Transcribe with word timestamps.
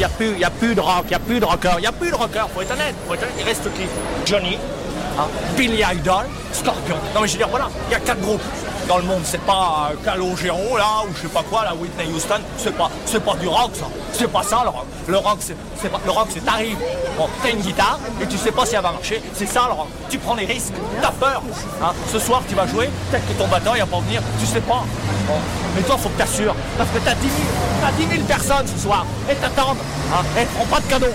n'y 0.00 0.04
a 0.04 0.08
plus, 0.08 0.38
y 0.38 0.44
a 0.44 0.50
plus 0.50 0.74
de 0.74 0.80
rock, 0.80 1.04
il 1.04 1.08
n'y 1.08 1.14
a 1.14 1.18
plus 1.18 1.40
de 1.40 1.44
rocker, 1.44 1.72
il 1.76 1.80
n'y 1.80 1.86
a 1.86 1.92
plus 1.92 2.10
de 2.10 2.16
rocker, 2.16 2.44
faut 2.54 2.62
être 2.62 2.72
honnête, 2.72 2.94
faut 3.06 3.14
être 3.14 3.22
honnête. 3.22 3.34
Il 3.38 3.44
reste 3.44 3.64
qui? 3.74 3.82
Johnny, 4.24 4.58
hein, 5.18 5.26
Billy 5.56 5.82
Idol, 5.94 6.26
Scorpion. 6.52 6.96
Non 7.14 7.20
mais 7.20 7.28
je 7.28 7.32
veux 7.32 7.38
dire, 7.38 7.48
voilà, 7.48 7.68
il 7.88 7.92
y 7.92 7.94
a 7.94 8.00
quatre 8.00 8.20
groupes 8.20 8.42
dans 8.90 8.98
le 8.98 9.04
monde. 9.04 9.22
C'est 9.22 9.40
pas 9.42 9.92
euh, 9.92 10.04
Calogero 10.04 10.76
là 10.76 11.04
ou 11.06 11.14
je 11.14 11.22
sais 11.22 11.28
pas 11.28 11.44
quoi, 11.44 11.64
la 11.64 11.74
Whitney 11.74 12.12
Houston. 12.12 12.40
C'est 12.58 12.76
pas, 12.76 12.90
c'est 13.06 13.24
pas 13.24 13.36
du 13.36 13.46
rock 13.46 13.70
ça. 13.74 13.86
C'est 14.12 14.30
pas 14.30 14.42
ça 14.42 14.62
le 14.64 14.70
rock. 14.70 14.86
Le 15.06 15.16
rock 15.16 15.38
c'est, 15.38 15.88
pas, 15.88 16.00
le 16.04 16.10
rock 16.10 16.26
c'est 16.34 16.44
t'arrives. 16.44 16.76
Bon, 17.16 17.28
t'as 17.40 17.50
une 17.50 17.60
guitare 17.60 18.00
et 18.20 18.26
tu 18.26 18.36
sais 18.36 18.50
pas 18.50 18.66
si 18.66 18.74
elle 18.74 18.82
va 18.82 18.90
marcher. 18.90 19.22
C'est 19.32 19.46
ça 19.46 19.68
le. 19.68 19.74
Tu 20.10 20.18
prends 20.18 20.34
des 20.34 20.44
risques. 20.44 20.74
T'as 21.00 21.12
peur. 21.12 21.40
Hein. 21.80 21.92
Ce 22.12 22.18
soir 22.18 22.42
tu 22.48 22.56
vas 22.56 22.66
jouer. 22.66 22.90
Peut-être 23.10 23.28
que 23.28 23.32
ton 23.34 23.46
batteur 23.46 23.76
il 23.76 23.80
va 23.80 23.86
pas 23.86 24.00
venir. 24.00 24.22
Tu 24.40 24.46
sais 24.46 24.60
pas. 24.60 24.82
Bon. 25.28 25.38
Mais 25.76 25.82
toi 25.82 25.96
faut 25.96 26.08
que 26.08 26.18
t'assures 26.18 26.56
parce 26.76 26.90
que 26.90 26.98
t'as 26.98 27.14
10 27.14 27.20
000, 27.22 27.32
t'as 27.82 27.92
10 27.92 28.08
000 28.16 28.22
personnes 28.26 28.66
ce 28.66 28.82
soir 28.82 29.06
et 29.30 29.36
t'attendent. 29.36 29.78
Hein. 30.12 30.24
Et 30.36 30.44
prends 30.46 30.66
pas 30.66 30.80
de 30.80 30.86
cadeaux. 30.86 31.14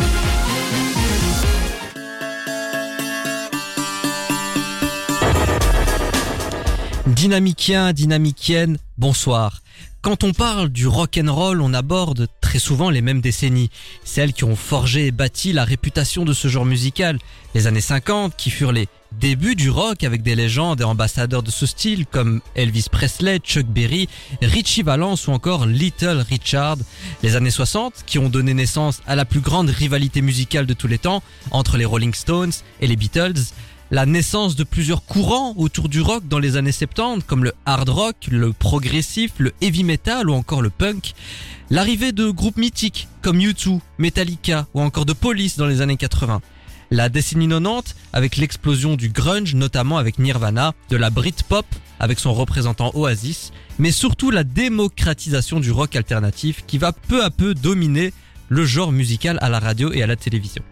Dynamicien, 7.21 7.93
dynamicienne, 7.93 8.79
bonsoir. 8.97 9.61
Quand 10.01 10.23
on 10.23 10.33
parle 10.33 10.69
du 10.69 10.87
rock 10.87 11.19
and 11.23 11.31
roll, 11.31 11.61
on 11.61 11.71
aborde 11.71 12.27
très 12.41 12.57
souvent 12.57 12.89
les 12.89 13.01
mêmes 13.01 13.21
décennies, 13.21 13.69
celles 14.03 14.33
qui 14.33 14.43
ont 14.43 14.55
forgé 14.55 15.05
et 15.05 15.11
bâti 15.11 15.53
la 15.53 15.63
réputation 15.63 16.25
de 16.25 16.33
ce 16.33 16.47
genre 16.47 16.65
musical. 16.65 17.19
Les 17.53 17.67
années 17.67 17.79
50 17.79 18.35
qui 18.35 18.49
furent 18.49 18.71
les 18.71 18.87
débuts 19.11 19.53
du 19.53 19.69
rock 19.69 20.03
avec 20.03 20.23
des 20.23 20.33
légendes 20.33 20.81
et 20.81 20.83
ambassadeurs 20.83 21.43
de 21.43 21.51
ce 21.51 21.67
style 21.67 22.07
comme 22.07 22.41
Elvis 22.55 22.87
Presley, 22.91 23.37
Chuck 23.37 23.67
Berry, 23.67 24.09
Richie 24.41 24.81
Valence 24.81 25.27
ou 25.27 25.31
encore 25.31 25.67
Little 25.67 26.25
Richard. 26.27 26.77
Les 27.21 27.35
années 27.35 27.51
60 27.51 28.03
qui 28.07 28.17
ont 28.17 28.29
donné 28.29 28.55
naissance 28.55 29.03
à 29.05 29.15
la 29.15 29.25
plus 29.25 29.41
grande 29.41 29.69
rivalité 29.69 30.23
musicale 30.23 30.65
de 30.65 30.73
tous 30.73 30.87
les 30.87 30.97
temps 30.97 31.21
entre 31.51 31.77
les 31.77 31.85
Rolling 31.85 32.15
Stones 32.15 32.53
et 32.79 32.87
les 32.87 32.95
Beatles 32.95 33.53
la 33.91 34.05
naissance 34.05 34.55
de 34.55 34.63
plusieurs 34.63 35.03
courants 35.03 35.53
autour 35.57 35.89
du 35.89 35.99
rock 35.99 36.25
dans 36.27 36.39
les 36.39 36.55
années 36.55 36.71
70, 36.71 37.25
comme 37.27 37.43
le 37.43 37.53
hard 37.65 37.89
rock, 37.89 38.15
le 38.31 38.53
progressif, 38.53 39.33
le 39.37 39.51
heavy 39.61 39.83
metal 39.83 40.29
ou 40.29 40.33
encore 40.33 40.61
le 40.61 40.69
punk. 40.69 41.13
L'arrivée 41.69 42.13
de 42.13 42.29
groupes 42.29 42.57
mythiques 42.57 43.09
comme 43.21 43.39
U2, 43.39 43.79
Metallica 43.97 44.65
ou 44.73 44.79
encore 44.81 45.05
de 45.05 45.11
Police 45.11 45.57
dans 45.57 45.67
les 45.67 45.81
années 45.81 45.97
80. 45.97 46.41
La 46.89 47.09
décennie 47.09 47.49
90 47.49 47.95
avec 48.13 48.37
l'explosion 48.37 48.95
du 48.95 49.09
grunge, 49.09 49.55
notamment 49.55 49.97
avec 49.97 50.19
Nirvana, 50.19 50.73
de 50.89 50.95
la 50.95 51.09
Britpop 51.09 51.65
avec 51.99 52.19
son 52.19 52.33
représentant 52.33 52.91
Oasis, 52.95 53.51
mais 53.77 53.91
surtout 53.91 54.31
la 54.31 54.45
démocratisation 54.45 55.59
du 55.59 55.71
rock 55.71 55.97
alternatif 55.97 56.63
qui 56.65 56.77
va 56.77 56.93
peu 56.93 57.23
à 57.23 57.29
peu 57.29 57.53
dominer 57.53 58.13
le 58.47 58.65
genre 58.65 58.91
musical 58.91 59.37
à 59.41 59.49
la 59.49 59.59
radio 59.59 59.91
et 59.91 60.01
à 60.01 60.07
la 60.07 60.15
télévision. 60.15 60.63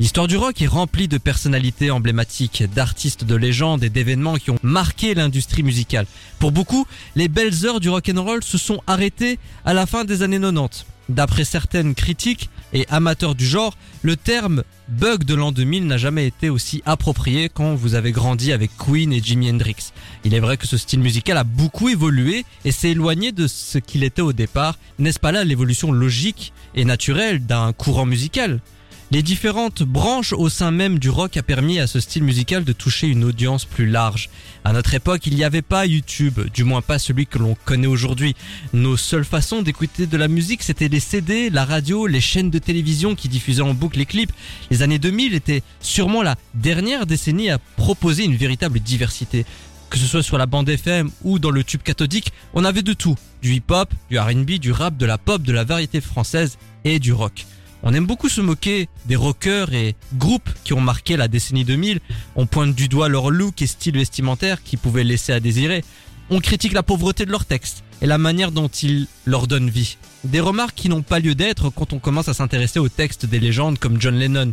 L'histoire 0.00 0.26
du 0.26 0.36
rock 0.36 0.60
est 0.60 0.66
remplie 0.66 1.06
de 1.06 1.18
personnalités 1.18 1.92
emblématiques, 1.92 2.64
d'artistes 2.74 3.22
de 3.22 3.36
légende 3.36 3.84
et 3.84 3.90
d'événements 3.90 4.36
qui 4.36 4.50
ont 4.50 4.58
marqué 4.64 5.14
l'industrie 5.14 5.62
musicale. 5.62 6.06
Pour 6.40 6.50
beaucoup, 6.50 6.84
les 7.14 7.28
belles 7.28 7.64
heures 7.64 7.78
du 7.78 7.88
rock 7.88 8.10
and 8.12 8.22
roll 8.22 8.42
se 8.42 8.58
sont 8.58 8.80
arrêtées 8.88 9.38
à 9.64 9.72
la 9.72 9.86
fin 9.86 10.04
des 10.04 10.22
années 10.22 10.40
90. 10.40 10.84
D'après 11.08 11.44
certaines 11.44 11.94
critiques 11.94 12.48
et 12.72 12.86
amateurs 12.88 13.36
du 13.36 13.46
genre, 13.46 13.76
le 14.02 14.16
terme 14.16 14.64
bug 14.88 15.22
de 15.24 15.34
l'an 15.34 15.52
2000 15.52 15.86
n'a 15.86 15.98
jamais 15.98 16.26
été 16.26 16.48
aussi 16.48 16.82
approprié 16.86 17.48
quand 17.48 17.74
vous 17.74 17.94
avez 17.94 18.10
grandi 18.10 18.52
avec 18.52 18.70
Queen 18.76 19.12
et 19.12 19.22
Jimi 19.22 19.50
Hendrix. 19.50 19.92
Il 20.24 20.34
est 20.34 20.40
vrai 20.40 20.56
que 20.56 20.66
ce 20.66 20.76
style 20.76 21.00
musical 21.00 21.36
a 21.36 21.44
beaucoup 21.44 21.88
évolué 21.88 22.44
et 22.64 22.72
s'est 22.72 22.90
éloigné 22.90 23.30
de 23.30 23.46
ce 23.46 23.78
qu'il 23.78 24.02
était 24.02 24.22
au 24.22 24.32
départ. 24.32 24.76
N'est-ce 24.98 25.20
pas 25.20 25.30
là 25.30 25.44
l'évolution 25.44 25.92
logique 25.92 26.52
et 26.74 26.84
naturelle 26.84 27.46
d'un 27.46 27.72
courant 27.72 28.06
musical? 28.06 28.60
Les 29.14 29.22
différentes 29.22 29.84
branches 29.84 30.32
au 30.32 30.48
sein 30.48 30.72
même 30.72 30.98
du 30.98 31.08
rock 31.08 31.36
a 31.36 31.44
permis 31.44 31.78
à 31.78 31.86
ce 31.86 32.00
style 32.00 32.24
musical 32.24 32.64
de 32.64 32.72
toucher 32.72 33.06
une 33.06 33.22
audience 33.22 33.64
plus 33.64 33.86
large. 33.86 34.28
À 34.64 34.72
notre 34.72 34.92
époque, 34.92 35.28
il 35.28 35.36
n'y 35.36 35.44
avait 35.44 35.62
pas 35.62 35.86
YouTube, 35.86 36.40
du 36.52 36.64
moins 36.64 36.82
pas 36.82 36.98
celui 36.98 37.28
que 37.28 37.38
l'on 37.38 37.56
connaît 37.64 37.86
aujourd'hui. 37.86 38.34
Nos 38.72 38.96
seules 38.96 39.24
façons 39.24 39.62
d'écouter 39.62 40.08
de 40.08 40.16
la 40.16 40.26
musique, 40.26 40.64
c'était 40.64 40.88
les 40.88 40.98
CD, 40.98 41.48
la 41.48 41.64
radio, 41.64 42.08
les 42.08 42.20
chaînes 42.20 42.50
de 42.50 42.58
télévision 42.58 43.14
qui 43.14 43.28
diffusaient 43.28 43.62
en 43.62 43.72
boucle 43.72 43.98
les 43.98 44.04
clips. 44.04 44.32
Les 44.72 44.82
années 44.82 44.98
2000 44.98 45.34
étaient 45.34 45.62
sûrement 45.78 46.24
la 46.24 46.34
dernière 46.54 47.06
décennie 47.06 47.50
à 47.50 47.58
proposer 47.76 48.24
une 48.24 48.34
véritable 48.34 48.80
diversité. 48.80 49.46
Que 49.90 49.98
ce 49.98 50.06
soit 50.06 50.24
sur 50.24 50.38
la 50.38 50.46
bande 50.46 50.68
FM 50.68 51.08
ou 51.22 51.38
dans 51.38 51.52
le 51.52 51.62
tube 51.62 51.82
cathodique, 51.82 52.32
on 52.52 52.64
avait 52.64 52.82
de 52.82 52.94
tout. 52.94 53.14
Du 53.42 53.52
hip-hop, 53.54 53.94
du 54.10 54.18
R&B, 54.18 54.58
du 54.58 54.72
rap, 54.72 54.96
de 54.96 55.06
la 55.06 55.18
pop, 55.18 55.40
de 55.40 55.52
la 55.52 55.62
variété 55.62 56.00
française 56.00 56.58
et 56.84 56.98
du 56.98 57.12
rock. 57.12 57.46
On 57.86 57.92
aime 57.92 58.06
beaucoup 58.06 58.30
se 58.30 58.40
moquer 58.40 58.88
des 59.04 59.14
rockers 59.14 59.74
et 59.74 59.94
groupes 60.14 60.48
qui 60.64 60.72
ont 60.72 60.80
marqué 60.80 61.18
la 61.18 61.28
décennie 61.28 61.66
2000. 61.66 62.00
On 62.34 62.46
pointe 62.46 62.74
du 62.74 62.88
doigt 62.88 63.10
leur 63.10 63.30
look 63.30 63.60
et 63.60 63.66
style 63.66 63.98
vestimentaire 63.98 64.62
qui 64.62 64.78
pouvaient 64.78 65.04
laisser 65.04 65.34
à 65.34 65.40
désirer. 65.40 65.84
On 66.30 66.40
critique 66.40 66.72
la 66.72 66.82
pauvreté 66.82 67.26
de 67.26 67.30
leurs 67.30 67.44
textes 67.44 67.84
et 68.00 68.06
la 68.06 68.16
manière 68.16 68.52
dont 68.52 68.68
ils 68.68 69.06
leur 69.26 69.46
donnent 69.46 69.68
vie. 69.68 69.98
Des 70.24 70.40
remarques 70.40 70.74
qui 70.74 70.88
n'ont 70.88 71.02
pas 71.02 71.18
lieu 71.18 71.34
d'être 71.34 71.68
quand 71.68 71.92
on 71.92 71.98
commence 71.98 72.28
à 72.28 72.34
s'intéresser 72.34 72.78
aux 72.78 72.88
textes 72.88 73.26
des 73.26 73.38
légendes 73.38 73.78
comme 73.78 74.00
John 74.00 74.18
Lennon. 74.18 74.52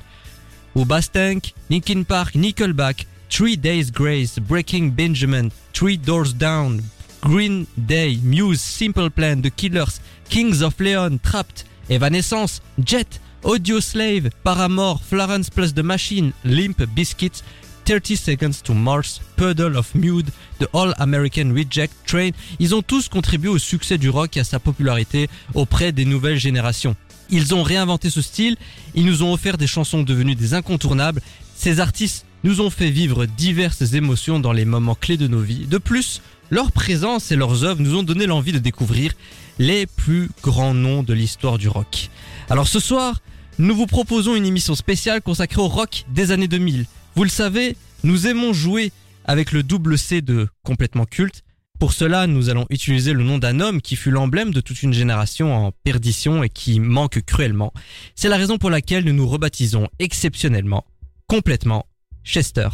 Ou 0.75 0.83
Bastank, 0.83 1.53
Linkin 1.69 2.03
Park, 2.03 2.35
Nickelback, 2.35 3.07
Three 3.29 3.55
Days 3.55 3.91
Grace, 3.93 4.39
Breaking 4.39 4.89
Benjamin, 4.89 5.47
Three 5.71 5.97
Doors 5.97 6.33
Down, 6.33 6.81
Green 7.21 7.65
Day, 7.77 8.19
Muse, 8.23 8.59
Simple 8.59 9.09
Plan, 9.09 9.41
The 9.41 9.55
Killers, 9.55 10.01
Kings 10.27 10.61
of 10.61 10.77
Leon, 10.79 11.19
Trapped, 11.23 11.65
Evanescence, 11.91 12.61
Jet, 12.83 13.19
Audio 13.43 13.81
Slave, 13.81 14.29
Paramore, 14.45 15.01
Florence 15.03 15.49
Plus 15.49 15.73
The 15.73 15.79
Machine, 15.79 16.31
Limp 16.45 16.83
Biscuits, 16.95 17.43
30 17.85 18.15
Seconds 18.15 18.61
to 18.63 18.73
Mars, 18.73 19.19
Puddle 19.35 19.75
of 19.75 19.93
Mude, 19.93 20.29
The 20.59 20.67
All 20.73 20.93
American 20.99 21.53
Reject 21.53 21.93
Train, 22.07 22.29
ils 22.59 22.73
ont 22.73 22.81
tous 22.81 23.09
contribué 23.09 23.49
au 23.49 23.57
succès 23.57 23.97
du 23.97 24.09
rock 24.09 24.37
et 24.37 24.39
à 24.39 24.43
sa 24.45 24.59
popularité 24.59 25.29
auprès 25.53 25.91
des 25.91 26.05
nouvelles 26.05 26.39
générations. 26.39 26.95
Ils 27.29 27.53
ont 27.53 27.63
réinventé 27.63 28.09
ce 28.09 28.21
style, 28.21 28.55
ils 28.95 29.05
nous 29.05 29.23
ont 29.23 29.33
offert 29.33 29.57
des 29.57 29.67
chansons 29.67 30.03
devenues 30.03 30.35
des 30.35 30.53
incontournables, 30.53 31.21
ces 31.55 31.81
artistes 31.81 32.25
nous 32.45 32.61
ont 32.61 32.69
fait 32.69 32.89
vivre 32.89 33.25
diverses 33.25 33.93
émotions 33.93 34.39
dans 34.39 34.53
les 34.53 34.65
moments 34.65 34.95
clés 34.95 35.17
de 35.17 35.27
nos 35.27 35.41
vies. 35.41 35.65
De 35.67 35.77
plus, 35.77 36.21
leur 36.51 36.71
présence 36.71 37.31
et 37.31 37.35
leurs 37.35 37.63
œuvres 37.63 37.81
nous 37.81 37.95
ont 37.95 38.03
donné 38.03 38.27
l'envie 38.27 38.51
de 38.51 38.59
découvrir 38.59 39.13
les 39.59 39.85
plus 39.85 40.29
grands 40.43 40.73
noms 40.73 41.03
de 41.03 41.13
l'histoire 41.13 41.57
du 41.57 41.67
rock. 41.67 42.09
Alors 42.49 42.67
ce 42.67 42.79
soir, 42.79 43.21
nous 43.57 43.75
vous 43.75 43.85
proposons 43.85 44.35
une 44.35 44.45
émission 44.45 44.75
spéciale 44.75 45.21
consacrée 45.21 45.61
au 45.61 45.67
rock 45.67 46.05
des 46.09 46.31
années 46.31 46.47
2000. 46.47 46.85
Vous 47.15 47.23
le 47.23 47.29
savez, 47.29 47.75
nous 48.03 48.27
aimons 48.27 48.53
jouer 48.53 48.91
avec 49.25 49.51
le 49.51 49.63
double 49.63 49.97
C 49.97 50.21
de 50.21 50.47
complètement 50.63 51.05
culte. 51.05 51.43
Pour 51.79 51.93
cela, 51.93 52.27
nous 52.27 52.49
allons 52.49 52.67
utiliser 52.69 53.13
le 53.13 53.23
nom 53.23 53.39
d'un 53.39 53.59
homme 53.59 53.81
qui 53.81 53.95
fut 53.95 54.11
l'emblème 54.11 54.53
de 54.53 54.61
toute 54.61 54.83
une 54.83 54.93
génération 54.93 55.53
en 55.55 55.71
perdition 55.83 56.43
et 56.43 56.49
qui 56.49 56.79
manque 56.79 57.21
cruellement. 57.21 57.73
C'est 58.15 58.29
la 58.29 58.37
raison 58.37 58.57
pour 58.57 58.69
laquelle 58.69 59.03
nous 59.03 59.13
nous 59.13 59.27
rebaptisons 59.27 59.87
exceptionnellement, 59.99 60.85
complètement, 61.27 61.87
Chester. 62.23 62.69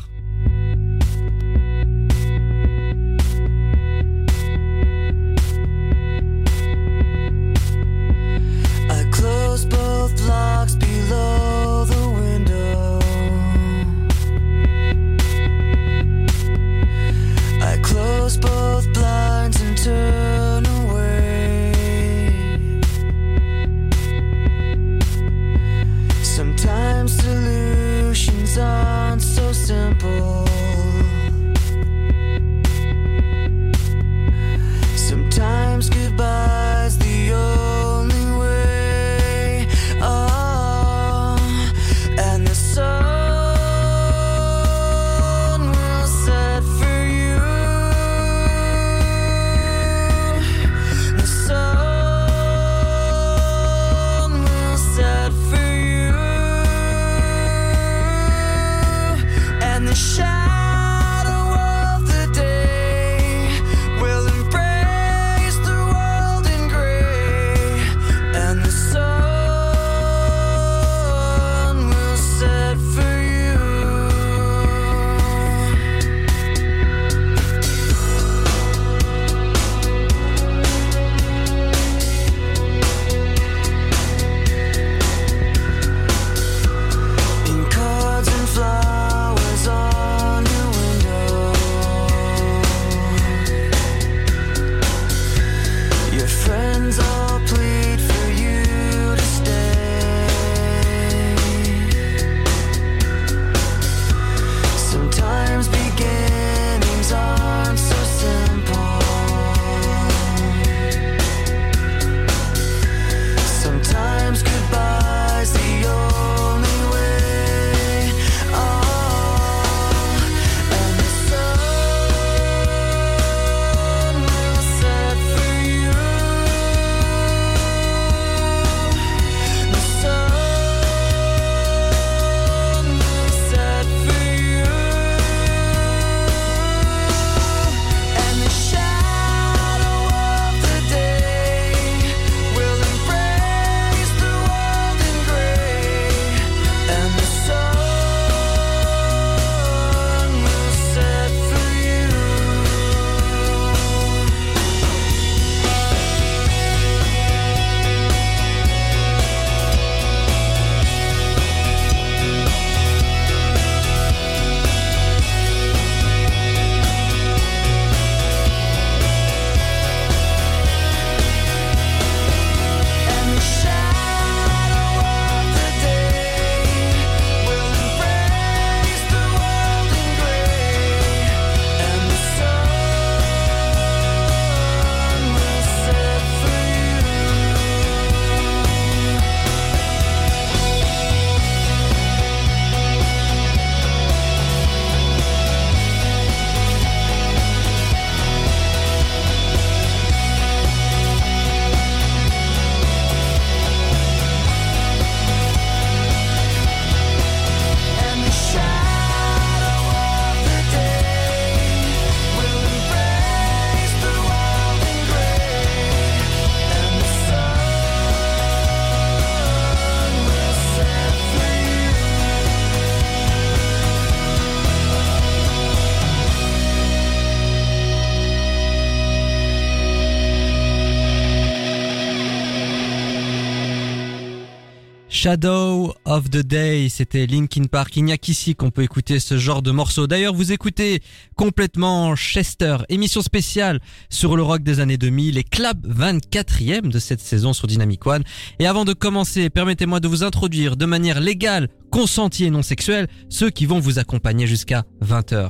Shadow 235.19 235.95
of 236.05 236.29
the 236.29 236.43
Day, 236.45 236.89
c'était 236.89 237.25
Linkin 237.25 237.63
Park. 237.63 237.97
Il 237.97 238.03
n'y 238.03 238.11
a 238.11 238.19
qu'ici 238.19 238.53
qu'on 238.53 238.69
peut 238.69 238.83
écouter 238.83 239.19
ce 239.19 239.39
genre 239.39 239.63
de 239.63 239.71
morceau. 239.71 240.05
D'ailleurs, 240.05 240.35
vous 240.35 240.51
écoutez 240.51 241.01
complètement 241.35 242.15
Chester, 242.15 242.77
émission 242.89 243.23
spéciale 243.23 243.79
sur 244.11 244.35
le 244.37 244.43
rock 244.43 244.61
des 244.61 244.79
années 244.79 244.99
2000 244.99 245.39
et 245.39 245.43
club 245.43 245.87
24e 245.87 246.89
de 246.91 246.99
cette 246.99 247.19
saison 247.19 247.53
sur 247.53 247.65
Dynamic 247.65 248.05
One. 248.05 248.21
Et 248.59 248.67
avant 248.67 248.85
de 248.85 248.93
commencer, 248.93 249.49
permettez-moi 249.49 249.99
de 249.99 250.07
vous 250.07 250.23
introduire 250.23 250.77
de 250.77 250.85
manière 250.85 251.19
légale, 251.19 251.67
consentie 251.89 252.45
et 252.45 252.51
non 252.51 252.61
sexuelle 252.61 253.07
ceux 253.27 253.49
qui 253.49 253.65
vont 253.65 253.79
vous 253.79 253.97
accompagner 253.97 254.45
jusqu'à 254.45 254.83
20h. 255.03 255.49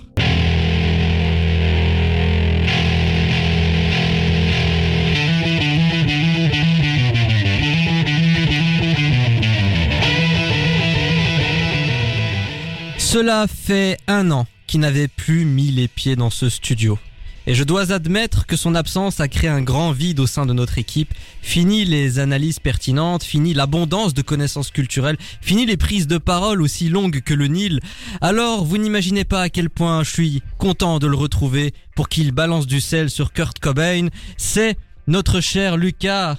Cela 13.18 13.48
fait 13.48 13.98
un 14.06 14.30
an 14.30 14.46
qu'il 14.68 14.80
n'avait 14.80 15.08
plus 15.08 15.44
mis 15.44 15.72
les 15.72 15.88
pieds 15.88 16.16
dans 16.16 16.30
ce 16.30 16.50
studio. 16.50 17.00
Et 17.48 17.56
je 17.56 17.64
dois 17.64 17.92
admettre 17.92 18.46
que 18.46 18.56
son 18.56 18.76
absence 18.76 19.20
a 19.20 19.28
créé 19.28 19.50
un 19.50 19.64
grand 19.64 19.92
vide 19.92 20.20
au 20.20 20.28
sein 20.28 20.46
de 20.46 20.54
notre 20.54 20.78
équipe. 20.78 21.16
Fini 21.42 21.84
les 21.84 22.20
analyses 22.20 22.60
pertinentes, 22.60 23.24
fini 23.24 23.56
l'abondance 23.56 24.14
de 24.14 24.22
connaissances 24.22 24.70
culturelles, 24.70 25.18
fini 25.42 25.66
les 25.66 25.78
prises 25.78 26.06
de 26.06 26.20
parole 26.20 26.62
aussi 26.62 26.90
longues 26.90 27.22
que 27.22 27.34
le 27.34 27.48
Nil. 27.48 27.80
Alors, 28.22 28.64
vous 28.64 28.78
n'imaginez 28.78 29.24
pas 29.24 29.42
à 29.42 29.50
quel 29.50 29.72
point 29.72 30.04
je 30.04 30.12
suis 30.12 30.44
content 30.60 31.00
de 31.00 31.08
le 31.08 31.18
retrouver 31.18 31.74
pour 31.96 32.10
qu'il 32.10 32.32
balance 32.34 32.68
du 32.68 32.80
sel 32.80 33.10
sur 33.10 33.34
Kurt 33.34 33.58
Cobain. 33.58 34.10
C'est 34.38 34.78
notre 35.08 35.42
cher 35.42 35.76
Lucas. 35.76 36.38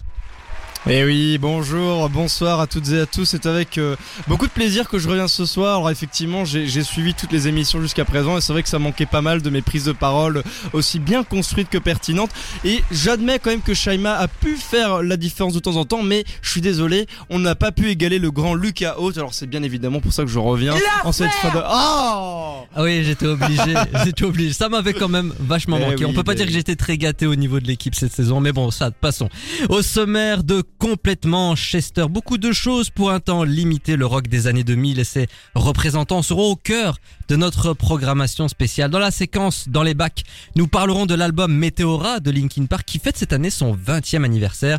Eh 0.87 1.05
oui, 1.05 1.39
bonjour, 1.39 2.09
bonsoir 2.09 2.61
à 2.61 2.67
toutes 2.67 2.89
et 2.91 3.01
à 3.01 3.07
tous. 3.07 3.25
C'est 3.25 3.47
avec 3.47 3.79
euh, 3.79 3.97
beaucoup 4.29 4.47
de 4.47 4.53
plaisir 4.53 4.89
que 4.89 4.99
je 4.99 5.09
reviens 5.09 5.27
ce 5.27 5.45
soir. 5.45 5.79
Alors 5.79 5.91
effectivement, 5.91 6.45
j'ai 6.45 6.83
suivi 6.83 7.15
toutes 7.15 7.33
les 7.33 7.49
émissions 7.49 7.81
jusqu'à 7.81 8.05
présent 8.05 8.39
et 8.39 8.41
c'est 8.41 8.53
vrai 8.53 8.63
que 8.63 8.69
ça 8.69 8.79
manquait 8.79 9.05
pas 9.05 9.21
mal 9.21 9.43
de 9.43 9.51
mes 9.51 9.61
prises 9.61 9.85
de 9.85 9.93
parole 9.93 10.43
aussi 10.73 11.01
bien 11.01 11.25
construites 11.25 11.69
que 11.69 11.79
pertinentes. 11.79 12.31
Et 12.65 12.83
j'admets 12.93 13.39
quand 13.41 13.51
même 13.51 13.61
que 13.61 13.75
Shaima 13.75 14.15
a 14.15 14.29
pu 14.29 14.57
faire 14.57 15.03
la 15.03 15.17
différence 15.17 15.53
de 15.53 15.59
temps 15.59 15.77
en 15.77 15.85
temps, 15.85 16.03
mais 16.03 16.25
je 16.43 16.51
suis 16.51 16.61
désolé, 16.61 17.07
on 17.29 17.41
n'a 17.41 17.57
pas 17.57 17.73
pu 17.73 17.91
égaler 17.91 18.21
le 18.21 18.31
grand 18.31 18.55
Lucas 18.55 18.95
Haute. 18.99 19.19
Alors 19.19 19.35
c'est 19.35 19.49
bien 19.49 19.65
évidemment 19.65 20.01
pour 20.01 20.13
ça 20.13 20.23
que 20.23 20.31
je 20.31 20.39
reviens 20.39 20.75
en 21.05 21.13
cette 21.13 21.33
fin 21.33 21.51
de... 21.51 21.59
Oh 21.59 22.49
ah 22.75 22.83
oui, 22.83 23.03
j'étais 23.03 23.27
obligé, 23.27 23.75
j'étais 24.05 24.25
obligé. 24.25 24.53
Ça 24.53 24.69
m'avait 24.69 24.93
quand 24.93 25.09
même 25.09 25.33
vachement 25.41 25.79
eh 25.81 25.85
manqué. 25.85 26.05
on 26.05 26.13
peut 26.13 26.23
pas 26.23 26.35
dire 26.35 26.47
que 26.47 26.53
j'étais 26.53 26.77
très 26.77 26.99
gâté 26.99 27.27
au 27.27 27.35
niveau 27.35 27.61
de 27.61 27.67
l'équipe 27.67 27.95
cette 27.95 28.13
saison, 28.13 28.41
mais 28.41 28.53
bon, 28.53 28.71
ça, 28.71 28.91
passons. 28.91 29.29
Au 29.69 29.83
sommaire 29.83 30.45
de 30.45 30.63
complètement 30.79 31.57
Chester. 31.57 32.07
Beaucoup 32.09 32.39
de 32.39 32.53
choses 32.53 32.91
pour 32.91 33.11
un 33.11 33.21
temps 33.21 33.45
limiter 33.45 33.97
le 33.97 34.07
rock 34.07 34.29
des 34.29 34.47
années 34.47 34.65
2000 34.65 34.99
et 34.99 35.05
ses 35.05 35.27
représentants 35.55 36.23
seront 36.23 36.53
au 36.53 36.57
cœur 36.57 36.99
de 37.29 37.37
notre 37.37 37.75
programmation 37.75 38.49
spéciale. 38.49 38.91
Dans 38.91 38.99
la 38.99 39.11
séquence 39.11 39.69
Dans 39.69 39.83
les 39.83 39.95
bacs, 39.95 40.25
nous 40.57 40.69
parlerons 40.69 41.07
de 41.07 41.15
l'album 41.15 41.53
Meteora 41.53 42.21
de 42.21 42.31
Linkin 42.31 42.67
Park 42.67 42.85
qui 42.87 42.99
fête 42.99 43.17
cette 43.17 43.33
année 43.33 43.51
son 43.51 43.77
20e 43.77 44.25
anniversaire. 44.25 44.79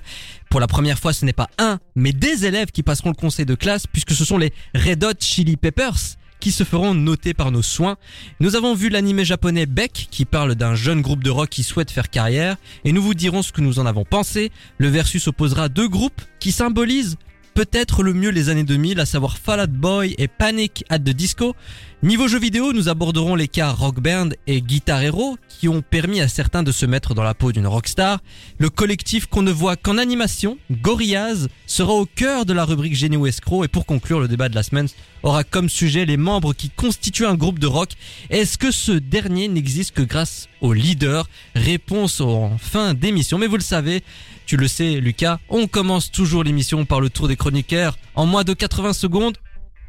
Pour 0.50 0.60
la 0.60 0.68
première 0.68 1.00
fois, 1.00 1.13
ce 1.13 1.25
n'est 1.25 1.34
pas 1.34 1.50
un, 1.58 1.79
mais 1.96 2.13
des 2.13 2.46
élèves 2.46 2.72
qui 2.72 2.82
passeront 2.82 3.10
le 3.10 3.15
conseil 3.15 3.46
de 3.46 3.56
classe 3.56 3.86
puisque 3.86 4.12
ce 4.12 4.25
sont 4.25 4.38
les 4.38 4.53
Red 4.74 5.03
Hot 5.03 5.20
Chili 5.20 5.58
Peppers 5.58 6.19
qui 6.39 6.51
se 6.51 6.63
feront 6.63 6.93
noter 6.93 7.34
par 7.34 7.51
nos 7.51 7.62
soins. 7.62 7.98
Nous 8.39 8.55
avons 8.55 8.74
vu 8.74 8.89
l'anime 8.89 9.24
japonais 9.24 9.65
Beck 9.65 10.08
qui 10.12 10.25
parle 10.25 10.55
d'un 10.55 10.75
jeune 10.75 11.01
groupe 11.01 11.24
de 11.24 11.29
rock 11.29 11.50
qui 11.50 11.63
souhaite 11.63 11.91
faire 11.91 12.10
carrière 12.10 12.58
et 12.86 12.91
nous 12.91 13.01
vous 13.01 13.13
dirons 13.13 13.41
ce 13.41 13.51
que 13.51 13.62
nous 13.62 13.79
en 13.79 13.86
avons 13.86 14.05
pensé. 14.05 14.51
Le 14.77 14.88
versus 14.88 15.27
opposera 15.27 15.69
deux 15.69 15.88
groupes 15.88 16.22
qui 16.39 16.51
symbolisent 16.51 17.17
peut-être 17.60 18.04
le 18.04 18.13
mieux 18.13 18.30
les 18.30 18.48
années 18.48 18.63
2000, 18.63 19.01
à 19.01 19.06
savoir 19.06 19.38
Fall 19.38 19.60
Out 19.60 19.70
Boy 19.70 20.16
et 20.18 20.30
Panic 20.30 20.86
at 20.88 21.00
the 21.00 21.10
Disco. 21.10 21.58
Niveau 22.01 22.30
jeux 22.30 22.39
vidéo, 22.39 22.72
nous 22.72 22.88
aborderons 22.88 23.36
les 23.36 23.50
cas 23.50 23.72
Rock 23.72 24.00
Band 24.00 24.30
et 24.48 24.62
Guitar 24.62 25.04
Hero 25.04 25.38
qui 25.50 25.68
ont 25.68 25.82
permis 25.82 26.22
à 26.22 26.30
certains 26.30 26.63
de 26.63 26.72
se 26.72 26.86
mettre 26.86 27.13
dans 27.13 27.24
la 27.24 27.34
peau 27.34 27.51
d'une 27.51 27.68
rockstar. 27.68 28.22
Le 28.60 28.70
collectif 28.70 29.25
qu'on 29.25 29.42
ne 29.42 29.51
voit 29.51 29.75
qu'en 29.75 29.98
animation, 29.98 30.58
Gorillaz, 30.72 31.50
sera 31.66 31.92
au 31.92 32.06
cœur 32.06 32.46
de 32.46 32.54
la 32.54 32.63
rubrique 32.63 32.96
Génie 32.96 33.18
ou 33.18 33.28
Escroc 33.28 33.66
et 33.66 33.68
pour 33.68 33.86
conclure 33.86 34.22
le 34.22 34.30
débat 34.30 34.48
de 34.48 34.56
la 34.56 34.63
semaine 34.63 34.88
aura 35.24 35.44
comme 35.44 35.68
sujet 35.68 36.06
les 36.06 36.16
membres 36.16 36.54
qui 36.54 36.70
constituent 36.70 37.25
un 37.25 37.36
groupe 37.36 37.60
de 37.60 37.68
rock. 37.68 37.89
Est-ce 38.30 38.58
que 38.58 38.72
ce 38.72 38.94
dernier 38.94 39.50
n'existe 39.50 39.92
que 39.92 40.01
grâce 40.01 40.48
au 40.62 40.72
leader? 40.72 41.28
Réponse 41.56 42.22
en 42.22 42.58
fin 42.58 42.94
d'émission. 42.94 43.38
Mais 43.38 43.48
vous 43.48 43.58
le 43.58 43.62
savez, 43.62 44.01
tu 44.50 44.58
le 44.58 44.68
sais 44.68 45.00
Lucas, 45.00 45.38
on 45.50 45.68
commence 45.68 46.10
toujours 46.10 46.44
l'émission 46.44 46.84
par 46.84 47.01
le 47.01 47.12
tour 47.12 47.27
des 47.27 47.36
chroniqueurs 47.36 48.00
en 48.15 48.25
moins 48.25 48.44
de 48.44 48.56
80 48.56 48.94
secondes 48.94 49.38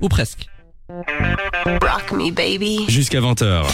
ou 0.03 0.11
presque. 0.11 0.49
Rock 1.65 2.13
me 2.13 2.31
baby. 2.31 2.85
Jusqu'à 2.87 3.23
20h. 3.23 3.65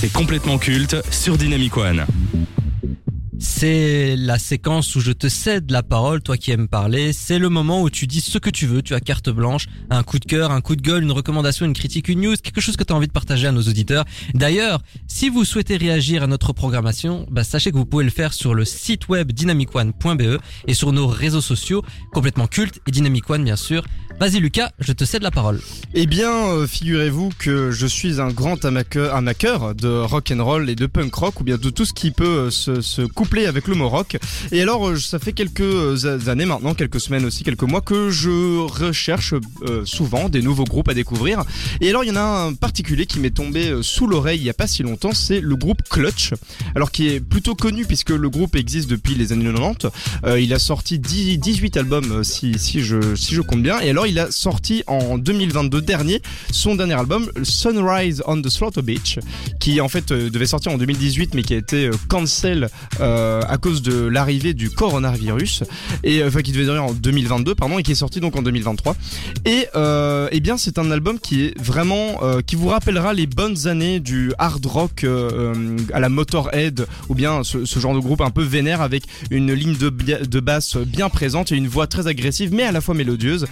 C'est 0.00 0.10
complètement 0.10 0.56
culte 0.56 0.96
sur 1.12 1.36
Dynamic 1.36 1.76
One. 1.76 2.06
C'est 3.44 4.14
la 4.14 4.38
séquence 4.38 4.94
où 4.94 5.00
je 5.00 5.10
te 5.10 5.28
cède 5.28 5.68
la 5.72 5.82
parole, 5.82 6.22
toi 6.22 6.36
qui 6.36 6.52
aimes 6.52 6.68
parler. 6.68 7.12
C'est 7.12 7.40
le 7.40 7.48
moment 7.48 7.82
où 7.82 7.90
tu 7.90 8.06
dis 8.06 8.20
ce 8.20 8.38
que 8.38 8.48
tu 8.48 8.66
veux. 8.66 8.82
Tu 8.82 8.94
as 8.94 9.00
carte 9.00 9.30
blanche, 9.30 9.66
un 9.90 10.04
coup 10.04 10.20
de 10.20 10.24
cœur, 10.24 10.52
un 10.52 10.60
coup 10.60 10.76
de 10.76 10.80
gueule, 10.80 11.02
une 11.02 11.10
recommandation, 11.10 11.66
une 11.66 11.72
critique, 11.72 12.08
une 12.08 12.20
news, 12.20 12.36
quelque 12.40 12.60
chose 12.60 12.76
que 12.76 12.84
tu 12.84 12.92
as 12.92 12.96
envie 12.96 13.08
de 13.08 13.12
partager 13.12 13.48
à 13.48 13.52
nos 13.52 13.62
auditeurs. 13.62 14.04
D'ailleurs, 14.34 14.80
si 15.08 15.28
vous 15.28 15.44
souhaitez 15.44 15.76
réagir 15.76 16.22
à 16.22 16.28
notre 16.28 16.52
programmation, 16.52 17.26
bah, 17.32 17.42
sachez 17.42 17.72
que 17.72 17.76
vous 17.76 17.84
pouvez 17.84 18.04
le 18.04 18.10
faire 18.10 18.32
sur 18.32 18.54
le 18.54 18.64
site 18.64 19.08
web 19.08 19.32
dynamicone.be 19.32 20.38
et 20.68 20.74
sur 20.74 20.92
nos 20.92 21.08
réseaux 21.08 21.40
sociaux 21.40 21.82
complètement 22.12 22.46
cultes 22.46 22.78
et 22.86 22.92
Dynamic 22.92 23.28
One 23.28 23.42
bien 23.42 23.56
sûr. 23.56 23.82
Vas-y 24.20 24.38
Lucas, 24.38 24.70
je 24.78 24.92
te 24.92 25.04
cède 25.04 25.22
la 25.22 25.32
parole. 25.32 25.60
Eh 25.94 26.06
bien, 26.06 26.30
euh, 26.30 26.66
figurez-vous 26.66 27.30
que 27.38 27.70
je 27.72 27.86
suis 27.86 28.20
un 28.20 28.28
grand 28.28 28.64
amateur, 28.64 29.74
de 29.74 29.88
rock 29.88 30.32
and 30.32 30.44
roll 30.44 30.70
et 30.70 30.76
de 30.76 30.86
punk 30.86 31.12
rock 31.12 31.40
ou 31.40 31.44
bien 31.44 31.58
de 31.58 31.70
tout 31.70 31.84
ce 31.84 31.92
qui 31.92 32.12
peut 32.12 32.48
euh, 32.48 32.50
se, 32.50 33.02
couper 33.02 33.46
avec 33.46 33.66
le 33.66 33.74
Maroc. 33.74 34.16
Et 34.52 34.62
alors, 34.62 34.88
euh, 34.88 34.96
ça 34.96 35.18
fait 35.18 35.32
quelques 35.32 36.06
années 36.28 36.46
maintenant, 36.46 36.74
quelques 36.74 37.00
semaines 37.00 37.24
aussi, 37.24 37.42
quelques 37.42 37.64
mois 37.64 37.80
que 37.80 38.10
je 38.10 38.60
recherche 38.60 39.34
souvent 39.84 40.28
des 40.28 40.40
nouveaux 40.40 40.64
groupes 40.64 40.88
à 40.88 40.94
découvrir. 40.94 41.42
Et 41.80 41.90
alors, 41.90 42.04
il 42.04 42.08
y 42.08 42.12
en 42.12 42.16
a 42.16 42.46
un 42.46 42.54
particulier 42.54 43.06
qui 43.06 43.18
m'est 43.18 43.30
tombé 43.30 43.80
sous 43.82 44.06
l'oreille 44.06 44.38
il 44.38 44.44
y 44.44 44.50
a 44.50 44.54
pas 44.54 44.66
si 44.66 44.82
longtemps, 44.82 45.12
c'est 45.12 45.40
le 45.40 45.56
groupe 45.56 45.82
Clutch. 45.90 46.32
Alors, 46.74 46.92
qui 46.92 47.08
est 47.08 47.20
plutôt 47.20 47.54
connu 47.54 47.86
puisque 47.86 48.10
le 48.10 48.30
groupe 48.30 48.56
existe 48.56 48.88
depuis 48.88 49.14
les 49.14 49.32
années 49.32 49.52
90. 49.52 49.88
il 50.38 50.54
a 50.54 50.58
sorti 50.58 50.98
18 50.98 51.76
albums 51.76 52.22
si, 52.24 52.54
je, 52.82 53.16
si 53.16 53.34
je 53.34 53.40
compte 53.40 53.62
bien. 53.62 53.80
Et 53.80 53.90
alors, 53.90 54.06
a 54.18 54.30
sorti 54.30 54.82
en 54.86 55.18
2022 55.18 55.80
dernier 55.80 56.22
son 56.50 56.74
dernier 56.74 56.94
album, 56.94 57.30
Sunrise 57.42 58.22
on 58.26 58.40
the 58.40 58.48
Slaughter 58.48 58.82
Beach, 58.82 59.18
qui 59.60 59.80
en 59.80 59.88
fait 59.88 60.12
devait 60.12 60.46
sortir 60.46 60.72
en 60.72 60.78
2018 60.78 61.34
mais 61.34 61.42
qui 61.42 61.54
a 61.54 61.56
été 61.56 61.90
cancel 62.08 62.68
euh, 63.00 63.42
à 63.48 63.58
cause 63.58 63.82
de 63.82 64.06
l'arrivée 64.06 64.54
du 64.54 64.70
coronavirus 64.70 65.64
et 66.04 66.20
euh, 66.20 66.28
enfin 66.28 66.42
qui 66.42 66.52
devait 66.52 66.64
durer 66.64 66.78
en 66.78 66.92
2022 66.92 67.54
pardon 67.54 67.78
et 67.78 67.82
qui 67.82 67.92
est 67.92 67.96
sorti 67.96 68.20
donc 68.20 68.36
en 68.36 68.42
2023 68.42 68.96
et 69.44 69.66
euh, 69.74 70.28
eh 70.30 70.40
bien 70.40 70.56
c'est 70.56 70.78
un 70.78 70.90
album 70.90 71.18
qui 71.18 71.44
est 71.44 71.58
vraiment 71.58 72.20
qui 72.46 72.56
vous 72.56 72.68
rappellera 72.68 73.12
les 73.14 73.26
bonnes 73.26 73.66
années 73.66 74.00
du 74.00 74.32
hard 74.38 74.64
rock 74.66 75.04
à 75.92 76.00
la 76.00 76.08
Motorhead 76.08 76.86
ou 77.08 77.14
bien 77.14 77.42
ce, 77.44 77.64
genre 77.64 77.94
de 77.94 78.00
groupe 78.00 78.20
un 78.20 78.30
peu 78.30 78.42
vénère 78.42 78.80
avec 78.80 79.04
une 79.30 79.52
ligne 79.52 79.76
de, 79.76 79.88
de 79.88 80.40
basse 80.40 80.76
bien 80.76 81.08
présente 81.08 81.52
et 81.52 81.56
une 81.56 81.68
voix 81.68 81.86
très 81.86 82.06
agressive 82.06 82.52
mais 82.52 82.62
à 82.62 82.72
la 82.72 82.80
fois 82.80 82.94
mélodieuse 82.94 83.46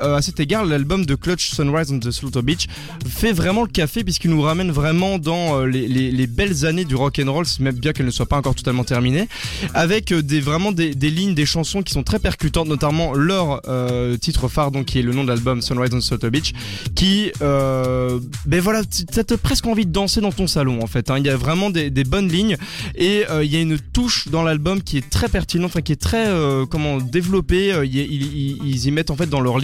à 0.00 0.22
cet 0.22 0.40
égard 0.40 0.64
l'album 0.64 1.06
de 1.06 1.14
Clutch 1.14 1.50
Sunrise 1.50 1.90
on 1.92 1.98
the 1.98 2.10
Slaughter 2.10 2.42
Beach 2.42 2.66
fait 3.08 3.32
vraiment 3.32 3.62
le 3.62 3.68
café 3.68 4.04
puisqu'il 4.04 4.30
nous 4.30 4.42
ramène 4.42 4.70
vraiment 4.70 5.18
dans 5.18 5.64
les, 5.64 5.88
les, 5.88 6.10
les 6.10 6.26
belles 6.26 6.64
années 6.66 6.84
du 6.84 6.94
rock 6.94 7.20
and 7.24 7.32
roll 7.32 7.46
même 7.60 7.74
bien 7.74 7.92
qu'elle 7.92 8.06
ne 8.06 8.10
soit 8.10 8.26
pas 8.26 8.36
encore 8.36 8.54
totalement 8.54 8.84
terminé, 8.84 9.28
avec 9.74 10.12
euh, 10.12 10.22
vraiment 10.42 10.72
des, 10.72 10.92
lignes, 10.94 11.34
des 11.34 11.46
chansons 11.46 11.82
qui 11.82 11.92
sont 11.92 12.02
très 12.02 12.18
percutantes, 12.18 12.68
notamment 12.68 13.14
leur 13.14 13.62
euh, 13.68 14.16
titre 14.16 14.48
phare, 14.48 14.70
donc 14.70 14.86
qui 14.86 14.98
est 14.98 15.02
le 15.02 15.12
nom 15.12 15.24
de 15.24 15.28
l'album 15.28 15.62
Sunrise 15.62 15.92
on 15.92 16.00
Soto 16.00 16.30
Beach, 16.30 16.52
qui, 16.94 17.32
euh, 17.42 18.18
ben 18.46 18.60
voilà, 18.60 18.82
t'as 18.84 19.36
presque 19.36 19.66
envie 19.66 19.86
de 19.86 19.92
danser 19.92 20.20
dans 20.20 20.32
ton 20.32 20.46
salon 20.46 20.82
en 20.82 20.86
fait. 20.86 21.10
Hein. 21.10 21.18
Il 21.18 21.26
y 21.26 21.30
a 21.30 21.36
vraiment 21.36 21.70
des, 21.70 21.90
bonnes 22.04 22.28
lignes 22.28 22.56
et 22.94 23.24
il 23.42 23.50
y 23.50 23.56
a 23.56 23.60
une 23.60 23.78
touche 23.78 24.28
dans 24.28 24.42
l'album 24.42 24.82
qui 24.82 24.98
est 24.98 25.10
très 25.10 25.28
pertinente, 25.28 25.70
enfin 25.70 25.80
qui 25.80 25.92
est 25.92 26.00
très 26.00 26.26
comment 26.70 26.98
développée. 26.98 27.72
Ils, 27.84 28.58
ils, 28.64 28.86
y 28.86 28.90
mettent 28.92 29.10
en 29.10 29.16
fait 29.16 29.26
dans 29.26 29.40
leur 29.40 29.58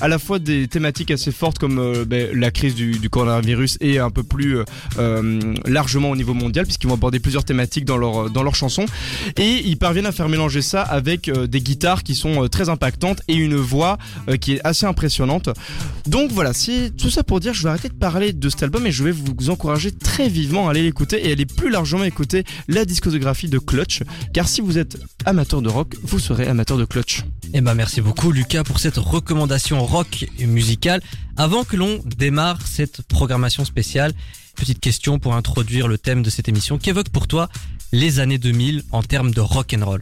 à 0.00 0.08
la 0.08 0.18
fois 0.18 0.38
des 0.38 0.68
thématiques 0.68 1.10
assez 1.10 1.32
fortes 1.32 1.58
comme 1.58 1.78
euh, 1.78 2.04
ben, 2.04 2.28
la 2.38 2.50
crise 2.50 2.74
du, 2.74 3.10
coronavirus 3.10 3.78
et 3.80 3.98
un 3.98 4.10
peu 4.10 4.22
plus 4.22 4.58
euh, 4.98 5.54
largement 5.66 6.10
au 6.10 6.16
niveau 6.16 6.34
mondial 6.34 6.64
puisqu'ils 6.64 6.88
vont 6.88 6.94
aborder 6.94 7.20
plusieurs 7.20 7.44
thématiques 7.44 7.84
dans 7.84 7.96
leur 7.96 8.30
dans 8.30 8.42
leurs 8.42 8.54
chansons 8.54 8.86
et 9.36 9.62
ils 9.64 9.76
parviennent 9.76 10.06
à 10.06 10.12
faire 10.12 10.28
mélanger 10.28 10.62
ça 10.62 10.82
avec 10.82 11.30
des 11.30 11.60
guitares 11.60 12.02
qui 12.02 12.14
sont 12.14 12.48
très 12.48 12.68
impactantes 12.68 13.20
et 13.28 13.34
une 13.34 13.56
voix 13.56 13.98
qui 14.40 14.54
est 14.54 14.60
assez 14.64 14.86
impressionnante. 14.86 15.50
Donc 16.06 16.30
voilà, 16.32 16.52
c'est 16.52 16.90
tout 16.96 17.10
ça 17.10 17.22
pour 17.22 17.40
dire 17.40 17.54
je 17.54 17.62
vais 17.62 17.68
arrêter 17.70 17.88
de 17.88 17.94
parler 17.94 18.32
de 18.32 18.48
cet 18.48 18.62
album 18.62 18.86
et 18.86 18.92
je 18.92 19.04
vais 19.04 19.10
vous 19.10 19.50
encourager 19.50 19.92
très 19.92 20.28
vivement 20.28 20.68
à 20.68 20.70
aller 20.70 20.82
l'écouter 20.82 21.28
et 21.28 21.32
aller 21.32 21.46
plus 21.46 21.70
largement 21.70 22.04
écouter 22.04 22.44
la 22.68 22.84
discographie 22.84 23.48
de 23.48 23.58
Clutch 23.58 24.02
car 24.32 24.48
si 24.48 24.60
vous 24.60 24.78
êtes 24.78 24.98
amateur 25.24 25.62
de 25.62 25.68
rock, 25.68 25.96
vous 26.02 26.18
serez 26.18 26.46
amateur 26.46 26.78
de 26.78 26.84
Clutch. 26.84 27.22
Eh 27.54 27.60
ben 27.60 27.74
merci 27.74 28.00
beaucoup 28.00 28.32
Lucas 28.32 28.64
pour 28.64 28.78
cette 28.78 28.96
recommandation 28.96 29.31
rock 29.32 30.26
et 30.38 30.46
musicale. 30.46 31.00
Avant 31.36 31.64
que 31.64 31.76
l'on 31.76 32.00
démarre 32.04 32.66
cette 32.66 33.02
programmation 33.02 33.64
spéciale, 33.64 34.12
petite 34.56 34.80
question 34.80 35.18
pour 35.18 35.34
introduire 35.34 35.88
le 35.88 35.98
thème 35.98 36.22
de 36.22 36.30
cette 36.30 36.48
émission. 36.48 36.78
Qu'évoque 36.78 37.08
pour 37.08 37.26
toi 37.26 37.48
les 37.92 38.20
années 38.20 38.38
2000 38.38 38.84
en 38.92 39.02
termes 39.02 39.32
de 39.32 39.40
rock 39.40 39.74
and 39.78 39.84
roll? 39.84 40.00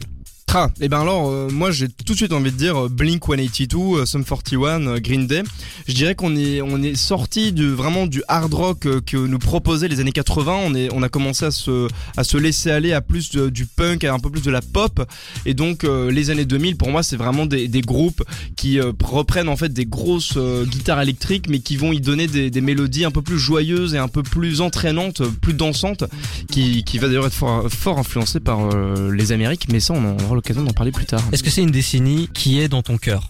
Et 0.53 0.67
eh 0.81 0.89
ben 0.89 0.99
alors, 0.99 1.29
euh, 1.29 1.47
moi 1.49 1.71
j'ai 1.71 1.87
tout 1.87 2.11
de 2.11 2.17
suite 2.17 2.33
envie 2.33 2.51
de 2.51 2.57
dire 2.57 2.85
euh, 2.85 2.89
Blink 2.89 3.23
182, 3.25 4.01
euh, 4.01 4.05
Sum 4.05 4.25
41, 4.25 4.99
Green 4.99 5.25
Day. 5.25 5.43
Je 5.87 5.93
dirais 5.93 6.13
qu'on 6.13 6.35
est 6.35 6.61
on 6.61 6.83
est 6.83 6.95
sorti 6.95 7.53
du 7.53 7.69
vraiment 7.69 8.05
du 8.05 8.21
hard 8.27 8.53
rock 8.53 8.79
que 9.05 9.15
nous 9.15 9.39
proposaient 9.39 9.87
les 9.87 10.01
années 10.01 10.11
80. 10.11 10.53
On 10.65 10.75
est 10.75 10.89
on 10.91 11.03
a 11.03 11.09
commencé 11.09 11.45
à 11.45 11.51
se 11.51 11.87
à 12.17 12.25
se 12.25 12.35
laisser 12.35 12.69
aller 12.69 12.91
à 12.91 12.99
plus 12.99 13.31
du 13.31 13.65
punk, 13.65 14.03
à 14.03 14.13
un 14.13 14.19
peu 14.19 14.29
plus 14.29 14.41
de 14.41 14.51
la 14.51 14.61
pop. 14.61 15.01
Et 15.45 15.53
donc 15.53 15.83
les 15.83 16.29
années 16.31 16.45
2000 16.45 16.75
pour 16.75 16.89
moi 16.89 17.01
c'est 17.01 17.15
vraiment 17.15 17.45
des, 17.45 17.69
des, 17.69 17.81
groupes 17.81 18.23
qui 18.57 18.79
reprennent 18.81 19.49
en 19.49 19.55
fait 19.55 19.71
des 19.71 19.85
grosses 19.85 20.37
guitares 20.37 21.01
électriques, 21.01 21.47
mais 21.49 21.59
qui 21.59 21.77
vont 21.77 21.93
y 21.93 22.01
donner 22.01 22.27
des, 22.27 22.49
des, 22.49 22.61
mélodies 22.61 23.05
un 23.05 23.11
peu 23.11 23.21
plus 23.21 23.39
joyeuses 23.39 23.95
et 23.95 23.97
un 23.97 24.09
peu 24.09 24.23
plus 24.23 24.59
entraînantes, 24.59 25.21
plus 25.41 25.53
dansantes, 25.53 26.03
qui 26.51 26.83
qui 26.83 26.97
va 26.97 27.07
d'ailleurs 27.07 27.27
être 27.27 27.33
fort 27.33 27.69
fort 27.69 27.99
influencé 27.99 28.39
par 28.41 28.69
les 29.11 29.31
Amériques. 29.31 29.67
Mais 29.71 29.79
ça 29.79 29.93
on 29.93 30.17
en 30.19 30.40
l'occasion 30.41 30.63
d'en 30.63 30.73
parler 30.73 30.91
plus 30.91 31.05
tard. 31.05 31.21
Est-ce 31.31 31.43
que 31.43 31.51
c'est 31.51 31.61
une 31.61 31.71
décennie 31.71 32.27
qui 32.33 32.59
est 32.59 32.67
dans 32.67 32.81
ton 32.81 32.97
cœur? 32.97 33.29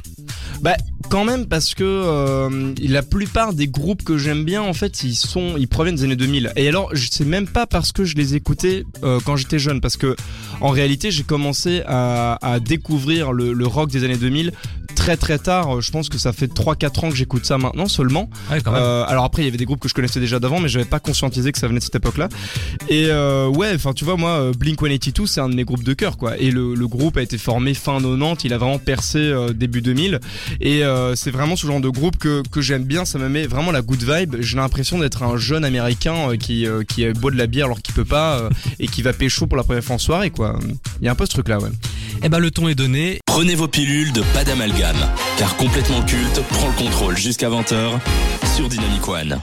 Bah 0.61 0.77
quand 1.09 1.25
même 1.25 1.45
parce 1.47 1.73
que 1.73 1.83
euh, 1.83 2.73
la 2.81 3.01
plupart 3.01 3.53
des 3.53 3.67
groupes 3.67 4.03
que 4.03 4.17
j'aime 4.17 4.45
bien 4.45 4.61
en 4.61 4.73
fait 4.73 5.03
ils 5.03 5.15
sont 5.15 5.55
ils 5.57 5.67
proviennent 5.67 5.95
des 5.95 6.03
années 6.03 6.15
2000 6.15 6.53
et 6.55 6.67
alors 6.69 6.89
je 6.93 7.09
sais 7.09 7.25
même 7.25 7.47
pas 7.47 7.65
parce 7.65 7.91
que 7.91 8.05
je 8.05 8.15
les 8.15 8.35
écoutais 8.35 8.85
euh, 9.03 9.19
quand 9.25 9.35
j'étais 9.35 9.59
jeune 9.59 9.81
parce 9.81 9.97
que 9.97 10.15
en 10.61 10.69
réalité 10.69 11.11
j'ai 11.11 11.23
commencé 11.23 11.81
à, 11.85 12.37
à 12.41 12.59
découvrir 12.59 13.33
le, 13.33 13.51
le, 13.51 13.67
rock 13.67 13.89
des 13.89 14.03
années 14.03 14.17
2000 14.17 14.53
très 14.95 15.17
très 15.17 15.39
tard. 15.39 15.81
Je 15.81 15.91
pense 15.91 16.09
que 16.09 16.17
ça 16.17 16.31
fait 16.31 16.51
3-4 16.53 17.05
ans 17.05 17.09
que 17.09 17.15
j'écoute 17.15 17.45
ça 17.45 17.57
maintenant 17.57 17.87
seulement. 17.87 18.29
Euh, 18.51 19.03
alors 19.07 19.23
après 19.25 19.41
il 19.41 19.45
y 19.45 19.47
avait 19.47 19.57
des 19.57 19.65
groupes 19.65 19.79
que 19.79 19.89
je 19.89 19.93
connaissais 19.93 20.19
déjà 20.19 20.39
d'avant 20.39 20.59
mais 20.59 20.69
j'avais 20.69 20.85
pas 20.85 20.99
conscientisé 20.99 21.51
que 21.51 21.57
ça 21.57 21.67
venait 21.67 21.79
de 21.79 21.83
cette 21.83 21.95
époque 21.95 22.17
là 22.17 22.29
et 22.87 23.07
euh, 23.07 23.47
ouais 23.47 23.71
enfin 23.73 23.93
tu 23.93 24.05
vois 24.05 24.15
moi 24.17 24.51
Blink 24.57 24.79
182 24.79 25.25
c'est 25.25 25.41
un 25.41 25.49
de 25.49 25.55
mes 25.55 25.63
groupes 25.63 25.83
de 25.83 25.93
cœur 25.93 26.17
quoi. 26.17 26.37
Et 26.37 26.51
le, 26.51 26.75
le, 26.75 26.87
groupe 26.87 27.00
a 27.15 27.21
été 27.21 27.37
formé 27.37 27.73
fin 27.73 27.99
90 27.99 28.43
il 28.45 28.53
a 28.53 28.57
vraiment 28.57 28.77
percé 28.77 29.17
euh, 29.19 29.53
début 29.53 29.81
2000 29.81 30.19
et 30.59 30.83
euh, 30.83 31.15
c'est 31.15 31.31
vraiment 31.31 31.55
ce 31.55 31.65
genre 31.65 31.81
de 31.81 31.89
groupe 31.89 32.17
que, 32.17 32.43
que 32.49 32.61
j'aime 32.61 32.83
bien, 32.83 33.05
ça 33.05 33.17
me 33.17 33.29
met 33.29 33.47
vraiment 33.47 33.71
la 33.71 33.81
good 33.81 34.03
vibe. 34.03 34.35
J'ai 34.39 34.57
l'impression 34.57 34.99
d'être 34.99 35.23
un 35.23 35.37
jeune 35.37 35.65
américain 35.65 36.29
euh, 36.29 36.37
qui, 36.37 36.67
euh, 36.67 36.83
qui 36.83 37.07
boit 37.13 37.31
de 37.31 37.37
la 37.37 37.47
bière 37.47 37.65
alors 37.65 37.81
qu'il 37.81 37.93
peut 37.93 38.05
pas 38.05 38.49
et 38.79 38.87
qui 38.87 39.01
va 39.01 39.13
pécho 39.13 39.47
pour 39.47 39.57
la 39.57 39.63
première 39.63 39.83
fois 39.83 39.95
en 39.95 39.99
soirée 39.99 40.29
quoi. 40.29 40.59
Il 40.99 41.05
y 41.05 41.07
a 41.07 41.11
un 41.11 41.15
peu 41.15 41.25
ce 41.25 41.31
truc 41.31 41.47
là 41.47 41.59
ouais. 41.59 41.69
Eh 42.23 42.29
ben 42.29 42.39
le 42.39 42.51
ton 42.51 42.67
est 42.67 42.75
donné. 42.75 43.19
Prenez 43.25 43.55
vos 43.55 43.67
pilules 43.67 44.11
de 44.11 44.21
pas 44.33 44.43
d'amalgame, 44.43 44.97
car 45.37 45.55
complètement 45.57 46.03
culte 46.03 46.41
prend 46.49 46.67
le 46.67 46.73
contrôle 46.73 47.17
jusqu'à 47.17 47.49
20h 47.49 47.99
sur 48.55 48.69
Dynamic 48.69 49.07
One. 49.07 49.39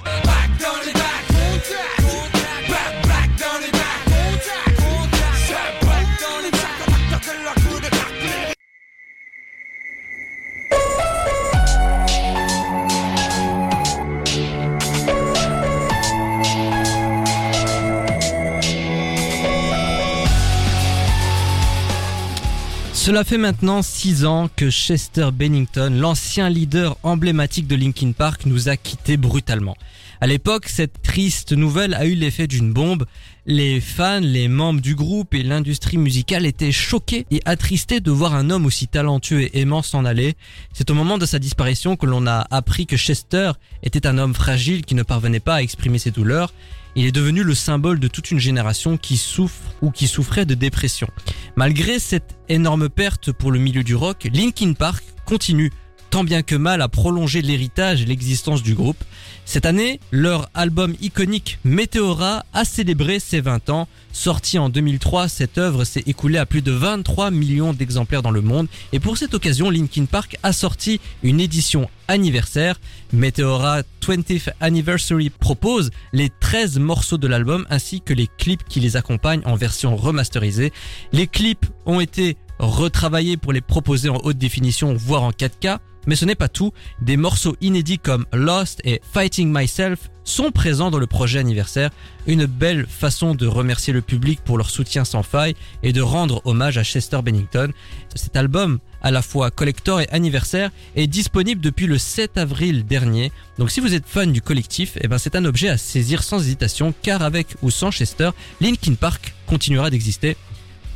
Cela 22.99 23.23
fait 23.23 23.39
maintenant 23.39 23.81
6 23.81 24.25
ans 24.25 24.51
que 24.55 24.71
Chester 24.71 25.29
Bennington, 25.33 25.89
l'ancien 25.97 26.51
leader 26.51 26.99
emblématique 27.05 27.69
de 27.69 27.77
Linkin 27.77 28.11
Park, 28.11 28.45
nous 28.45 28.69
a 28.69 28.77
quittés 28.77 29.17
brutalement. 29.17 29.77
À 30.21 30.27
l'époque, 30.27 30.69
cette 30.69 31.01
triste 31.01 31.53
nouvelle 31.53 31.95
a 31.95 32.07
eu 32.07 32.15
l'effet 32.15 32.49
d'une 32.49 32.73
bombe. 32.73 33.07
Les 33.47 33.81
fans, 33.81 34.19
les 34.21 34.49
membres 34.49 34.81
du 34.81 34.97
groupe 34.97 35.33
et 35.33 35.45
l'industrie 35.45 35.97
musicale 35.97 36.45
étaient 36.45 36.73
choqués 36.73 37.25
et 37.31 37.41
attristés 37.45 38.01
de 38.01 38.11
voir 38.11 38.35
un 38.35 38.51
homme 38.51 38.67
aussi 38.67 38.89
talentueux 38.89 39.43
et 39.43 39.61
aimant 39.61 39.83
s'en 39.83 40.05
aller. 40.05 40.35
C'est 40.73 40.91
au 40.91 40.95
moment 40.95 41.19
de 41.19 41.25
sa 41.25 41.39
disparition 41.39 41.95
que 41.95 42.05
l'on 42.05 42.27
a 42.27 42.49
appris 42.51 42.87
que 42.87 42.97
Chester 42.97 43.53
était 43.85 44.09
un 44.09 44.19
homme 44.19 44.35
fragile 44.35 44.85
qui 44.85 44.97
ne 44.97 45.05
parvenait 45.05 45.39
pas 45.39 45.55
à 45.55 45.63
exprimer 45.63 46.01
ses 46.01 46.11
douleurs 46.11 46.53
il 46.99 47.07
est 47.07 47.13
devenu 47.13 47.45
le 47.45 47.55
symbole 47.55 48.01
de 48.01 48.09
toute 48.09 48.33
une 48.33 48.41
génération 48.41 48.97
qui 48.97 49.19
souffre 49.19 49.73
ou 49.83 49.93
qui 49.93 50.09
souffrait 50.09 50.47
de 50.47 50.55
dépression. 50.55 51.07
Malgré 51.55 52.01
cette 52.01 52.37
énorme 52.49 52.89
perte 52.89 53.31
pour 53.31 53.53
le 53.53 53.61
milieu 53.61 53.85
du 53.85 53.95
rock, 53.95 54.29
Linkin 54.33 54.73
Park 54.73 55.05
continue 55.25 55.71
tant 56.11 56.25
bien 56.25 56.43
que 56.43 56.55
mal 56.55 56.83
à 56.83 56.89
prolonger 56.89 57.43
l'héritage 57.43 58.03
et 58.03 58.07
l'existence 58.07 58.63
du 58.63 58.75
groupe. 58.75 59.03
Cette 59.45 59.67
année, 59.67 60.01
leur 60.11 60.51
album 60.53 60.95
iconique 61.01 61.59
Meteora 61.65 62.45
a 62.53 62.65
célébré 62.65 63.19
ses 63.19 63.41
20 63.41 63.71
ans. 63.71 63.89
Sorti 64.13 64.59
en 64.59 64.69
2003, 64.69 65.29
cette 65.29 65.59
œuvre 65.59 65.85
s'est 65.85 66.03
écoulée 66.07 66.39
à 66.39 66.45
plus 66.45 66.61
de 66.61 66.73
23 66.73 67.31
millions 67.31 67.73
d'exemplaires 67.73 68.23
dans 68.23 68.31
le 68.31 68.43
monde 68.43 68.69
et 68.93 69.01
pour 69.01 69.17
cette 69.17 69.35
occasion, 69.35 69.71
Linkin 69.71 70.05
Park 70.05 70.37
a 70.43 70.53
sorti 70.53 71.01
une 71.23 71.41
édition 71.41 71.89
anniversaire. 72.09 72.81
Meteora 73.13 73.83
20th 74.03 74.51
Anniversary 74.61 75.31
propose 75.31 75.91
les 76.13 76.31
13 76.41 76.79
morceaux 76.79 77.19
de 77.19 77.27
l'album 77.27 77.67
ainsi 77.71 78.01
que 78.01 78.13
les 78.13 78.29
clips 78.39 78.65
qui 78.69 78.81
les 78.81 78.97
accompagnent 78.97 79.43
en 79.45 79.55
version 79.55 79.97
remasterisée. 79.97 80.73
Les 81.13 81.27
clips 81.27 81.67
ont 81.87 82.01
été 82.01 82.37
retravaillés 82.59 83.37
pour 83.37 83.53
les 83.53 83.61
proposer 83.61 84.09
en 84.09 84.21
haute 84.25 84.39
définition 84.39 84.95
voire 84.95 85.23
en 85.23 85.31
4K. 85.31 85.79
Mais 86.09 86.17
ce 86.17 86.25
n'est 86.25 86.35
pas 86.35 86.49
tout, 86.49 86.73
des 87.03 87.19
morceaux 87.19 87.55
inédits 87.61 87.99
comme 87.99 88.25
Lost 88.33 88.81
et 88.83 89.03
Fighting 89.13 89.53
Myself 89.53 90.09
sont 90.25 90.51
présents 90.51 90.91
dans 90.91 90.99
le 90.99 91.07
projet 91.07 91.39
anniversaire, 91.39 91.91
une 92.27 92.47
belle 92.47 92.87
façon 92.87 93.35
de 93.35 93.47
remercier 93.47 93.93
le 93.93 94.01
public 94.01 94.41
pour 94.43 94.57
leur 94.57 94.71
soutien 94.71 95.05
sans 95.05 95.23
faille 95.23 95.55
et 95.83 95.93
de 95.93 96.01
rendre 96.01 96.41
hommage 96.47 96.79
à 96.79 96.83
Chester 96.83 97.21
Bennington. 97.23 97.73
Cet 98.15 98.37
album, 98.37 98.79
à 99.03 99.11
la 99.11 99.21
fois 99.21 99.51
collector 99.51 100.01
et 100.01 100.09
anniversaire, 100.11 100.71
est 100.97 101.09
disponible 101.09 101.61
depuis 101.61 101.87
le 101.87 101.99
7 101.99 102.39
avril 102.39 102.87
dernier. 102.87 103.31
Donc 103.59 103.71
si 103.71 103.81
vous 103.81 103.93
êtes 103.93 104.07
fan 104.07 104.33
du 104.33 104.41
collectif, 104.41 104.97
eh 105.03 105.09
ben 105.09 105.19
c'est 105.19 105.37
un 105.37 105.45
objet 105.45 105.69
à 105.69 105.77
saisir 105.77 106.23
sans 106.23 106.39
hésitation 106.39 106.95
car 107.03 107.21
avec 107.21 107.49
ou 107.61 107.71
sans 107.71 107.91
Chester, 107.91 108.31
Linkin 108.63 108.95
Park 108.95 109.35
continuera 109.47 109.91
d'exister 109.91 110.39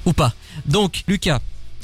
ou 0.06 0.14
pas. 0.14 0.32
Donc 0.64 1.04
Lucas, 1.06 1.40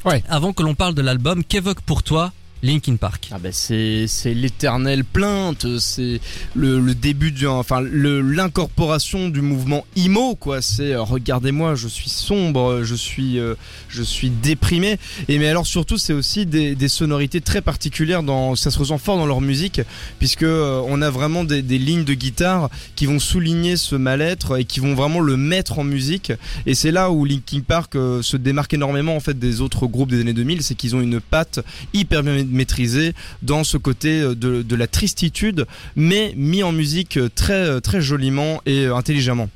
ouais. 0.06 0.24
avant 0.30 0.54
que 0.54 0.62
l'on 0.62 0.74
parle 0.74 0.94
de 0.94 1.02
l'album, 1.02 1.44
qu'évoque 1.44 1.82
pour 1.82 2.02
toi 2.02 2.32
Linkin 2.62 2.96
Park. 2.96 3.28
Ah 3.32 3.38
ben 3.38 3.52
c'est 3.52 4.06
l'éternelle 4.34 5.04
plainte, 5.04 5.78
c'est 5.78 6.20
le, 6.54 6.94
début 6.94 7.30
du 7.30 7.46
enfin 7.46 7.80
l'incorporation 7.80 9.28
du 9.28 9.40
mouvement 9.40 9.86
emo 9.96 10.34
quoi, 10.34 10.60
c'est 10.62 10.92
euh, 10.92 11.02
regardez-moi, 11.02 11.74
je 11.74 11.86
suis 11.86 12.10
sombre, 12.10 12.82
je 12.82 12.94
suis 12.94 13.38
euh, 13.38 13.54
je 13.88 14.02
suis 14.02 14.30
déprimé. 14.30 14.98
Et 15.28 15.38
mais 15.38 15.48
alors 15.48 15.66
surtout 15.66 15.98
c'est 15.98 16.12
aussi 16.12 16.46
des, 16.46 16.74
des, 16.74 16.88
sonorités 16.88 17.40
très 17.40 17.60
particulières 17.60 18.22
dans 18.22 18.56
ça 18.56 18.70
se 18.70 18.78
ressent 18.78 18.98
fort 18.98 19.16
dans 19.18 19.26
leur 19.26 19.40
musique 19.40 19.80
puisque 20.18 20.42
euh, 20.42 20.82
on 20.86 21.00
a 21.02 21.10
vraiment 21.10 21.44
des, 21.44 21.62
des, 21.62 21.78
lignes 21.78 22.04
de 22.04 22.14
guitare 22.14 22.70
qui 22.96 23.06
vont 23.06 23.18
souligner 23.20 23.76
ce 23.76 23.94
mal-être 23.94 24.58
et 24.58 24.64
qui 24.64 24.80
vont 24.80 24.94
vraiment 24.94 25.20
le 25.20 25.36
mettre 25.36 25.78
en 25.78 25.84
musique. 25.84 26.32
Et 26.66 26.74
c'est 26.74 26.90
là 26.90 27.10
où 27.10 27.24
Linkin 27.24 27.60
Park 27.60 27.94
se 27.94 28.36
démarque 28.36 28.74
énormément 28.74 29.14
en 29.14 29.20
fait 29.20 29.38
des 29.38 29.60
autres 29.60 29.86
groupes 29.86 30.10
des 30.10 30.20
années 30.20 30.32
2000, 30.32 30.62
c'est 30.62 30.74
qu'ils 30.74 30.96
ont 30.96 31.00
une 31.00 31.20
patte 31.20 31.60
hyper 31.92 32.22
bien 32.22 32.47
maîtrisé 32.50 33.14
dans 33.42 33.64
ce 33.64 33.76
côté 33.76 34.20
euh, 34.20 34.34
de, 34.34 34.76
la 34.76 34.86
tristitude, 34.86 35.66
mais 35.96 36.32
mis 36.36 36.62
en 36.62 36.72
musique 36.72 37.16
euh, 37.16 37.28
très, 37.34 37.52
euh, 37.54 37.80
très 37.80 38.00
joliment 38.00 38.60
et 38.66 38.86
intelligemment. 38.86 39.48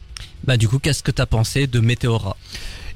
Bah 0.45 0.57
du 0.57 0.69
coup, 0.69 0.79
qu'est-ce 0.79 1.03
que 1.03 1.11
t'as 1.11 1.27
pensé 1.27 1.67
de 1.67 1.81
Meteora 1.81 2.37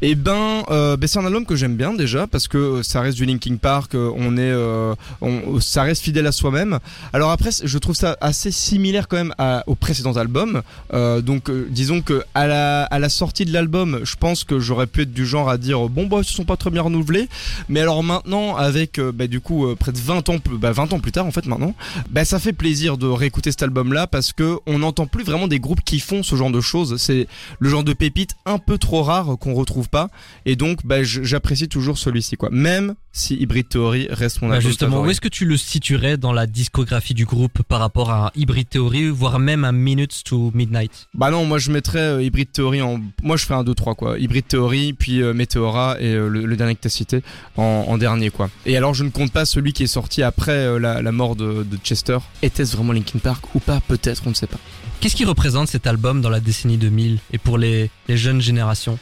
Eh 0.03 0.15
ben, 0.15 0.63
euh, 0.71 0.97
ben, 0.97 1.07
c'est 1.07 1.19
un 1.19 1.25
album 1.27 1.47
que 1.47 1.57
j'aime 1.57 1.77
bien 1.77 1.95
déjà 1.95 2.27
parce 2.27 2.49
que 2.49 2.59
euh, 2.59 2.83
ça 2.83 3.01
reste 3.01 3.17
du 3.17 3.25
Linkin 3.25 3.57
Park, 3.57 3.95
euh, 3.95 4.11
on 4.17 4.37
est, 4.37 4.41
euh, 4.43 4.95
on, 5.23 5.59
ça 5.61 5.83
reste 5.83 6.03
fidèle 6.03 6.27
à 6.27 6.33
soi-même. 6.33 6.79
Alors 7.13 7.31
après, 7.31 7.51
je 7.63 7.79
trouve 7.79 7.95
ça 7.95 8.17
assez 8.21 8.51
similaire 8.51 9.09
quand 9.09 9.17
même 9.17 9.35
à- 9.39 9.65
au 9.67 9.75
précédent 9.75 10.13
album. 10.17 10.63
Euh, 10.93 11.21
donc, 11.23 11.49
euh, 11.49 11.67
disons 11.71 12.03
que 12.03 12.23
à 12.35 12.47
la, 12.47 12.85
à 12.85 12.99
la 12.99 13.09
sortie 13.09 13.45
de 13.47 13.53
l'album, 13.53 14.01
je 14.05 14.17
pense 14.17 14.45
que 14.45 14.61
j'aurais 14.61 14.87
pu 14.87 15.03
être 15.03 15.13
du 15.13 15.25
genre 15.27 15.49
à 15.49 15.57
dire 15.59 15.89
bon 15.89 16.07
bah 16.07 16.19
ils 16.21 16.25
se 16.25 16.33
sont 16.35 16.45
pas 16.45 16.57
très 16.57 16.71
bien 16.71 16.83
renouvelés. 16.83 17.29
Mais 17.69 17.81
alors 17.81 18.03
maintenant, 18.03 18.55
avec 18.57 18.99
euh, 18.99 19.13
bah, 19.13 19.27
du 19.27 19.41
coup 19.41 19.67
euh, 19.67 19.75
près 19.77 19.93
de 19.93 19.99
20 19.99 20.29
ans, 20.29 20.39
plus- 20.39 20.59
bah, 20.59 20.73
20 20.73 20.93
ans 20.93 21.01
plus 21.01 21.13
tard 21.13 21.27
en 21.27 21.31
fait 21.31 21.47
maintenant, 21.47 21.75
bah 22.11 22.25
ça 22.25 22.39
fait 22.39 22.53
plaisir 22.53 22.99
de 22.99 23.07
réécouter 23.07 23.51
cet 23.51 23.63
album-là 23.63 24.07
parce 24.07 24.33
que 24.33 24.59
on 24.67 24.81
n'entend 24.81 25.07
plus 25.07 25.25
vraiment 25.25 25.49
des 25.49 25.59
groupes 25.61 25.83
qui 25.85 26.01
font 26.01 26.23
ce 26.23 26.37
genre 26.37 26.51
de 26.51 26.61
choses. 26.61 26.97
C'est 26.99 27.27
le 27.61 27.69
genre 27.71 27.85
de 27.85 27.93
pépite 27.95 28.33
un 28.45 28.59
peu 28.59 28.77
trop 28.79 29.03
rare 29.03 29.37
qu'on 29.41 29.55
retrouve 29.55 29.86
pas. 29.89 30.09
Et 30.45 30.57
donc 30.57 30.85
bah, 30.85 31.03
j'apprécie 31.03 31.69
toujours 31.69 31.99
celui-ci 31.99 32.37
quoi. 32.37 32.49
Même 32.51 32.95
si 33.13 33.35
Hybrid 33.35 33.69
Theory 33.69 34.09
reste 34.11 34.43
mon 34.43 34.49
Bah, 34.49 34.57
album 34.57 34.69
justement, 34.71 34.91
favori. 34.93 35.09
où 35.09 35.11
est-ce 35.11 35.21
que 35.21 35.29
tu 35.29 35.45
le 35.47 35.57
situerais 35.57 36.17
dans 36.19 36.33
la 36.33 36.47
discographie 36.47 37.15
du 37.15 37.25
groupe 37.25 37.63
par 37.63 37.81
rapport 37.81 38.11
à 38.11 38.31
Hybrid 38.37 38.69
Theory, 38.69 39.09
voire 39.09 39.39
même 39.39 39.65
à 39.65 39.73
Minutes 39.73 40.23
to 40.25 40.51
Midnight? 40.55 41.07
Bah 41.15 41.31
non 41.31 41.45
moi 41.47 41.59
je 41.59 41.71
mettrais 41.71 41.99
euh, 42.01 42.23
Hybrid 42.23 42.53
Theory 42.53 42.83
en 42.83 43.01
moi 43.23 43.37
je 43.37 43.45
ferais 43.45 43.59
un 43.59 43.65
2 43.65 43.75
3 43.75 43.95
quoi. 43.95 44.19
Hybrid 44.19 44.47
Theory 44.49 44.93
puis 44.93 45.23
euh, 45.23 45.33
Meteora 45.33 45.97
et 46.01 46.13
euh, 46.15 46.29
le, 46.29 46.45
le 46.45 46.57
dernier 46.57 46.75
que 46.75 46.81
t'as 46.83 46.89
cité 46.89 47.23
en, 47.57 47.63
en 47.89 47.99
dernier 47.99 48.31
quoi. 48.31 48.51
Et 48.67 48.77
alors 48.77 48.95
je 48.95 49.05
ne 49.05 49.11
compte 49.11 49.33
pas 49.33 49.45
celui 49.47 49.73
qui 49.73 49.83
est 49.85 49.87
sorti 49.87 50.23
après 50.23 50.53
euh, 50.53 50.79
la, 50.79 51.01
la 51.03 51.13
mort 51.13 51.37
de, 51.37 51.63
de 51.63 51.77
Chester. 51.83 52.19
Était-ce 52.43 52.77
vraiment 52.77 52.93
Linkin 52.93 53.19
Park 53.19 53.55
ou 53.55 53.61
pas? 53.61 53.81
Peut-être 53.89 54.23
on 54.27 54.31
ne 54.31 54.35
sait 54.35 54.47
pas. 54.47 54.59
Qu'est-ce 55.01 55.17
qui 55.17 55.25
représente 55.27 55.69
cet 55.69 55.87
album 55.87 56.21
dans 56.23 56.31
la 56.31 56.41
décennie 56.41 56.79
2000 56.79 57.19
et 57.33 57.39
pour 57.39 57.59
les, 57.59 57.91
les 58.09 58.17
jeunes 58.17 58.41
générations? 58.41 58.99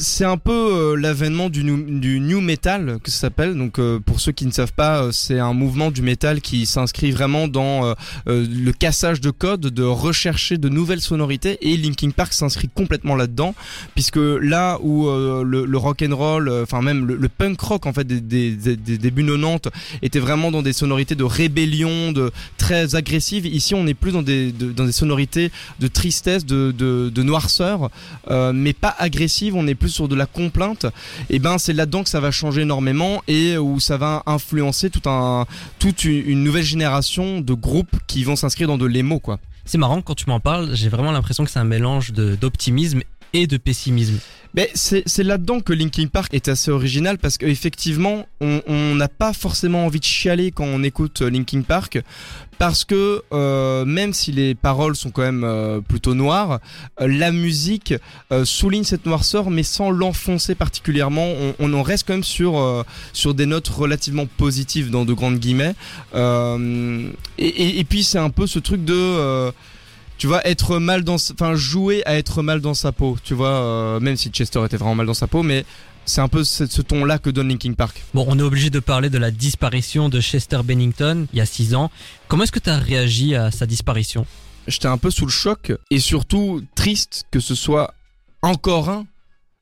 C'est 0.00 0.24
un 0.24 0.36
peu 0.36 0.52
euh, 0.52 0.96
l'avènement 0.96 1.48
du, 1.48 1.62
new 1.64 2.40
metal 2.40 2.98
que 3.02 3.10
ça 3.10 3.18
s'appelle. 3.18 3.56
Donc 3.56 3.78
euh, 3.78 3.98
pour 3.98 4.20
ceux 4.20 4.32
qui 4.32 4.46
ne 4.46 4.50
savent 4.50 4.72
pas, 4.72 5.02
euh, 5.02 5.12
c'est 5.12 5.38
un 5.38 5.52
mouvement 5.52 5.90
du 5.90 6.02
metal 6.02 6.40
qui 6.40 6.66
s'inscrit 6.66 7.10
vraiment 7.10 7.48
dans 7.48 7.94
le 8.26 8.72
cassage 8.72 9.20
de 9.20 9.30
code, 9.30 9.60
de 9.60 9.82
rechercher 9.82 10.58
de 10.58 10.68
nouvelles 10.68 11.00
sonorités. 11.00 11.58
Et 11.62 11.76
Linkin 11.76 12.10
Park 12.10 12.32
s'inscrit 12.32 12.68
complètement 12.68 13.14
là-dedans, 13.16 13.54
puisque 13.94 14.16
là 14.16 14.78
où 14.82 15.08
le, 15.08 15.76
rock 15.78 16.02
and 16.02 16.14
roll, 16.14 16.50
enfin 16.62 16.82
même 16.82 17.06
le, 17.06 17.28
punk 17.28 17.60
rock 17.60 17.86
en 17.86 17.92
fait 17.92 18.06
des, 18.06 18.20
des, 18.20 18.50
des- 18.52 18.76
des 18.76 18.98
débuts 18.98 19.24
90 19.24 19.70
était 20.02 20.18
vraiment 20.18 20.50
dans 20.50 20.62
des 20.62 20.72
sonorités 20.72 21.14
de 21.14 21.24
rébellion, 21.24 22.12
de 22.12 22.30
très 22.56 22.94
agressives. 22.94 23.46
Ici, 23.46 23.74
on 23.74 23.86
est 23.86 23.94
plus 23.94 24.12
dans 24.12 24.22
des 24.22 24.52
de- 24.52 24.72
dans 24.72 24.84
des 24.84 24.92
sonorités 24.92 25.50
de 25.80 25.86
tristesse, 25.88 26.44
de 26.44 26.72
de, 26.76 27.22
noirceur 27.22 27.90
mais 28.30 28.72
pas 28.72 28.94
agressive, 28.98 29.54
on 29.54 29.66
sur 29.88 30.08
de 30.08 30.14
la 30.14 30.26
complainte, 30.26 30.86
et 31.30 31.38
ben 31.38 31.58
c'est 31.58 31.72
là-dedans 31.72 32.02
que 32.02 32.10
ça 32.10 32.20
va 32.20 32.30
changer 32.30 32.62
énormément 32.62 33.22
et 33.28 33.58
où 33.58 33.80
ça 33.80 33.96
va 33.96 34.22
influencer 34.26 34.90
tout 34.90 35.08
un, 35.08 35.46
toute 35.78 36.04
une 36.04 36.42
nouvelle 36.44 36.64
génération 36.64 37.40
de 37.40 37.54
groupes 37.54 37.96
qui 38.06 38.24
vont 38.24 38.36
s'inscrire 38.36 38.68
dans 38.68 38.78
de 38.78 38.86
l'émo 38.86 39.18
quoi. 39.18 39.38
C'est 39.64 39.78
marrant 39.78 40.00
quand 40.00 40.14
tu 40.14 40.26
m'en 40.28 40.38
parles, 40.38 40.70
j'ai 40.74 40.88
vraiment 40.88 41.10
l'impression 41.10 41.44
que 41.44 41.50
c'est 41.50 41.58
un 41.58 41.64
mélange 41.64 42.12
d'optimisme 42.12 43.02
et 43.42 43.46
de 43.46 43.56
pessimisme. 43.56 44.18
Mais 44.56 44.70
c'est 44.74 45.22
là-dedans 45.22 45.60
que 45.60 45.74
Linkin 45.74 46.06
Park 46.06 46.32
est 46.32 46.48
assez 46.48 46.70
original 46.70 47.18
parce 47.18 47.36
qu'effectivement, 47.36 48.26
on 48.40 48.94
n'a 48.94 49.08
pas 49.08 49.34
forcément 49.34 49.84
envie 49.84 50.00
de 50.00 50.04
chialer 50.04 50.50
quand 50.50 50.64
on 50.64 50.82
écoute 50.82 51.20
euh, 51.20 51.28
Linkin 51.28 51.60
Park 51.60 51.98
parce 52.58 52.86
que 52.86 53.22
euh, 53.34 53.84
même 53.84 54.14
si 54.14 54.32
les 54.32 54.54
paroles 54.54 54.96
sont 54.96 55.10
quand 55.10 55.20
même 55.20 55.44
euh, 55.44 55.82
plutôt 55.82 56.14
noires, 56.14 56.60
la 56.98 57.32
musique 57.32 57.92
souligne 58.44 58.84
cette 58.84 59.04
noirceur 59.04 59.50
mais 59.50 59.62
sans 59.62 59.90
l'enfoncer 59.90 60.54
particulièrement. 60.54 61.26
On, 61.26 61.54
on 61.58 61.74
en 61.74 61.82
reste 61.82 62.06
quand 62.06 62.14
même 62.14 62.24
sur 62.24 62.84
sur 63.12 63.34
des 63.34 63.44
notes 63.44 63.68
relativement 63.68 64.24
positives 64.24 64.90
dans 64.90 65.04
de 65.04 65.12
grandes 65.12 65.38
guillemets. 65.38 65.74
Et, 66.14 67.78
et, 67.78 67.84
puis 67.84 68.04
c'est 68.04 68.18
un 68.18 68.30
peu 68.30 68.46
ce 68.46 68.58
truc 68.58 68.86
de 68.86 69.52
tu 70.18 70.26
vois 70.26 70.46
être 70.46 70.78
mal 70.78 71.04
dans 71.04 71.16
enfin 71.16 71.54
jouer 71.54 72.02
à 72.06 72.16
être 72.16 72.42
mal 72.42 72.60
dans 72.60 72.74
sa 72.74 72.92
peau 72.92 73.16
tu 73.22 73.34
vois 73.34 73.48
euh, 73.48 74.00
même 74.00 74.16
si 74.16 74.30
Chester 74.30 74.64
était 74.64 74.76
vraiment 74.76 74.94
mal 74.94 75.06
dans 75.06 75.14
sa 75.14 75.26
peau 75.26 75.42
mais 75.42 75.64
c'est 76.04 76.20
un 76.20 76.28
peu 76.28 76.44
ce, 76.44 76.66
ce 76.66 76.82
ton 76.82 77.04
là 77.04 77.18
que 77.18 77.30
donne 77.30 77.48
Linkin 77.48 77.72
Park 77.72 78.02
Bon, 78.14 78.24
on 78.28 78.38
est 78.38 78.42
obligé 78.42 78.70
de 78.70 78.78
parler 78.78 79.10
de 79.10 79.18
la 79.18 79.30
disparition 79.30 80.08
de 80.08 80.20
Chester 80.20 80.60
Bennington 80.64 81.26
il 81.32 81.38
y 81.38 81.42
a 81.42 81.46
6 81.46 81.74
ans. 81.74 81.90
Comment 82.28 82.44
est-ce 82.44 82.52
que 82.52 82.60
tu 82.60 82.70
as 82.70 82.78
réagi 82.78 83.34
à 83.34 83.50
sa 83.50 83.66
disparition? 83.66 84.24
J'étais 84.68 84.86
un 84.86 84.98
peu 84.98 85.10
sous 85.10 85.26
le 85.26 85.32
choc 85.32 85.72
et 85.90 85.98
surtout 85.98 86.62
triste 86.76 87.24
que 87.30 87.40
ce 87.40 87.54
soit 87.56 87.92
encore 88.42 88.88
un 88.88 89.06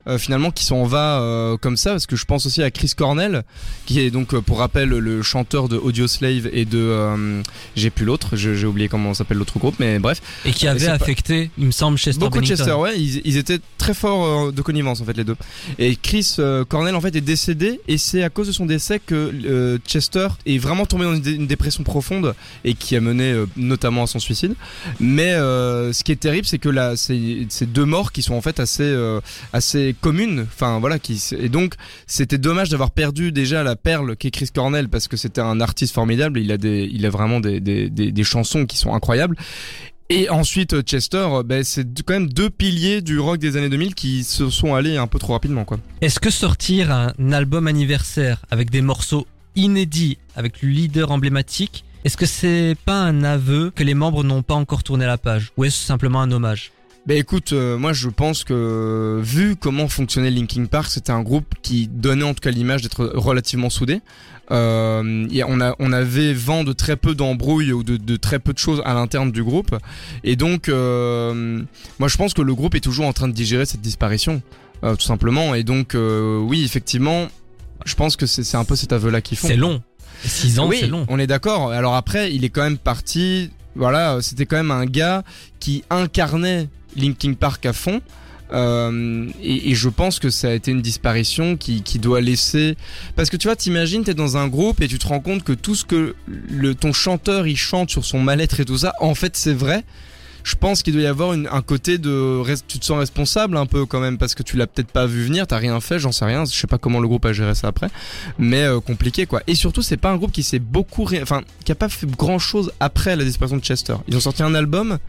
euh, 0.07 0.17
finalement 0.17 0.51
qui 0.51 0.65
s'en 0.65 0.83
va 0.83 1.19
euh, 1.21 1.57
comme 1.57 1.77
ça 1.77 1.91
parce 1.91 2.05
que 2.05 2.15
je 2.15 2.25
pense 2.25 2.45
aussi 2.45 2.61
à 2.63 2.71
Chris 2.71 2.91
Cornell 2.95 3.43
qui 3.85 3.99
est 3.99 4.11
donc 4.11 4.33
euh, 4.33 4.41
pour 4.41 4.59
rappel 4.59 4.89
le 4.89 5.21
chanteur 5.23 5.67
de 5.69 5.77
Audio 5.77 6.07
Slave 6.07 6.49
et 6.53 6.65
de 6.65 6.77
euh, 6.77 7.41
j'ai 7.75 7.89
plus 7.89 8.05
l'autre 8.05 8.35
j'ai 8.35 8.65
oublié 8.65 8.87
comment 8.87 9.13
s'appelle 9.13 9.37
l'autre 9.37 9.57
groupe 9.59 9.75
mais 9.79 9.99
bref 9.99 10.21
Et 10.45 10.51
qui 10.51 10.67
avait 10.67 10.85
pas- 10.85 10.91
affecté, 10.93 11.49
il 11.57 11.65
me 11.67 11.71
semble, 11.71 11.97
Chester 11.97 12.19
Beaucoup 12.19 12.39
de. 12.41 12.45
Chester, 12.45 12.73
ouais, 12.73 12.99
ils, 12.99 13.21
ils 13.25 13.37
étaient 13.37 13.59
très 13.77 13.93
forts 13.93 14.51
de 14.51 14.61
connivence 14.61 15.01
en 15.01 15.05
fait 15.05 15.17
les 15.17 15.23
deux. 15.23 15.35
Et 15.79 15.95
Chris 15.95 16.35
Cornell 16.69 16.95
en 16.95 17.01
fait 17.01 17.15
est 17.15 17.21
décédé 17.21 17.79
et 17.87 17.97
c'est 17.97 18.23
à 18.23 18.29
cause 18.29 18.47
de 18.47 18.51
son 18.51 18.65
décès 18.65 18.99
que 18.99 19.79
Chester 19.87 20.27
est 20.45 20.57
vraiment 20.57 20.85
tombé 20.85 21.05
dans 21.05 21.15
une, 21.15 21.21
dé- 21.21 21.33
une 21.33 21.47
dépression 21.47 21.83
profonde 21.83 22.35
et 22.63 22.73
qui 22.73 22.95
a 22.95 23.01
mené 23.01 23.33
notamment 23.57 24.03
à 24.03 24.07
son 24.07 24.19
suicide. 24.19 24.55
Mais 24.99 25.33
ce 25.33 26.03
qui 26.03 26.11
est 26.11 26.15
terrible, 26.17 26.45
c'est 26.47 26.59
que 26.59 26.69
là, 26.69 26.93
c'est 26.95 27.65
deux 27.71 27.85
morts 27.85 28.11
qui 28.11 28.21
sont 28.21 28.35
en 28.35 28.41
fait 28.41 28.59
assez 28.59 28.93
assez 29.53 29.94
communes. 29.95 30.45
Enfin 30.47 30.79
voilà, 30.79 30.99
qui 30.99 31.21
et 31.37 31.49
donc 31.49 31.75
c'était 32.07 32.37
dommage 32.37 32.69
d'avoir 32.69 32.91
perdu 32.91 33.31
déjà 33.31 33.63
la 33.63 33.75
perle 33.75 34.15
qu'est 34.15 34.31
Chris 34.31 34.49
Cornell 34.53 34.89
parce 34.89 35.07
que 35.07 35.17
c'était 35.17 35.41
un 35.41 35.59
artiste 35.61 35.93
formidable. 35.93 36.39
Il 36.39 36.51
a 36.51 36.55
il 36.55 37.05
a 37.05 37.09
vraiment 37.09 37.39
des 37.39 37.59
des, 37.59 37.89
des, 37.89 38.23
chansons 38.23 38.65
qui 38.65 38.77
sont 38.77 38.93
incroyables. 38.93 39.35
Et 40.09 40.29
ensuite, 40.29 40.73
euh, 40.73 40.81
Chester, 40.83 41.17
euh, 41.17 41.41
ben, 41.41 41.63
c'est 41.63 41.87
quand 42.03 42.13
même 42.13 42.29
deux 42.29 42.51
piliers 42.51 43.01
du 43.01 43.17
rock 43.17 43.39
des 43.39 43.57
années 43.57 43.69
2000 43.69 43.95
qui 43.95 44.23
se 44.23 44.51
sont 44.51 44.75
allés 44.75 44.97
un 44.97 45.07
peu 45.07 45.17
trop 45.17 45.33
rapidement, 45.33 45.65
quoi. 45.65 45.79
Est-ce 46.01 46.19
que 46.19 46.29
sortir 46.29 46.91
un 46.91 47.31
album 47.31 47.65
anniversaire 47.65 48.45
avec 48.51 48.69
des 48.69 48.81
morceaux 48.81 49.25
inédits, 49.55 50.19
avec 50.35 50.61
le 50.61 50.69
leader 50.69 51.09
emblématique, 51.09 51.85
est-ce 52.05 52.17
que 52.17 52.27
c'est 52.27 52.75
pas 52.85 53.01
un 53.01 53.23
aveu 53.23 53.71
que 53.71 53.83
les 53.83 53.95
membres 53.95 54.23
n'ont 54.23 54.43
pas 54.43 54.53
encore 54.53 54.83
tourné 54.83 55.07
la 55.07 55.17
page 55.17 55.51
Ou 55.57 55.63
est-ce 55.63 55.83
simplement 55.83 56.21
un 56.21 56.31
hommage? 56.31 56.71
Ben 57.07 57.17
écoute, 57.17 57.53
euh, 57.53 57.77
moi 57.77 57.93
je 57.93 58.09
pense 58.09 58.43
que 58.43 59.19
vu 59.21 59.55
comment 59.55 59.87
fonctionnait 59.87 60.31
Linkin 60.31 60.65
Park, 60.65 60.87
c'était 60.89 61.11
un 61.11 61.21
groupe 61.21 61.53
qui 61.61 61.87
donnait 61.87 62.23
en 62.23 62.33
tout 62.33 62.41
cas 62.41 62.49
l'image 62.49 62.81
d'être 62.81 63.11
relativement 63.13 63.69
soudé. 63.69 64.01
Euh, 64.51 65.27
et 65.31 65.43
on, 65.43 65.59
a, 65.59 65.75
on 65.79 65.91
avait 65.91 66.33
vent 66.33 66.63
de 66.63 66.73
très 66.73 66.95
peu 66.95 67.15
d'embrouilles 67.15 67.73
ou 67.73 67.83
de, 67.83 67.97
de 67.97 68.15
très 68.15 68.39
peu 68.39 68.53
de 68.53 68.57
choses 68.57 68.81
à 68.85 68.93
l'interne 68.93 69.31
du 69.31 69.43
groupe. 69.43 69.75
Et 70.23 70.35
donc, 70.35 70.69
euh, 70.69 71.61
moi 71.99 72.07
je 72.07 72.17
pense 72.17 72.33
que 72.33 72.41
le 72.41 72.53
groupe 72.55 72.75
est 72.75 72.79
toujours 72.81 73.05
en 73.05 73.13
train 73.13 73.27
de 73.27 73.33
digérer 73.33 73.65
cette 73.65 73.81
disparition, 73.81 74.41
euh, 74.83 74.95
tout 74.95 75.05
simplement. 75.05 75.55
Et 75.55 75.63
donc, 75.63 75.95
euh, 75.95 76.39
oui, 76.39 76.63
effectivement, 76.63 77.27
je 77.85 77.95
pense 77.95 78.15
que 78.15 78.25
c'est 78.25 78.43
c'est 78.43 78.57
un 78.57 78.65
peu 78.65 78.75
cet 78.75 78.93
aveu-là 78.93 79.21
qu'ils 79.21 79.37
font. 79.37 79.47
C'est 79.47 79.57
long. 79.57 79.81
6 80.23 80.59
ans, 80.59 80.67
oui, 80.67 80.77
c'est 80.79 80.87
long. 80.87 81.05
on 81.09 81.19
est 81.19 81.27
d'accord. 81.27 81.71
Alors 81.71 81.95
après, 81.95 82.33
il 82.33 82.45
est 82.45 82.49
quand 82.49 82.63
même 82.63 82.77
parti. 82.77 83.51
Voilà, 83.75 84.19
c'était 84.21 84.45
quand 84.45 84.55
même 84.55 84.71
un 84.71 84.85
gars 84.85 85.23
qui 85.59 85.83
incarnait 85.89 86.69
Linkin 86.95 87.33
Park 87.33 87.65
à 87.65 87.73
fond. 87.73 88.01
Euh, 88.53 89.27
et, 89.41 89.73
je 89.73 89.89
pense 89.89 90.19
que 90.19 90.29
ça 90.29 90.49
a 90.49 90.53
été 90.53 90.71
une 90.71 90.81
disparition 90.81 91.57
qui, 91.57 91.81
qui 91.81 91.99
doit 91.99 92.21
laisser. 92.21 92.77
Parce 93.15 93.29
que 93.29 93.37
tu 93.37 93.47
vois, 93.47 93.55
t'imagines, 93.55 94.03
t'es 94.03 94.13
dans 94.13 94.37
un 94.37 94.47
groupe 94.47 94.81
et 94.81 94.87
tu 94.87 94.99
te 94.99 95.07
rends 95.07 95.19
compte 95.19 95.43
que 95.43 95.53
tout 95.53 95.75
ce 95.75 95.85
que 95.85 96.15
le, 96.27 96.75
ton 96.75 96.93
chanteur 96.93 97.47
il 97.47 97.57
chante 97.57 97.89
sur 97.89 98.05
son 98.05 98.19
mal-être 98.19 98.59
et 98.59 98.65
tout 98.65 98.77
ça, 98.77 98.93
en 98.99 99.15
fait, 99.15 99.35
c'est 99.35 99.53
vrai. 99.53 99.83
Je 100.43 100.53
pense 100.53 100.83
qu'il 100.83 100.93
doit 100.93 101.01
y 101.01 101.07
avoir 101.07 101.31
un 101.31 101.61
côté 101.63 101.97
de 101.97 102.43
tu 102.67 102.77
te 102.77 102.85
sens 102.85 102.99
responsable 102.99 103.57
un 103.57 103.65
peu 103.65 103.87
quand 103.87 103.99
même 103.99 104.19
parce 104.19 104.35
que 104.35 104.43
tu 104.43 104.57
l'as 104.57 104.67
peut-être 104.67 104.91
pas 104.91 105.07
vu 105.07 105.23
venir, 105.23 105.47
t'as 105.47 105.57
rien 105.57 105.79
fait, 105.81 105.97
j'en 105.97 106.11
sais 106.11 106.23
rien, 106.23 106.45
je 106.45 106.51
sais 106.51 106.67
pas 106.67 106.77
comment 106.77 106.99
le 106.99 107.07
groupe 107.07 107.25
a 107.25 107.33
géré 107.33 107.55
ça 107.55 107.69
après, 107.69 107.87
mais 108.37 108.61
euh, 108.61 108.79
compliqué 108.79 109.25
quoi. 109.25 109.41
Et 109.47 109.55
surtout 109.55 109.81
c'est 109.81 109.97
pas 109.97 110.11
un 110.11 110.17
groupe 110.17 110.31
qui 110.31 110.43
s'est 110.43 110.59
beaucoup, 110.59 111.07
enfin 111.19 111.41
qui 111.63 111.71
a 111.71 111.75
pas 111.75 111.89
fait 111.89 112.05
grand 112.05 112.37
chose 112.37 112.71
après 112.79 113.15
la 113.15 113.23
disparition 113.23 113.57
de 113.57 113.63
Chester. 113.63 113.95
Ils 114.07 114.15
ont 114.17 114.19
sorti 114.19 114.43
un 114.43 114.53
album, 114.53 114.99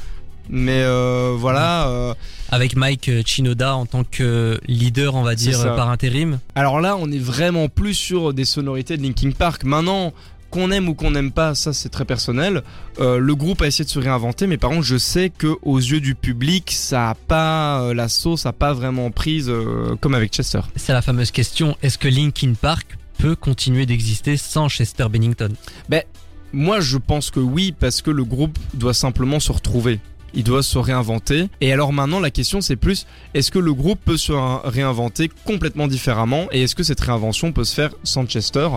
mais 0.49 0.83
euh, 0.83 1.35
voilà. 1.37 1.89
euh, 1.89 2.15
Avec 2.51 2.77
Mike 2.77 3.09
euh, 3.09 3.23
Chinoda 3.25 3.77
en 3.77 3.87
tant 3.87 4.05
que 4.05 4.61
leader, 4.67 5.15
on 5.15 5.23
va 5.23 5.35
dire, 5.35 5.75
par 5.77 5.91
intérim. 5.91 6.39
Alors 6.55 6.81
là, 6.81 6.97
on 6.99 7.11
est 7.11 7.19
vraiment 7.19 7.69
plus 7.69 7.95
sur 7.95 8.33
des 8.33 8.45
sonorités 8.45 8.97
de 8.97 9.03
Linkin 9.03 9.31
Park. 9.31 9.65
Maintenant, 9.65 10.13
qu'on 10.51 10.71
aime 10.71 10.89
ou 10.89 10.95
qu'on 10.95 11.11
n'aime 11.11 11.33
pas, 11.33 11.55
ça 11.55 11.73
c'est 11.73 11.89
très 11.89 12.05
personnel. 12.05 12.63
Euh, 13.01 13.19
le 13.19 13.35
groupe 13.35 13.63
a 13.63 13.67
essayé 13.67 13.85
de 13.85 13.91
se 13.91 13.99
réinventer, 13.99 14.47
mais 14.47 14.57
par 14.57 14.71
contre, 14.71 14.85
je 14.85 14.97
sais 14.97 15.31
que 15.31 15.57
aux 15.63 15.79
yeux 15.79 16.01
du 16.01 16.15
public, 16.15 16.71
ça 16.73 17.11
a 17.11 17.15
pas 17.15 17.81
euh, 17.83 17.95
la 17.95 18.09
sauce, 18.09 18.47
a 18.47 18.53
pas 18.53 18.73
vraiment 18.73 19.11
prise 19.11 19.49
euh, 19.51 19.97
comme 20.01 20.15
avec 20.15 20.33
Chester. 20.33 20.61
C'est 20.77 20.93
la 20.93 21.03
fameuse 21.03 21.33
question, 21.33 21.77
est-ce 21.83 21.99
que 21.99 22.09
Linkin 22.09 22.53
Park 22.59 22.97
peut 23.19 23.35
continuer 23.35 23.87
d'exister 23.87 24.37
sans 24.37 24.69
Chester 24.69 25.09
Bennington? 25.11 25.51
Moi, 26.53 26.81
je 26.81 26.97
pense 26.97 27.31
que 27.31 27.41
oui, 27.41 27.75
parce 27.79 28.01
que 28.01 28.11
le 28.11 28.25
groupe 28.25 28.57
doit 28.73 28.95
simplement 28.95 29.41
se 29.41 29.51
retrouver. 29.53 29.99
Il 30.37 30.45
doit 30.45 30.63
se 30.63 30.79
réinventer. 30.79 31.49
Et 31.61 31.73
alors 31.73 31.93
maintenant, 31.93 32.21
la 32.21 32.31
question 32.31 32.61
c'est 32.61 32.77
plus, 32.77 33.07
est-ce 33.35 33.51
que 33.51 33.59
le 33.59 33.75
groupe 33.75 33.99
peut 34.05 34.17
se 34.17 34.33
réinventer 34.33 35.31
complètement 35.45 35.89
différemment? 35.89 36.47
Et 36.53 36.63
est-ce 36.63 36.77
que 36.77 36.85
cette 36.85 37.01
réinvention 37.01 37.51
peut 37.51 37.65
se 37.65 37.75
faire 37.75 37.91
sans 38.05 38.27
Chester? 38.27 38.69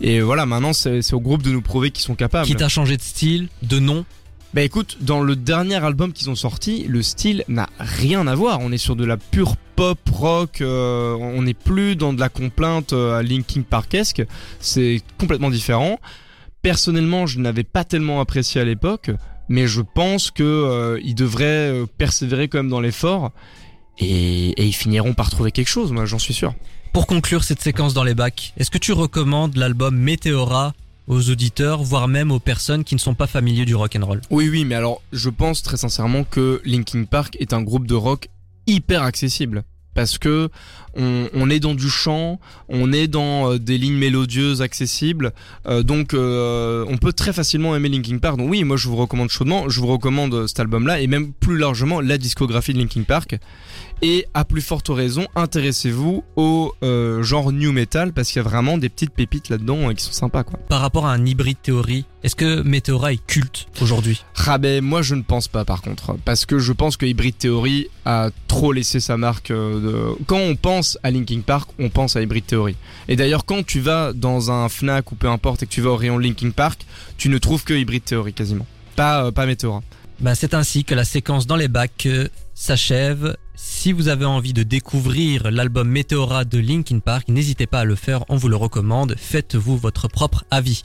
Et 0.00 0.20
voilà, 0.20 0.46
maintenant 0.46 0.72
c'est 0.72 1.12
au 1.12 1.20
groupe 1.20 1.42
de 1.42 1.50
nous 1.50 1.62
prouver 1.62 1.90
qu'ils 1.90 2.04
sont 2.04 2.14
capables. 2.14 2.46
Quitte 2.46 2.62
à 2.62 2.68
changer 2.68 2.96
de 2.96 3.02
style, 3.02 3.48
de 3.62 3.80
nom? 3.80 4.04
Bah 4.52 4.62
écoute, 4.62 4.98
dans 5.00 5.20
le 5.20 5.36
dernier 5.36 5.76
album 5.76 6.12
qu'ils 6.12 6.28
ont 6.28 6.34
sorti, 6.34 6.84
le 6.88 7.02
style 7.02 7.44
n'a 7.46 7.68
rien 7.78 8.26
à 8.26 8.34
voir. 8.34 8.58
On 8.60 8.72
est 8.72 8.78
sur 8.78 8.96
de 8.96 9.04
la 9.04 9.16
pure 9.16 9.54
pop 9.76 10.00
rock. 10.10 10.60
Euh, 10.60 11.14
on 11.14 11.42
n'est 11.42 11.54
plus 11.54 11.94
dans 11.94 12.12
de 12.12 12.18
la 12.18 12.28
complainte 12.28 12.92
euh, 12.92 13.18
à 13.18 13.22
Linkin 13.22 13.62
Parkesque. 13.62 14.24
C'est 14.58 15.02
complètement 15.18 15.50
différent. 15.50 16.00
Personnellement, 16.62 17.26
je 17.26 17.38
n'avais 17.38 17.62
pas 17.62 17.84
tellement 17.84 18.20
apprécié 18.20 18.60
à 18.60 18.64
l'époque, 18.64 19.12
mais 19.50 19.66
je 19.66 19.82
pense 19.82 20.30
que 20.30 20.42
euh, 20.42 21.00
ils 21.02 21.16
devraient 21.16 21.82
persévérer 21.98 22.48
quand 22.48 22.58
même 22.58 22.70
dans 22.70 22.80
l'effort 22.80 23.32
et, 23.98 24.50
et 24.50 24.64
ils 24.64 24.72
finiront 24.72 25.12
par 25.12 25.28
trouver 25.28 25.50
quelque 25.50 25.68
chose. 25.68 25.92
Moi, 25.92 26.06
j'en 26.06 26.20
suis 26.20 26.32
sûr. 26.32 26.54
Pour 26.92 27.06
conclure 27.06 27.44
cette 27.44 27.60
séquence 27.60 27.92
dans 27.92 28.04
les 28.04 28.14
bacs, 28.14 28.54
est-ce 28.56 28.70
que 28.70 28.78
tu 28.78 28.92
recommandes 28.92 29.56
l'album 29.56 29.96
Météora 29.96 30.72
aux 31.08 31.30
auditeurs, 31.30 31.82
voire 31.82 32.06
même 32.06 32.30
aux 32.30 32.38
personnes 32.38 32.84
qui 32.84 32.94
ne 32.94 33.00
sont 33.00 33.14
pas 33.14 33.26
familiers 33.26 33.64
du 33.64 33.74
rock 33.74 33.96
and 33.96 34.06
roll? 34.06 34.20
Oui, 34.30 34.48
oui, 34.48 34.64
mais 34.64 34.76
alors 34.76 35.02
je 35.12 35.28
pense 35.28 35.62
très 35.62 35.76
sincèrement 35.76 36.22
que 36.22 36.62
Linkin 36.64 37.04
Park 37.04 37.36
est 37.40 37.52
un 37.52 37.62
groupe 37.62 37.88
de 37.88 37.94
rock 37.94 38.28
hyper 38.68 39.02
accessible 39.02 39.64
parce 39.94 40.18
que 40.18 40.48
on, 40.96 41.50
est 41.50 41.60
dans 41.60 41.74
du 41.74 41.88
chant, 41.88 42.40
on 42.68 42.92
est 42.92 43.06
dans 43.06 43.52
euh, 43.52 43.58
des 43.58 43.78
lignes 43.78 43.96
mélodieuses 43.96 44.60
accessibles, 44.60 45.32
euh, 45.66 45.82
donc 45.82 46.14
euh, 46.14 46.84
on 46.88 46.96
peut 46.96 47.12
très 47.12 47.32
facilement 47.32 47.76
aimer 47.76 47.88
Linkin 47.88 48.18
Park. 48.18 48.36
Donc 48.38 48.50
oui, 48.50 48.64
moi 48.64 48.76
je 48.76 48.88
vous 48.88 48.96
recommande 48.96 49.28
chaudement, 49.28 49.68
je 49.68 49.80
vous 49.80 49.86
recommande 49.86 50.46
cet 50.46 50.60
album-là 50.60 51.00
et 51.00 51.06
même 51.06 51.32
plus 51.32 51.56
largement 51.56 52.00
la 52.00 52.18
discographie 52.18 52.72
de 52.72 52.78
Linkin 52.78 53.02
Park. 53.02 53.38
Et 54.02 54.26
à 54.32 54.44
plus 54.44 54.62
forte 54.62 54.88
raison, 54.88 55.26
intéressez-vous 55.36 56.24
au 56.36 56.74
genre 57.20 57.52
new 57.52 57.72
metal 57.72 58.12
parce 58.12 58.28
qu'il 58.28 58.36
y 58.42 58.44
a 58.44 58.48
vraiment 58.48 58.78
des 58.78 58.88
petites 58.88 59.10
pépites 59.12 59.48
là-dedans 59.48 59.92
qui 59.94 60.04
sont 60.04 60.12
sympas 60.12 60.42
quoi. 60.42 60.58
Par 60.68 60.80
rapport 60.80 61.06
à 61.06 61.12
un 61.12 61.26
hybride 61.26 61.60
théorie, 61.62 62.04
est-ce 62.22 62.34
que 62.34 62.62
Meteora 62.62 63.12
est 63.12 63.26
culte 63.26 63.66
aujourd'hui? 63.80 64.24
Ah 64.46 64.58
ben 64.58 64.82
moi 64.82 65.02
je 65.02 65.14
ne 65.14 65.22
pense 65.22 65.48
pas 65.48 65.64
par 65.64 65.82
contre, 65.82 66.16
parce 66.24 66.46
que 66.46 66.58
je 66.58 66.72
pense 66.72 66.96
que 66.96 67.06
Hybrid 67.06 67.36
Theory 67.38 67.88
a 68.04 68.30
trop 68.48 68.72
laissé 68.72 69.00
sa 69.00 69.16
marque. 69.16 69.50
De... 69.50 70.16
Quand 70.26 70.38
on 70.38 70.56
pense 70.56 70.98
à 71.02 71.10
Linkin 71.10 71.40
Park, 71.40 71.70
on 71.78 71.90
pense 71.90 72.16
à 72.16 72.22
Hybrid 72.22 72.46
Theory. 72.46 72.76
Et 73.08 73.16
d'ailleurs, 73.16 73.44
quand 73.44 73.64
tu 73.64 73.80
vas 73.80 74.12
dans 74.12 74.50
un 74.50 74.68
Fnac 74.68 75.12
ou 75.12 75.14
peu 75.14 75.28
importe 75.28 75.62
et 75.62 75.66
que 75.66 75.72
tu 75.72 75.80
vas 75.80 75.90
au 75.90 75.96
rayon 75.96 76.18
Linkin 76.18 76.50
Park, 76.50 76.86
tu 77.16 77.28
ne 77.28 77.38
trouves 77.38 77.64
que 77.64 77.74
Hybrid 77.74 78.04
Theory 78.04 78.32
quasiment. 78.32 78.66
Pas, 78.96 79.24
euh, 79.26 79.30
pas 79.30 79.46
Meteora. 79.46 79.82
Bah, 80.20 80.34
c'est 80.34 80.54
ainsi 80.54 80.84
que 80.84 80.94
la 80.94 81.04
séquence 81.04 81.46
dans 81.46 81.56
les 81.56 81.68
bacs 81.68 82.06
euh, 82.06 82.28
s'achève. 82.54 83.36
Si 83.62 83.92
vous 83.92 84.08
avez 84.08 84.24
envie 84.24 84.54
de 84.54 84.62
découvrir 84.62 85.50
l'album 85.50 85.86
Meteora 85.86 86.46
de 86.46 86.58
Linkin 86.58 87.00
Park, 87.00 87.28
n'hésitez 87.28 87.66
pas 87.66 87.80
à 87.80 87.84
le 87.84 87.94
faire, 87.94 88.24
on 88.30 88.36
vous 88.36 88.48
le 88.48 88.56
recommande. 88.56 89.14
Faites-vous 89.18 89.76
votre 89.76 90.08
propre 90.08 90.44
avis. 90.50 90.82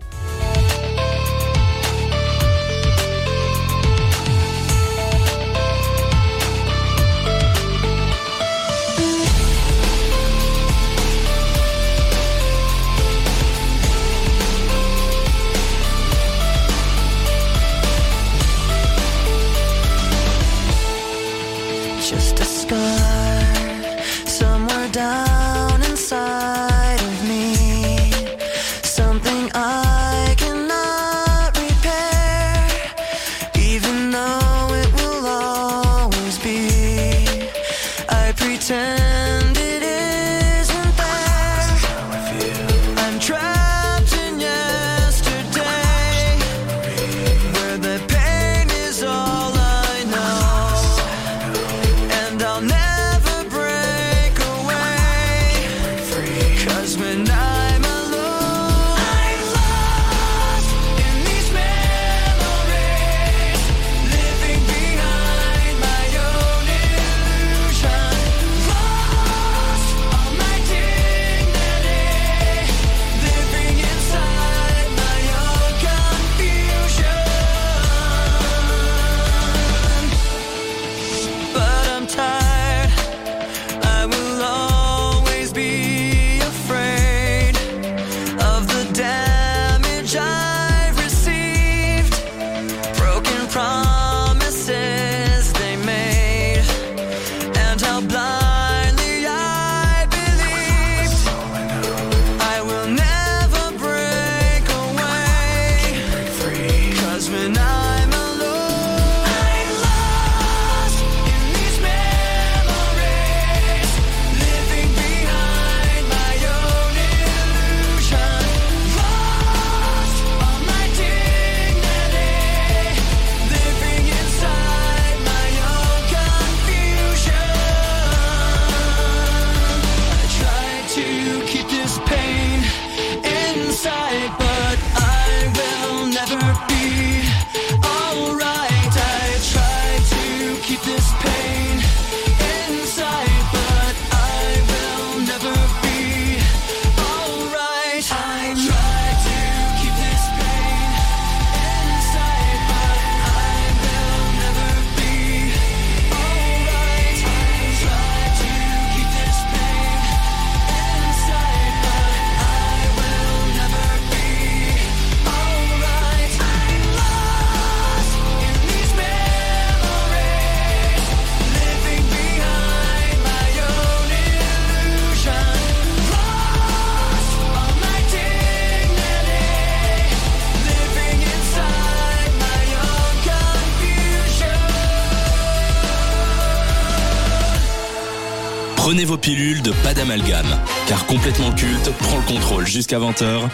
car 190.87 191.05
complètement 191.07 191.51
culte 191.53 191.91
prend 191.97 192.17
le 192.17 192.25
contrôle 192.25 192.67
jusqu'à 192.67 192.99
20h 192.99 193.49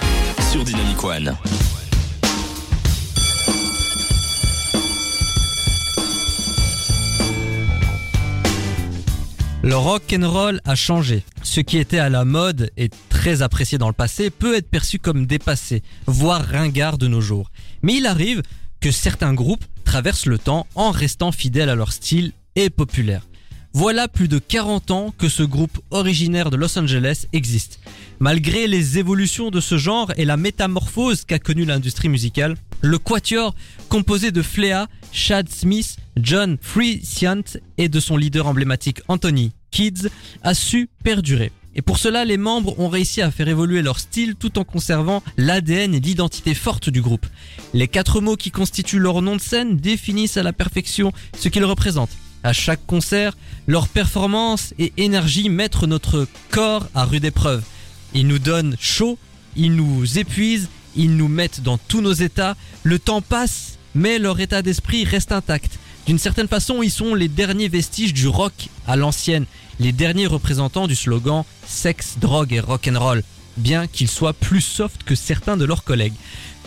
sur 0.52 0.64
Dynamic 0.66 1.02
One. 1.02 1.38
Le 9.64 9.78
rock 9.78 10.14
and 10.14 10.30
roll 10.30 10.62
a 10.66 10.76
changé. 10.76 11.24
Ce 11.42 11.62
qui 11.62 11.78
était 11.78 12.00
à 12.00 12.10
la 12.10 12.26
mode 12.26 12.72
et 12.76 12.90
très 13.10 13.42
apprécié 13.42 13.78
dans 13.78 13.88
le 13.88 13.94
passé 13.94 14.30
peut 14.30 14.56
être 14.56 14.70
perçu 14.70 15.00
comme 15.00 15.26
dépassé, 15.26 15.84
voire 16.06 16.44
ringard 16.44 16.98
de 16.98 17.08
nos 17.08 17.22
jours. 17.22 17.50
Mais 17.82 17.96
il 17.96 18.06
arrive 18.06 18.42
que 18.82 18.92
certains 18.92 19.34
groupes 19.34 19.64
traversent 19.86 20.26
le 20.26 20.38
temps 20.38 20.68
en 20.76 20.92
restant 20.92 21.32
fidèles 21.32 21.70
à 21.70 21.76
leur 21.76 21.94
style 21.94 22.34
et 22.56 22.70
populaires. 22.70 23.24
Voilà 23.74 24.10
plus 24.10 24.28
de 24.28 24.38
40 24.38 24.92
ans 24.92 25.14
que 25.18 25.30
ce 25.30 25.44
groupe 25.44 25.80
originaire 25.92 26.50
de 26.50 26.58
Los 26.58 26.78
Angeles 26.78 27.26
existe. 27.32 27.80
Malgré 28.20 28.68
les 28.68 28.98
évolutions 28.98 29.50
de 29.50 29.62
ce 29.62 29.78
genre 29.78 30.12
et 30.18 30.26
la 30.26 30.36
métamorphose 30.36 31.24
qu'a 31.24 31.40
connue 31.40 31.64
l'industrie 31.64 32.10
musicale, 32.10 32.58
le 32.82 32.98
Quatuor, 32.98 33.56
composé 33.88 34.32
de 34.32 34.42
Flea, 34.42 34.88
Chad 35.14 35.48
Smith, 35.48 35.96
John 36.18 36.58
Frusciante 36.62 37.58
et 37.78 37.88
de 37.88 38.00
son 38.02 38.18
leader 38.18 38.46
emblématique 38.46 39.02
Anthony 39.08 39.54
Kids, 39.72 40.10
a 40.44 40.54
su 40.54 40.90
perdurer. 41.04 41.54
Et 41.74 41.82
pour 41.82 41.98
cela, 41.98 42.26
les 42.26 42.36
membres 42.36 42.78
ont 42.78 42.90
réussi 42.90 43.22
à 43.22 43.32
faire 43.32 43.48
évoluer 43.48 43.82
leur 43.82 44.00
style 44.00 44.36
tout 44.36 44.60
en 44.60 44.66
conservant 44.66 45.24
l'ADN 45.38 45.96
et 45.96 46.02
l'identité 46.02 46.54
forte 46.54 46.90
du 46.90 47.02
groupe. 47.02 47.26
Les 47.74 47.88
quatre 47.88 48.20
mots 48.20 48.36
qui 48.36 48.52
constituent 48.52 49.00
leur 49.00 49.22
nom 49.22 49.38
de 49.38 49.42
scène 49.42 49.78
définissent 49.78 50.36
à 50.36 50.44
la 50.44 50.52
perfection 50.52 51.14
ce 51.40 51.48
qu'ils 51.48 51.64
représentent. 51.64 52.18
À 52.44 52.54
chaque 52.54 52.86
concert, 52.88 53.38
leur 53.68 53.88
performance 53.88 54.74
et 54.80 54.94
énergie 54.98 55.50
mettent 55.50 55.84
notre 55.84 56.28
corps 56.50 56.88
à 56.96 57.06
rude 57.06 57.26
épreuve. 57.26 57.64
Ils 58.14 58.28
nous 58.28 58.40
donnent 58.40 58.76
chaud, 58.80 59.18
ils 59.56 59.76
nous 59.76 60.18
épuisent, 60.18 60.70
ils 60.96 61.16
nous 61.16 61.28
mettent 61.28 61.62
dans 61.62 61.78
tous 61.78 62.02
nos 62.02 62.14
états. 62.14 62.56
Le 62.84 62.98
temps 62.98 63.22
passe, 63.22 63.78
mais 63.94 64.18
leur 64.18 64.40
état 64.40 64.62
d'esprit 64.62 65.04
reste 65.04 65.32
intact. 65.32 65.78
D'une 66.08 66.18
certaine 66.18 66.48
façon, 66.48 66.82
ils 66.82 66.92
sont 66.92 67.14
les 67.14 67.28
derniers 67.28 67.68
vestiges 67.68 68.14
du 68.14 68.28
rock 68.28 68.70
à 68.88 68.96
l'ancienne, 68.96 69.46
les 69.80 69.92
derniers 69.92 70.28
représentants 70.28 70.88
du 70.88 70.96
slogan 70.96 71.44
sexe, 71.68 72.16
drogue 72.20 72.54
et 72.54 72.60
rock'n'roll, 72.60 73.24
bien 73.58 73.86
qu'ils 73.86 74.08
soient 74.08 74.34
plus 74.34 74.62
soft 74.62 75.04
que 75.04 75.16
certains 75.16 75.58
de 75.58 75.66
leurs 75.66 75.84
collègues. 75.84 76.16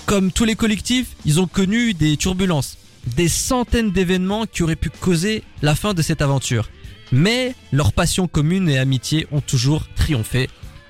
Comme 0.06 0.30
tous 0.30 0.44
les 0.44 0.54
collectifs, 0.54 1.08
ils 1.24 1.40
ont 1.40 1.46
connu 1.46 1.94
des 1.94 2.16
turbulences, 2.16 2.76
des 3.16 3.28
centaines 3.28 3.90
d'événements 3.90 4.46
qui 4.46 4.62
auraient 4.62 4.76
pu 4.76 4.90
causer 4.90 5.42
la 5.62 5.74
fin 5.74 5.94
de 5.94 6.02
cette 6.02 6.22
aventure. 6.22 6.70
Mais 7.12 7.54
leur 7.72 7.92
passion 7.92 8.26
commune 8.26 8.68
et 8.68 8.78
amitié 8.78 9.26
ont 9.30 9.40
toujours 9.40 9.86
triomphé. 9.94 10.48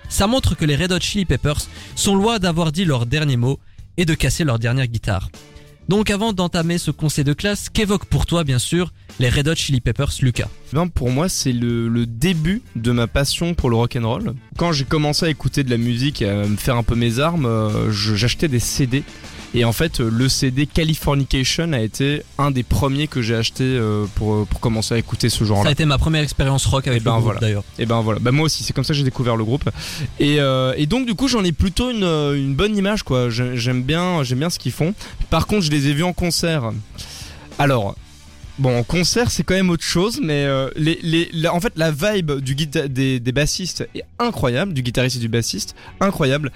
Ça 0.08 0.26
montre 0.26 0.54
que 0.56 0.64
les 0.64 0.76
Red 0.76 0.92
Hot 0.92 1.00
Chili 1.00 1.24
Peppers 1.24 1.66
sont 1.96 2.14
loin 2.14 2.38
d'avoir 2.38 2.72
dit 2.72 2.84
leur 2.84 3.06
dernier 3.06 3.36
mot 3.36 3.58
et 3.96 4.04
de 4.04 4.14
casser 4.14 4.44
leur 4.44 4.58
dernière 4.58 4.86
guitare. 4.86 5.28
Donc 5.88 6.08
avant 6.08 6.32
d'entamer 6.32 6.78
ce 6.78 6.90
conseil 6.90 7.24
de 7.24 7.34
classe, 7.34 7.68
qu'évoque 7.68 8.06
pour 8.06 8.24
toi 8.24 8.42
bien 8.42 8.58
sûr 8.58 8.92
les 9.20 9.28
Red 9.28 9.48
Hot 9.48 9.54
Chili 9.54 9.80
Peppers 9.82 10.12
Lucas? 10.22 10.48
Ben 10.72 10.88
pour 10.88 11.10
moi 11.10 11.28
c'est 11.28 11.52
le, 11.52 12.06
début 12.06 12.62
de 12.74 12.90
ma 12.90 13.06
passion 13.06 13.54
pour 13.54 13.68
le 13.68 13.76
rock. 13.76 13.98
Quand 14.56 14.72
j'ai 14.72 14.84
commencé 14.84 15.26
à 15.26 15.28
écouter 15.28 15.62
de 15.62 15.70
la 15.70 15.76
musique 15.76 16.22
et 16.22 16.28
à 16.28 16.46
me 16.46 16.56
faire 16.56 16.76
un 16.76 16.82
peu 16.82 16.94
mes 16.94 17.18
armes, 17.18 17.44
euh, 17.46 17.90
j'achetais 17.92 18.48
des 18.48 18.60
CD. 18.60 19.02
Et 19.56 19.64
en 19.64 19.72
fait, 19.72 20.00
euh, 20.00 20.10
le 20.12 20.28
CD 20.28 20.66
Californication 20.66 21.72
a 21.72 21.80
été 21.80 22.22
un 22.38 22.50
des 22.50 22.64
premiers 22.64 23.06
que 23.06 23.22
j'ai 23.22 23.36
acheté 23.36 23.62
euh, 23.62 24.04
pour, 24.16 24.46
pour 24.46 24.58
commencer 24.60 24.94
à 24.94 24.98
écouter 24.98 25.28
ce 25.28 25.38
Ça 25.38 25.44
genre-là. 25.44 25.68
a 25.68 25.72
été 25.72 25.84
ma 25.84 25.96
première 25.96 26.22
expérience 26.22 26.66
rock 26.66 26.88
avec 26.88 27.02
Eh 27.02 27.04
ben, 27.04 27.10
le 27.12 27.14
groupe 27.14 27.24
voilà. 27.24 27.40
d'ailleurs. 27.40 27.64
Et 27.78 27.86
ben 27.86 28.00
voilà, 28.00 28.18
bah 28.20 28.32
moi 28.32 28.46
aussi, 28.46 28.64
c'est 28.64 28.72
comme 28.72 28.84
ça 28.84 28.92
que 28.94 28.98
j'ai 28.98 29.04
découvert 29.04 29.36
le 29.36 29.44
groupe. 29.44 29.70
Et, 30.18 30.40
euh, 30.40 30.74
et 30.76 30.86
donc 30.86 31.06
du 31.06 31.14
coup, 31.14 31.28
j'en 31.28 31.44
ai 31.44 31.52
plutôt 31.52 31.90
une, 31.90 32.02
euh, 32.04 32.34
une 32.36 32.54
bonne 32.54 32.76
image 32.76 33.02
quoi. 33.04 33.30
J'ai- 33.30 33.56
J'aime 33.56 33.82
bien, 33.82 34.22
j'aime 34.24 34.40
bien 34.40 34.50
ce 34.50 34.58
qu'ils 34.58 34.72
font. 34.72 34.92
Par 35.30 35.46
contre, 35.46 35.62
je 35.62 35.70
les 35.70 35.86
ai 35.88 35.94
vus 35.94 36.02
en 36.04 36.12
concert. 36.12 36.72
Alors. 37.58 37.94
Bon, 38.56 38.78
en 38.78 38.84
concert, 38.84 39.32
c'est 39.32 39.42
quand 39.42 39.54
même 39.54 39.68
autre 39.68 39.82
chose, 39.82 40.20
mais 40.22 40.44
euh, 40.44 40.70
les, 40.76 41.00
les, 41.02 41.28
la- 41.32 41.52
en 41.52 41.60
fait, 41.60 41.72
la 41.74 41.90
vibe 41.90 42.34
du 42.38 42.54
des, 42.54 43.18
des 43.18 43.32
bassistes 43.32 43.88
est 43.96 44.04
incroyable, 44.20 44.72
du 44.72 44.82
guitariste 44.84 45.16
et 45.16 45.18
du 45.18 45.26
bassiste, 45.26 45.74
incroyable. 45.98 46.52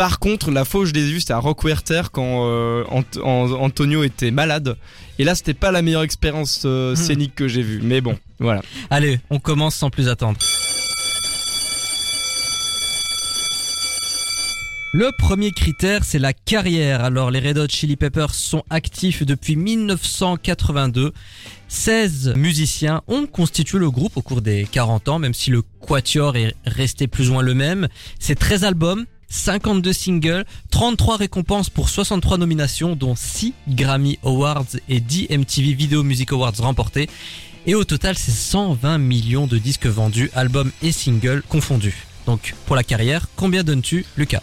Par 0.00 0.18
contre, 0.18 0.50
la 0.50 0.64
fois 0.64 0.80
où 0.80 0.84
je 0.86 0.94
les 0.94 1.02
ai 1.08 1.12
vus, 1.12 1.20
c'était 1.20 1.34
à 1.34 1.38
Rockwerter 1.38 2.04
quand 2.10 2.46
euh, 2.48 2.84
Ant- 2.88 3.04
An- 3.22 3.52
Antonio 3.60 4.02
était 4.02 4.30
malade. 4.30 4.78
Et 5.18 5.24
là, 5.24 5.34
c'était 5.34 5.52
pas 5.52 5.70
la 5.72 5.82
meilleure 5.82 6.04
expérience 6.04 6.62
euh, 6.64 6.92
Hmm. 6.92 6.96
scénique 6.96 7.34
que 7.34 7.48
j'ai 7.48 7.60
vue. 7.60 7.80
Mais 7.82 8.00
bon, 8.00 8.18
voilà. 8.38 8.62
Allez, 8.88 9.20
on 9.28 9.38
commence 9.38 9.74
sans 9.74 9.90
plus 9.90 10.08
attendre. 10.08 10.38
Le 14.94 15.10
premier 15.18 15.50
critère, 15.52 16.02
c'est 16.02 16.18
la 16.18 16.32
carrière. 16.32 17.04
Alors, 17.04 17.30
les 17.30 17.38
Red 17.40 17.58
Hot 17.58 17.68
Chili 17.68 17.96
Peppers 17.96 18.34
sont 18.34 18.62
actifs 18.70 19.22
depuis 19.26 19.54
1982. 19.56 21.12
16 21.68 22.32
musiciens 22.36 23.02
ont 23.06 23.26
constitué 23.26 23.78
le 23.78 23.90
groupe 23.90 24.16
au 24.16 24.22
cours 24.22 24.40
des 24.40 24.66
40 24.72 25.08
ans, 25.10 25.18
même 25.18 25.34
si 25.34 25.50
le 25.50 25.60
quatuor 25.86 26.36
est 26.38 26.54
resté 26.64 27.06
plus 27.06 27.28
ou 27.28 27.34
moins 27.34 27.42
le 27.42 27.52
même. 27.54 27.86
C'est 28.18 28.34
13 28.38 28.64
albums, 28.64 29.04
52 29.30 29.92
singles, 29.92 30.44
33 30.70 31.16
récompenses 31.16 31.70
pour 31.70 31.88
63 31.88 32.36
nominations, 32.36 32.96
dont 32.96 33.14
6 33.16 33.54
Grammy 33.68 34.18
Awards 34.22 34.66
et 34.88 35.00
10 35.00 35.28
MTV 35.30 35.72
Video 35.72 36.02
Music 36.02 36.32
Awards 36.32 36.52
remportés. 36.58 37.08
Et 37.66 37.74
au 37.74 37.84
total, 37.84 38.18
c'est 38.18 38.32
120 38.32 38.98
millions 38.98 39.46
de 39.46 39.56
disques 39.56 39.86
vendus, 39.86 40.30
albums 40.34 40.72
et 40.82 40.92
singles 40.92 41.42
confondus. 41.48 42.06
Donc, 42.26 42.54
pour 42.66 42.76
la 42.76 42.82
carrière, 42.82 43.28
combien 43.36 43.62
donnes-tu, 43.62 44.04
Lucas? 44.16 44.42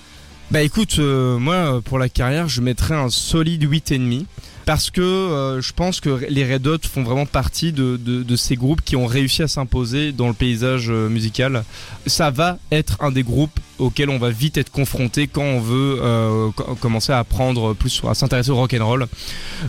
Bah 0.49 0.61
écoute, 0.61 0.95
euh, 0.99 1.37
moi 1.37 1.81
pour 1.83 1.99
la 1.99 2.07
carrière, 2.07 2.47
je 2.47 2.61
mettrais 2.61 2.95
un 2.95 3.09
solide 3.09 3.69
8,5 3.69 4.25
parce 4.67 4.91
que 4.91 4.99
euh, 5.01 5.61
je 5.61 5.71
pense 5.71 6.01
que 6.01 6.25
les 6.29 6.43
Red 6.43 6.67
Hot 6.67 6.79
font 6.83 7.01
vraiment 7.01 7.25
partie 7.25 7.71
de, 7.71 7.95
de, 7.95 8.21
de 8.21 8.35
ces 8.35 8.57
groupes 8.57 8.81
qui 8.83 8.97
ont 8.97 9.05
réussi 9.05 9.41
à 9.41 9.47
s'imposer 9.47 10.11
dans 10.11 10.27
le 10.27 10.33
paysage 10.33 10.87
euh, 10.89 11.07
musical. 11.07 11.63
Ça 12.05 12.31
va 12.31 12.57
être 12.69 12.97
un 12.99 13.11
des 13.11 13.23
groupes 13.23 13.57
auxquels 13.79 14.09
on 14.09 14.17
va 14.17 14.29
vite 14.29 14.57
être 14.57 14.69
confronté 14.69 15.27
quand 15.27 15.43
on 15.43 15.61
veut 15.61 15.99
euh, 16.01 16.49
co- 16.53 16.75
commencer 16.81 17.13
à 17.13 17.19
apprendre 17.19 17.73
plus 17.75 18.01
à 18.05 18.13
s'intéresser 18.13 18.49
au 18.49 18.57
rock 18.57 18.75
and 18.77 18.85
roll. 18.85 19.07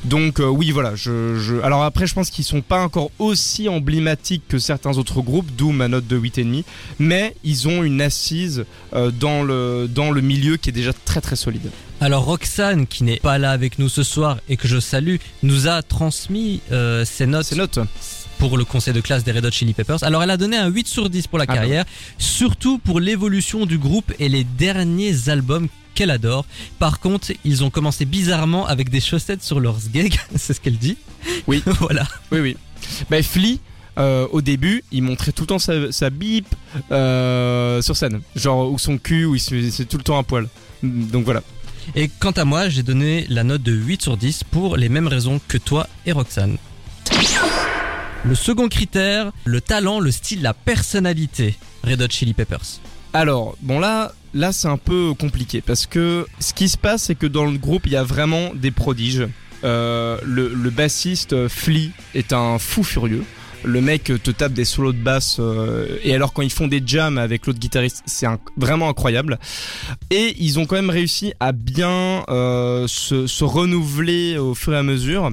Donc 0.05 0.41
euh, 0.41 0.47
oui 0.49 0.73
voilà, 0.73 0.97
je, 0.97 1.37
je... 1.39 1.61
alors 1.63 1.85
après 1.85 2.09
je 2.09 2.15
pense 2.15 2.31
qu'ils 2.31 2.45
sont 2.45 2.61
pas 2.63 2.83
encore 2.83 3.13
aussi 3.21 3.69
emblématiques 3.69 4.43
que 4.49 4.59
certains 4.59 4.99
autres 4.99 5.23
groupes, 5.23 5.49
d'où 5.57 5.71
ma 5.71 5.87
note 5.87 6.09
de 6.09 6.19
8,5 6.19 6.65
mais 6.99 7.37
ils 7.45 7.69
ont 7.69 7.85
une 7.85 8.01
assise 8.03 8.65
euh, 8.95 9.13
dans 9.13 9.45
le 9.45 9.87
dans 9.89 10.11
le 10.11 10.23
milieu 10.23 10.57
qui 10.57 10.71
est 10.71 10.73
déjà 10.73 10.93
très 11.05 11.21
très 11.21 11.37
solide. 11.37 11.71
Alors 12.01 12.25
Roxane, 12.25 12.87
qui 12.87 13.03
n'est 13.03 13.19
pas 13.19 13.39
là 13.39 13.51
avec 13.51 13.79
nous 13.81 13.89
ce 13.89 14.05
soir 14.05 14.39
et 14.49 14.57
que 14.57 14.69
je 14.69 14.79
salue, 14.79 15.17
nous 15.43 15.67
a 15.67 15.83
transmis 15.83 16.61
euh, 16.71 17.05
ses 17.05 17.27
notes 17.27 17.81
pour 18.39 18.57
le 18.57 18.65
conseil 18.65 18.95
de 18.95 19.01
classe 19.01 19.25
des 19.25 19.33
Red 19.33 19.45
Hot 19.45 19.51
Chili 19.51 19.75
Peppers. 19.75 20.05
Alors 20.05 20.23
elle 20.23 20.31
a 20.31 20.37
donné 20.37 20.57
un 20.57 20.69
8 20.69 20.87
sur 20.87 21.11
10 21.11 21.27
pour 21.27 21.39
la 21.39 21.45
Ah 21.49 21.53
bah 21.53 21.55
carrière, 21.55 21.85
surtout 22.19 22.79
pour 22.79 23.01
l'évolution 23.01 23.67
du 23.67 23.79
groupe 23.79 24.13
et 24.21 24.29
les 24.29 24.45
derniers 24.45 25.29
albums 25.29 25.67
qu'elle 25.97 26.13
adore. 26.13 26.47
Par 26.79 27.01
contre, 27.01 27.33
ils 27.45 27.65
ont 27.65 27.71
commencé 27.71 28.05
bizarrement 28.05 28.65
avec 28.67 28.91
des 28.91 29.01
chaussettes 29.01 29.43
sur 29.43 29.59
leurs 29.59 29.81
gigs, 29.93 30.19
c'est 30.37 30.55
ce 30.55 30.61
qu'elle 30.61 30.79
dit. 30.79 30.97
Oui. 31.49 31.65
voilà. 31.81 32.07
Oui 32.31 32.39
oui. 32.39 32.57
Bah 33.11 33.21
Flea 33.25 33.59
euh, 33.99 34.29
au 34.31 34.41
début, 34.41 34.85
il 34.93 35.03
montrait 35.03 35.33
tout 35.33 35.43
le 35.43 35.49
temps 35.49 35.59
sa, 35.59 35.91
sa 35.91 36.11
bip 36.11 36.47
euh, 36.93 37.83
sur 37.83 37.97
scène, 37.97 38.21
genre 38.37 38.71
ou 38.71 38.79
son 38.79 38.97
cul, 38.97 39.25
où 39.25 39.35
il 39.35 39.41
se 39.41 39.71
c'est 39.71 39.87
tout 39.87 39.97
le 39.97 40.05
temps 40.05 40.19
un 40.19 40.23
poil. 40.23 40.47
Donc 40.85 41.25
voilà. 41.25 41.43
Et 41.95 42.09
quant 42.09 42.33
à 42.33 42.45
moi, 42.45 42.69
j'ai 42.69 42.83
donné 42.83 43.27
la 43.29 43.45
note 43.45 43.63
de 43.63 43.73
8 43.73 44.03
sur 44.03 44.17
10 44.17 44.45
pour 44.45 44.77
les 44.77 44.89
mêmes 44.89 45.09
raisons 45.09 45.41
que 45.49 45.59
toi 45.59 45.89
et 46.07 46.13
Roxane. 46.13 46.59
Le 48.25 48.35
second 48.35 48.69
critère, 48.69 49.33
le 49.45 49.61
talent, 49.61 50.01
le 50.01 50.11
style, 50.11 50.43
la 50.43 50.55
personnalité. 50.55 51.57
Red 51.85 52.03
Hot 52.03 52.09
Chili 52.11 52.35
Peppers. 52.35 52.81
Alors, 53.13 53.57
bon 53.63 53.79
là, 53.79 54.13
là 54.35 54.53
c'est 54.53 54.69
un 54.69 54.77
peu 54.77 55.15
compliqué 55.19 55.61
parce 55.61 55.87
que 55.87 56.27
ce 56.41 56.53
qui 56.53 56.69
se 56.69 56.77
passe, 56.77 57.05
c'est 57.05 57.15
que 57.15 57.27
dans 57.27 57.47
le 57.47 57.57
groupe, 57.57 57.87
il 57.87 57.93
y 57.93 57.97
a 57.97 58.03
vraiment 58.03 58.53
des 58.55 58.71
prodiges. 58.71 59.27
Euh, 59.65 60.19
le, 60.25 60.53
le 60.55 60.71
bassiste 60.71 61.33
euh, 61.33 61.49
Flea 61.49 61.91
est 62.15 62.33
un 62.33 62.59
fou 62.59 62.85
furieux. 62.85 63.25
Le 63.65 63.81
mec 63.81 64.11
euh, 64.11 64.19
te 64.19 64.31
tape 64.31 64.53
des 64.53 64.65
solos 64.65 64.93
de 64.93 64.99
basse 64.99 65.37
euh, 65.41 65.99
et 66.03 66.15
alors 66.15 66.33
quand 66.33 66.43
ils 66.43 66.53
font 66.53 66.69
des 66.69 66.83
jams 66.85 67.19
avec 67.19 67.47
l'autre 67.47 67.59
guitariste, 67.59 68.03
c'est 68.07 68.27
vraiment 68.57 68.89
incroyable. 68.89 69.39
Et 70.11 70.37
ils 70.39 70.59
ont 70.59 70.67
quand 70.67 70.77
même 70.77 70.91
réussi 70.91 71.33
à 71.41 71.53
bien 71.53 72.25
euh, 72.29 72.87
se, 72.87 73.27
se 73.27 73.45
renouveler 73.45 74.39
au 74.39 74.55
fur 74.55 74.75
et 74.75 74.77
à 74.77 74.83
mesure. 74.83 75.31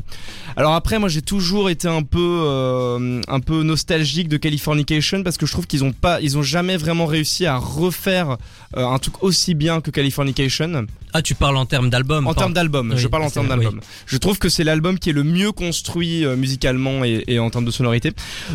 Alors 0.58 0.74
après, 0.74 0.98
moi 0.98 1.10
j'ai 1.10 1.22
toujours 1.22 1.70
été 1.70 1.88
un 1.88 2.02
peu, 2.02 2.42
euh, 2.46 3.22
un 3.28 3.40
peu 3.40 3.62
nostalgique 3.64 4.28
de 4.28 4.38
Californication 4.38 5.22
parce 5.24 5.38
que 5.38 5.46
je 5.46 5.52
trouve 5.52 5.68
qu'ils 5.68 5.84
ont 5.84 5.92
pas, 5.92 6.20
ils 6.22 6.38
ont 6.38 6.44
jamais 6.44 6.78
vraiment 6.78 7.06
réussi 7.06 7.46
à 7.46 7.58
refaire 7.58 8.38
un 8.76 8.98
truc 9.00 9.24
aussi 9.24 9.54
bien 9.54 9.82
que 9.82 9.92
Californication. 9.92 10.86
Ah, 11.14 11.22
tu 11.22 11.34
parles 11.34 11.56
en 11.56 11.66
termes 11.66 11.90
d'album 11.90 12.28
En 12.28 12.34
termes 12.34 12.52
d'album, 12.52 12.92
Oui, 12.94 12.98
je 12.98 13.08
parle 13.08 13.24
en 13.24 13.30
termes 13.30 13.48
d'album. 13.48 13.80
Je 14.06 14.18
trouve 14.18 14.38
que 14.38 14.50
c'est 14.50 14.66
l'album 14.66 15.00
qui 15.00 15.12
est 15.12 15.14
le 15.14 15.24
mieux 15.24 15.54
construit 15.54 16.26
musicalement 16.36 17.06
et, 17.06 17.24
et 17.28 17.40
en 17.40 17.50
termes 17.50 17.64
de 17.64 17.72
sonorité. 17.72 18.12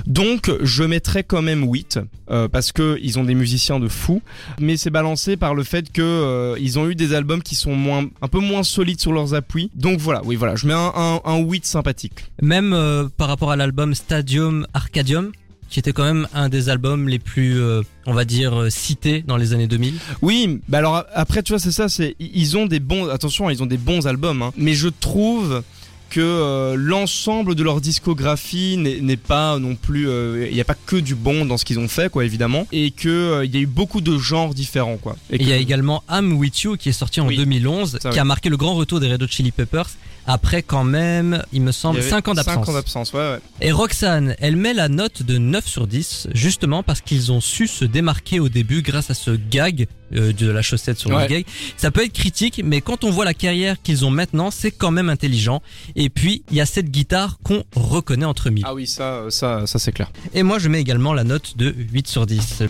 Donc 0.06 0.50
je 0.62 0.82
mettrais 0.84 1.24
quand 1.24 1.42
même 1.42 1.64
8 1.64 1.98
euh, 2.30 2.48
parce 2.48 2.72
que 2.72 2.98
ils 3.02 3.18
ont 3.18 3.24
des 3.24 3.34
musiciens 3.34 3.80
de 3.80 3.88
fou, 3.88 4.22
mais 4.60 4.76
c'est 4.76 4.90
balancé 4.90 5.36
par 5.36 5.54
le 5.54 5.64
fait 5.64 5.90
que 5.92 6.02
euh, 6.02 6.56
ils 6.60 6.78
ont 6.78 6.88
eu 6.88 6.94
des 6.94 7.14
albums 7.14 7.42
qui 7.42 7.54
sont 7.54 7.74
moins, 7.74 8.06
un 8.22 8.28
peu 8.28 8.38
moins 8.38 8.62
solides 8.62 9.00
sur 9.00 9.12
leurs 9.12 9.34
appuis. 9.34 9.70
Donc 9.74 9.98
voilà, 9.98 10.22
oui 10.24 10.36
voilà, 10.36 10.56
je 10.56 10.66
mets 10.66 10.74
un, 10.74 10.92
un, 10.94 11.20
un 11.24 11.38
8 11.38 11.66
sympathique. 11.66 12.24
Même 12.42 12.72
euh, 12.72 13.08
par 13.16 13.28
rapport 13.28 13.50
à 13.50 13.56
l'album 13.56 13.94
Stadium 13.94 14.66
Arcadium, 14.74 15.32
qui 15.68 15.78
était 15.78 15.92
quand 15.92 16.04
même 16.04 16.26
un 16.34 16.48
des 16.48 16.68
albums 16.68 17.08
les 17.08 17.20
plus, 17.20 17.60
euh, 17.60 17.82
on 18.06 18.12
va 18.12 18.24
dire, 18.24 18.66
cités 18.70 19.22
dans 19.26 19.36
les 19.36 19.52
années 19.52 19.68
2000. 19.68 19.94
Oui, 20.20 20.60
bah 20.68 20.78
alors 20.78 21.04
après 21.14 21.42
tu 21.42 21.52
vois 21.52 21.60
c'est 21.60 21.70
ça, 21.72 21.88
c'est 21.88 22.16
ils 22.18 22.56
ont 22.56 22.66
des 22.66 22.80
bons, 22.80 23.08
attention, 23.08 23.50
ils 23.50 23.62
ont 23.62 23.66
des 23.66 23.78
bons 23.78 24.06
albums, 24.06 24.42
hein, 24.42 24.52
mais 24.56 24.74
je 24.74 24.88
trouve 24.88 25.62
que 26.10 26.20
euh, 26.20 26.74
l'ensemble 26.76 27.54
de 27.54 27.62
leur 27.62 27.80
discographie 27.80 28.76
n'est 28.76 29.16
pas 29.16 29.58
non 29.58 29.76
plus, 29.76 30.08
euh, 30.08 30.46
il 30.50 30.54
n'y 30.54 30.60
a 30.60 30.64
pas 30.64 30.74
que 30.74 30.96
du 30.96 31.14
bon 31.14 31.44
dans 31.46 31.56
ce 31.56 31.64
qu'ils 31.64 31.78
ont 31.78 31.88
fait 31.88 32.10
quoi 32.10 32.24
évidemment, 32.24 32.66
et 32.72 32.90
que 32.90 33.08
euh, 33.08 33.44
y 33.46 33.56
a 33.56 33.60
eu 33.60 33.66
beaucoup 33.66 34.00
de 34.00 34.18
genres 34.18 34.52
différents 34.52 34.96
quoi. 34.98 35.16
Et 35.30 35.36
il 35.40 35.48
y 35.48 35.52
a 35.52 35.56
également 35.56 36.02
I'm 36.10 36.32
With 36.34 36.60
You 36.62 36.76
qui 36.76 36.88
est 36.90 36.92
sorti 36.92 37.20
en 37.20 37.28
Oui. 37.28 37.36
2011, 37.36 37.92
Ça, 38.02 38.10
qui 38.10 38.14
oui. 38.16 38.18
a 38.18 38.24
marqué 38.24 38.48
le 38.50 38.56
grand 38.56 38.74
retour 38.74 39.00
des 39.00 39.10
Red 39.10 39.22
Hot 39.22 39.28
Chili 39.28 39.52
Peppers 39.52 39.88
après 40.26 40.62
quand 40.62 40.84
même, 40.84 41.42
il 41.52 41.62
me 41.62 41.72
semble, 41.72 41.98
avait 42.00 42.08
5 42.10 42.28
ans 42.28 42.34
d'absence. 42.34 42.68
ans 42.68 42.72
d'absence, 42.74 43.12
ouais 43.14 43.20
ouais. 43.20 43.38
Et 43.62 43.72
Roxane, 43.72 44.36
elle 44.38 44.54
met 44.56 44.74
la 44.74 44.88
note 44.88 45.22
de 45.22 45.38
9 45.38 45.66
sur 45.66 45.86
10, 45.86 46.28
justement 46.34 46.82
parce 46.82 47.00
qu'ils 47.00 47.32
ont 47.32 47.40
su 47.40 47.66
se 47.66 47.84
démarquer 47.84 48.38
au 48.38 48.48
début 48.48 48.82
grâce 48.82 49.10
à 49.10 49.14
ce 49.14 49.30
gag 49.30 49.86
euh, 50.14 50.32
de 50.32 50.50
la 50.50 50.62
chaussette 50.62 50.98
sur 50.98 51.10
Ouais. 51.10 51.22
le 51.22 51.28
gag. 51.28 51.44
Ça 51.76 51.90
peut 51.90 52.04
être 52.04 52.12
critique, 52.12 52.60
mais 52.64 52.80
quand 52.80 53.04
on 53.04 53.10
voit 53.10 53.24
la 53.24 53.34
carrière 53.34 53.76
qu'ils 53.82 54.04
ont 54.04 54.10
maintenant, 54.10 54.50
c'est 54.50 54.70
quand 54.70 54.90
même 54.90 55.08
intelligent. 55.08 55.62
Et 55.96 56.08
puis, 56.08 56.42
il 56.50 56.56
y 56.56 56.60
a 56.60 56.66
cette 56.66 56.90
guitare 56.90 57.38
qu'on 57.42 57.64
reconnaît 57.74 58.24
entre 58.26 58.50
mille. 58.50 58.64
Ah 58.66 58.74
oui 58.74 58.86
ça, 58.86 59.02
euh, 59.14 59.30
ça, 59.30 59.66
ça 59.66 59.78
c'est 59.78 59.92
clair. 59.92 60.10
Et 60.34 60.42
moi, 60.42 60.58
je 60.58 60.68
mets 60.68 60.80
également 60.80 61.12
la 61.14 61.24
note 61.24 61.56
de 61.56 61.74
8 61.92 62.08
sur 62.08 62.26
10. 62.26 62.62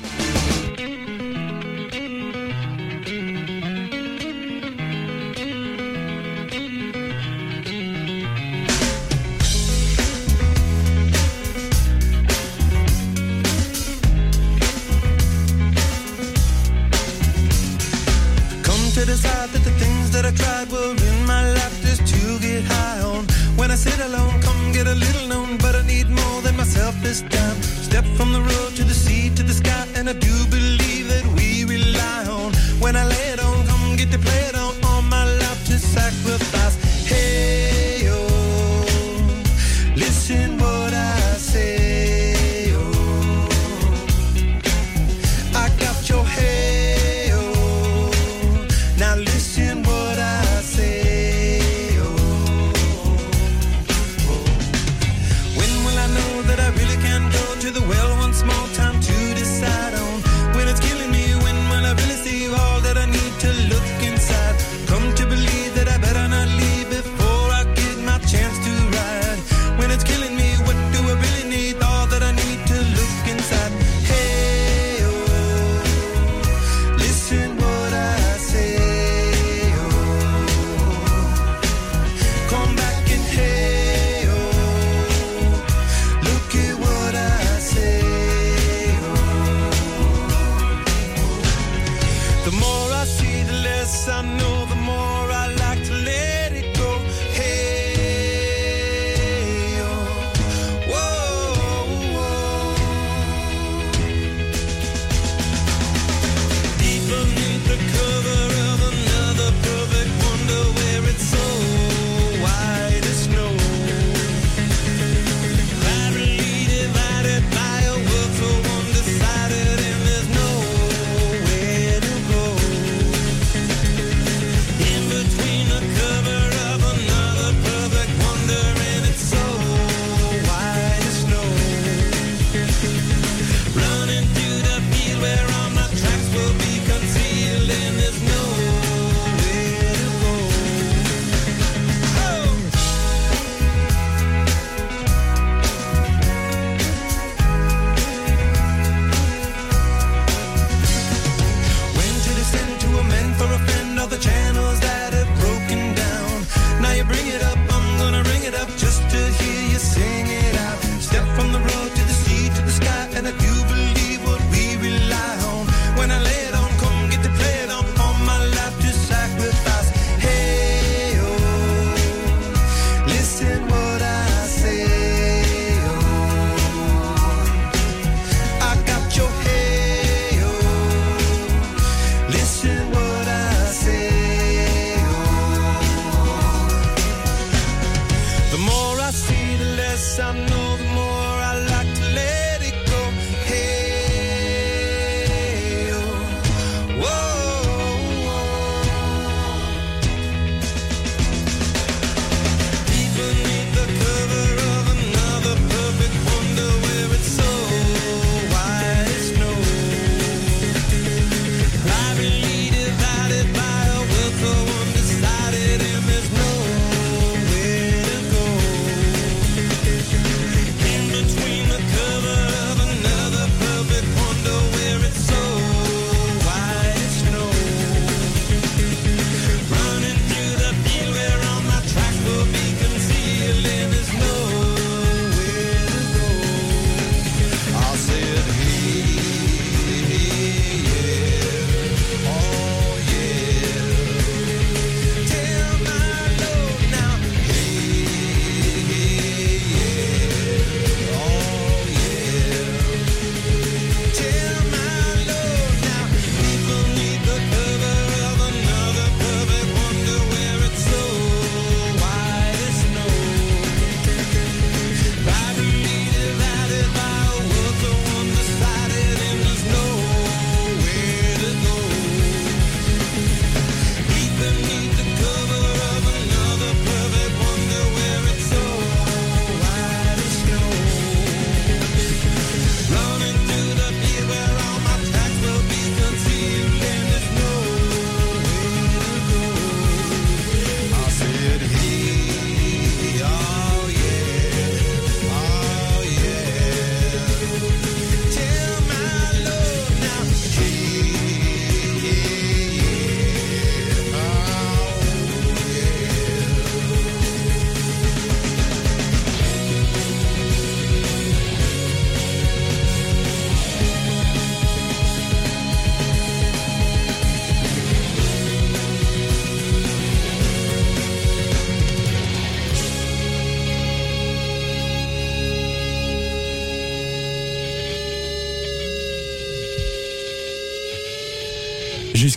small 58.40 58.68
town. 58.68 58.79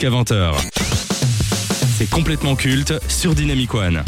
Jusqu'à 0.03 0.09
20h. 0.09 0.53
C'est 1.97 2.09
complètement 2.09 2.55
culte 2.55 2.93
sur 3.07 3.33
Dynamic 3.35 3.73
One. 3.73 4.03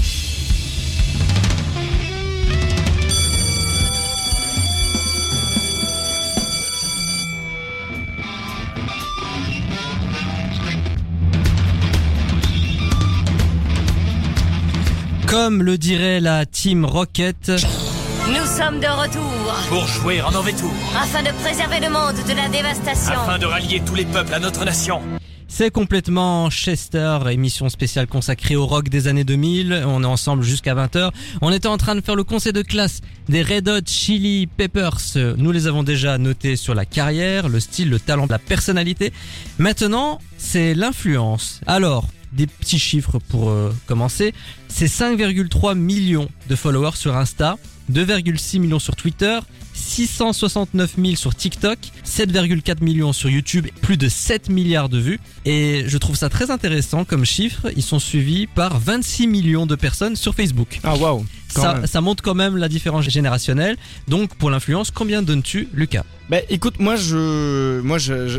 Comme 15.27 15.63
le 15.63 15.77
dirait 15.77 16.19
la 16.19 16.45
Team 16.45 16.85
Rocket, 16.85 17.49
Nous 17.49 18.45
sommes 18.45 18.79
de 18.79 18.87
retour 18.87 19.21
Pour 19.69 19.87
jouer 19.87 20.21
en 20.21 20.31
mauvais 20.31 20.53
tour, 20.53 20.71
afin 20.97 21.23
de 21.23 21.31
préserver 21.41 21.79
le 21.79 21.89
monde 21.89 22.15
de 22.27 22.33
la 22.33 22.49
dévastation. 22.49 23.13
afin 23.13 23.37
de 23.37 23.45
rallier 23.45 23.81
tous 23.85 23.95
les 23.95 24.05
peuples 24.05 24.33
à 24.33 24.39
notre 24.39 24.65
nation. 24.65 25.01
C'est 25.57 25.71
complètement 25.71 26.49
Chester, 26.49 27.17
émission 27.31 27.69
spéciale 27.69 28.07
consacrée 28.07 28.57
au 28.57 28.65
rock 28.65 28.89
des 28.89 29.07
années 29.07 29.23
2000. 29.23 29.85
On 29.87 30.03
est 30.03 30.05
ensemble 30.05 30.43
jusqu'à 30.43 30.75
20h. 30.75 31.11
On 31.41 31.49
était 31.49 31.69
en 31.69 31.77
train 31.77 31.95
de 31.95 32.01
faire 32.01 32.17
le 32.17 32.25
conseil 32.25 32.51
de 32.51 32.61
classe 32.61 32.99
des 33.29 33.41
Red 33.41 33.69
Hot 33.69 33.85
Chili 33.85 34.47
Peppers. 34.47 35.15
Nous 35.37 35.53
les 35.53 35.67
avons 35.67 35.83
déjà 35.83 36.17
notés 36.17 36.57
sur 36.57 36.75
la 36.75 36.83
carrière, 36.83 37.47
le 37.47 37.61
style, 37.61 37.89
le 37.89 38.01
talent, 38.01 38.27
la 38.29 38.37
personnalité. 38.37 39.13
Maintenant, 39.57 40.19
c'est 40.37 40.73
l'influence. 40.73 41.61
Alors, 41.67 42.09
des 42.33 42.47
petits 42.47 42.77
chiffres 42.77 43.19
pour 43.29 43.49
euh, 43.49 43.73
commencer. 43.85 44.33
C'est 44.67 44.87
5,3 44.87 45.73
millions 45.77 46.27
de 46.49 46.55
followers 46.57 46.97
sur 46.97 47.15
Insta, 47.15 47.55
2,6 47.93 48.59
millions 48.59 48.79
sur 48.79 48.97
Twitter, 48.97 49.39
669 49.85 50.95
000 50.97 51.15
sur 51.15 51.35
TikTok, 51.35 51.77
7,4 52.05 52.83
millions 52.83 53.13
sur 53.13 53.29
YouTube, 53.29 53.67
plus 53.81 53.97
de 53.97 54.09
7 54.09 54.49
milliards 54.49 54.89
de 54.89 54.97
vues. 54.97 55.19
Et 55.45 55.83
je 55.85 55.97
trouve 55.97 56.15
ça 56.15 56.29
très 56.29 56.51
intéressant 56.51 57.05
comme 57.05 57.23
chiffre. 57.23 57.67
Ils 57.75 57.83
sont 57.83 57.99
suivis 57.99 58.47
par 58.47 58.79
26 58.79 59.27
millions 59.27 59.65
de 59.65 59.75
personnes 59.75 60.15
sur 60.15 60.33
Facebook. 60.33 60.79
Ah 60.83 60.95
waouh. 60.95 61.25
Ça, 61.61 62.01
montre 62.01 62.23
quand 62.23 62.35
même 62.35 62.57
la 62.57 62.67
différence 62.69 63.05
générationnelle. 63.09 63.77
Donc 64.07 64.35
pour 64.35 64.49
l'influence, 64.49 64.91
combien 64.91 65.21
donnes-tu, 65.21 65.67
Lucas? 65.73 66.03
Bah 66.29 66.37
écoute, 66.49 66.79
moi 66.79 66.95
je, 66.95 67.79
moi 67.81 67.97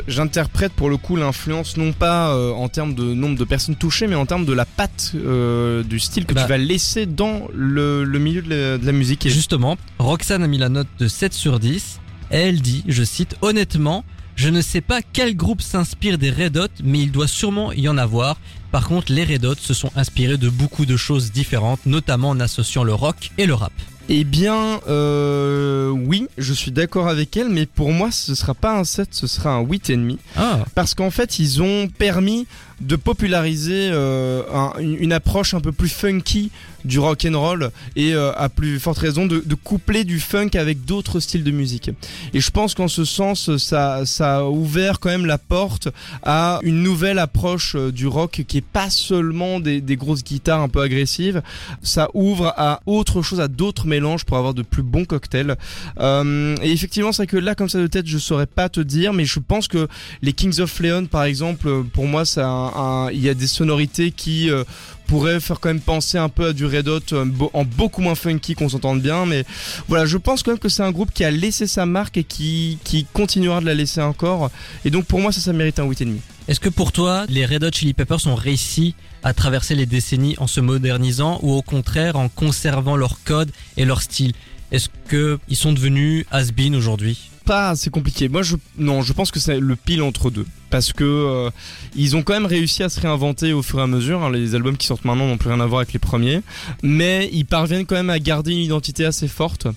j'interprète 0.09 0.73
pour 0.73 0.91
le 0.91 0.97
coup 0.97 1.15
l'influence 1.17 1.77
non 1.77 1.93
pas 1.93 2.35
euh, 2.35 2.51
en 2.53 2.69
termes 2.69 2.95
de 2.95 3.15
nombre 3.15 3.39
de 3.39 3.45
personnes 3.45 3.77
touchées, 3.77 4.09
mais 4.09 4.17
en 4.17 4.27
termes 4.27 4.45
de 4.45 4.53
la 4.53 4.65
patte 4.65 5.13
euh, 5.15 5.83
du 5.85 6.01
style 6.01 6.27
que 6.27 6.35
Bah. 6.35 6.43
tu 6.43 6.49
vas 6.49 6.59
laisser 6.59 7.07
dans 7.07 7.47
le, 7.55 8.03
le 8.03 8.19
milieu 8.19 8.43
de 8.43 8.51
la, 8.51 8.79
de 8.79 8.85
la 8.87 8.93
musique. 8.93 9.25
Et 9.27 9.31
justement, 9.31 9.77
Roxane 9.99 10.43
a 10.43 10.49
mis 10.49 10.59
la 10.59 10.69
note 10.69 10.89
de 10.99 11.07
7 11.09 11.33
sur 11.33 11.61
10. 11.61 12.01
Et 12.33 12.37
elle 12.39 12.61
dit, 12.61 12.83
je 12.89 13.05
cite, 13.05 13.37
honnêtement, 13.41 14.05
je 14.35 14.49
ne 14.49 14.61
sais 14.61 14.81
pas 14.81 15.01
quel 15.13 15.37
groupe 15.37 15.63
s'inspire 15.63 16.19
des 16.19 16.31
Red 16.31 16.57
Hot, 16.57 16.67
mais 16.83 16.99
il 16.99 17.13
doit 17.13 17.29
sûrement 17.29 17.73
y 17.73 17.89
en 17.89 17.97
avoir. 17.99 18.37
Par 18.77 18.89
contre, 18.89 19.11
les 19.11 19.25
Red 19.25 19.47
Hot 19.47 19.55
se 19.59 19.73
sont 19.73 19.91
inspirés 19.97 20.37
de 20.37 20.51
beaucoup 20.51 20.85
de 20.85 20.99
choses 20.99 21.33
différentes, 21.33 21.87
notamment 21.87 22.29
en 22.29 22.41
associant 22.41 22.85
le 22.85 22.93
rock 22.93 23.31
et 23.39 23.47
le 23.47 23.55
rap. 23.55 23.73
Eh 24.11 24.23
bien, 24.25 24.83
euh, 24.87 25.89
oui, 25.89 26.29
je 26.37 26.53
suis 26.53 26.73
d'accord 26.73 27.09
avec 27.09 27.35
elle, 27.39 27.49
mais 27.49 27.65
pour 27.65 27.91
moi, 27.91 28.11
ce 28.11 28.35
sera 28.35 28.53
pas 28.53 28.79
un 28.79 28.85
7, 28.85 29.09
ce 29.13 29.27
sera 29.27 29.55
un 29.55 29.63
8,5. 29.63 30.19
Ah, 30.37 30.59
Parce 30.75 30.95
qu'en 30.95 31.11
fait, 31.11 31.39
ils 31.39 31.63
ont 31.63 31.89
permis 31.89 32.47
de 32.81 32.97
populariser 32.97 33.89
euh, 33.93 34.43
un- 34.53 34.79
une 34.81 35.13
approche 35.13 35.55
un 35.55 35.61
peu 35.61 35.73
plus 35.73 35.89
funky 35.89 36.51
du 36.85 37.01
rock 37.01 37.27
and 37.29 37.37
roll 37.41 37.71
et 37.97 38.15
euh, 38.15 38.33
à 38.37 38.49
plus 38.49 38.79
forte 38.79 38.99
raison 38.99 39.27
de, 39.27 39.43
de 39.45 39.55
coupler 39.57 40.05
du 40.05 40.21
funk 40.21 40.51
avec 40.55 40.85
d'autres 40.85 41.19
styles 41.19 41.43
de 41.43 41.51
musique. 41.51 41.91
Et 42.33 42.41
je 42.41 42.51
pense 42.51 42.75
qu'en 42.75 42.87
ce 42.87 43.05
sens, 43.05 43.57
ça, 43.57 44.07
ça 44.07 44.37
a 44.37 44.45
ouvert 44.45 45.01
quand 45.01 45.09
même 45.09 45.27
la 45.27 45.39
porte 45.39 45.89
à 46.23 46.61
une 46.63 46.83
nouvelle 46.83 47.19
approche 47.19 47.75
euh, 47.75 47.91
du 47.91 48.07
rock 48.07 48.45
qui 48.47 48.59
est 48.59 48.65
pas 48.65 48.89
seulement 48.91 49.59
des, 49.59 49.81
des 49.81 49.97
grosses 49.97 50.23
guitares 50.23 50.61
un 50.61 50.69
peu 50.69 50.81
agressives. 50.83 51.43
Ça 51.83 52.09
ouvre 52.15 52.53
à 52.57 52.81
autre 52.87 53.21
chose, 53.23 53.41
à 53.41 53.49
d'autres 53.49 53.87
mélanges 53.87 54.25
pour 54.25 54.37
avoir 54.37 54.55
de 54.55 54.63
plus 54.63 54.83
bons 54.85 55.07
cocktails. 55.07 55.57
Euh, 55.99 56.55
et 56.63 56.71
effectivement, 56.71 57.11
c'est 57.13 57.27
que 57.27 57.37
là, 57.37 57.55
comme 57.57 57.69
ça 57.69 57.79
de 57.81 57.87
tête, 57.89 58.07
je 58.07 58.19
saurais 58.19 58.47
pas 58.47 58.69
te 58.69 58.81
dire, 58.81 59.13
mais 59.13 59.25
je 59.25 59.41
pense 59.41 59.67
que 59.67 59.89
les 60.23 60.33
Kings 60.35 60.61
of 60.61 60.79
Leon, 60.79 61.07
par 61.07 61.25
exemple, 61.25 61.67
euh, 61.67 61.83
pour 61.83 62.07
moi, 62.07 62.25
ça, 62.25 62.47
a 62.47 62.66
il 63.13 63.21
y 63.21 63.29
a 63.29 63.35
des 63.35 63.47
sonorités 63.47 64.11
qui 64.11 64.51
euh, 64.51 64.65
pourraient 65.07 65.41
faire 65.41 65.61
quand 65.61 65.69
même 65.69 65.81
penser 65.81 66.19
un 66.19 66.29
peu 66.29 66.47
à 66.47 66.53
du 66.53 66.67
Red 66.67 66.89
Hot, 66.89 67.01
euh, 67.13 67.25
en 67.53 67.65
beaucoup 67.65 68.03
moins 68.03 68.15
funky, 68.15 68.55
qu'on 68.55 68.69
s'entende 68.69 69.01
bien. 69.01 69.27
Mais 69.27 69.45
voilà, 69.89 70.07
je 70.07 70.17
pense 70.17 70.43
quand 70.43 70.53
même 70.53 70.59
que 70.59 70.69
c'est 70.69 70.83
un 70.83 70.93
groupe 70.93 71.13
qui 71.13 71.25
a 71.25 71.31
laissé 71.31 71.67
sa 71.67 71.87
marque 71.87 72.17
et 72.17 72.25
qui, 72.25 72.79
continuera 73.13 73.61
de 73.61 73.67
la 73.67 73.75
laisser 73.75 74.01
encore. 74.01 74.51
Et 74.85 74.91
donc 74.91 75.07
pour 75.07 75.21
moi, 75.21 75.33
ça, 75.33 75.41
ça 75.41 75.53
mérite 75.53 75.79
un 75.79 75.87
8,5. 75.87 76.17
Est-ce 76.49 76.61
que 76.61 76.69
pour 76.69 76.93
toi, 76.93 77.25
les 77.29 77.45
Red 77.45 77.65
Hot 77.65 77.71
Chili 77.73 77.93
Peppers 77.93 78.27
ont 78.27 78.37
réussi 78.37 78.95
à 79.25 79.35
traverser 79.35 79.75
les 79.75 79.87
décennies 79.87 80.37
en 80.39 80.47
se 80.47 80.61
modernisant 80.61 81.41
ou 81.43 81.53
au 81.53 81.63
contraire 81.63 82.17
en 82.17 82.29
conservant 82.29 82.97
leur 82.97 83.23
code 83.25 83.51
et 83.77 83.85
leur 83.85 84.01
style? 84.03 84.33
Est-ce 84.71 84.89
que 85.09 85.39
ils 85.49 85.57
sont 85.57 85.73
devenus 85.73 86.25
has-been 86.31 86.77
aujourd'hui? 86.77 87.31
Pas 87.47 87.75
c'est 87.77 87.91
compliqué. 87.91 88.29
Moi 88.29 88.43
je 88.43 88.57
non, 88.77 89.01
je 89.03 89.13
pense 89.13 89.31
que 89.31 89.41
c'est 89.41 89.59
le 89.59 89.77
pile 89.77 90.03
entre 90.03 90.31
deux 90.31 90.47
parce 90.69 90.93
que 90.93 91.05
euh, 91.05 91.51
ils 91.95 92.17
ont 92.17 92.23
quand 92.23 92.35
même 92.35 92.45
réussi 92.47 92.83
à 92.83 92.89
se 92.89 93.01
réinventer 93.01 93.53
au 93.53 93.63
fur 93.63 93.79
et 93.79 93.83
à 93.83 93.87
mesure. 93.87 94.23
hein. 94.25 94.31
Les 94.31 94.55
albums 94.55 94.77
qui 94.77 94.87
sortent 94.87 95.05
maintenant 95.05 95.27
n'ont 95.29 95.39
plus 95.39 95.51
rien 95.51 95.61
à 95.61 95.67
voir 95.67 95.81
avec 95.81 95.93
les 95.93 95.99
premiers, 96.01 96.43
mais 96.83 97.31
ils 97.33 97.47
parviennent 97.47 97.87
quand 97.87 97.95
même 97.95 98.11
à 98.11 98.19
garder 98.19 98.53
une 98.53 98.59
identité 98.59 99.05
assez 99.05 99.29
forte. 99.29 99.69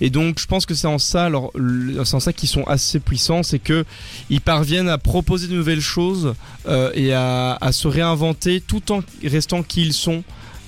Et 0.00 0.10
donc 0.10 0.38
je 0.38 0.46
pense 0.46 0.64
que 0.64 0.74
c'est 0.74 0.86
en 0.86 0.98
ça 0.98 1.28
c'est 2.04 2.14
en 2.14 2.20
ça 2.20 2.32
qu'ils 2.32 2.48
sont 2.48 2.64
assez 2.64 3.00
puissants, 3.00 3.42
c'est 3.42 3.58
que 3.58 3.84
ils 4.30 4.40
parviennent 4.40 4.88
à 4.88 4.96
proposer 4.96 5.48
de 5.48 5.54
nouvelles 5.54 5.80
choses 5.80 6.34
euh, 6.68 6.90
et 6.94 7.12
à, 7.12 7.58
à 7.60 7.72
se 7.72 7.88
réinventer 7.88 8.60
tout 8.60 8.92
en 8.92 9.02
restant 9.24 9.62
qui 9.62 9.82
ils 9.82 9.92
sont. 9.92 10.22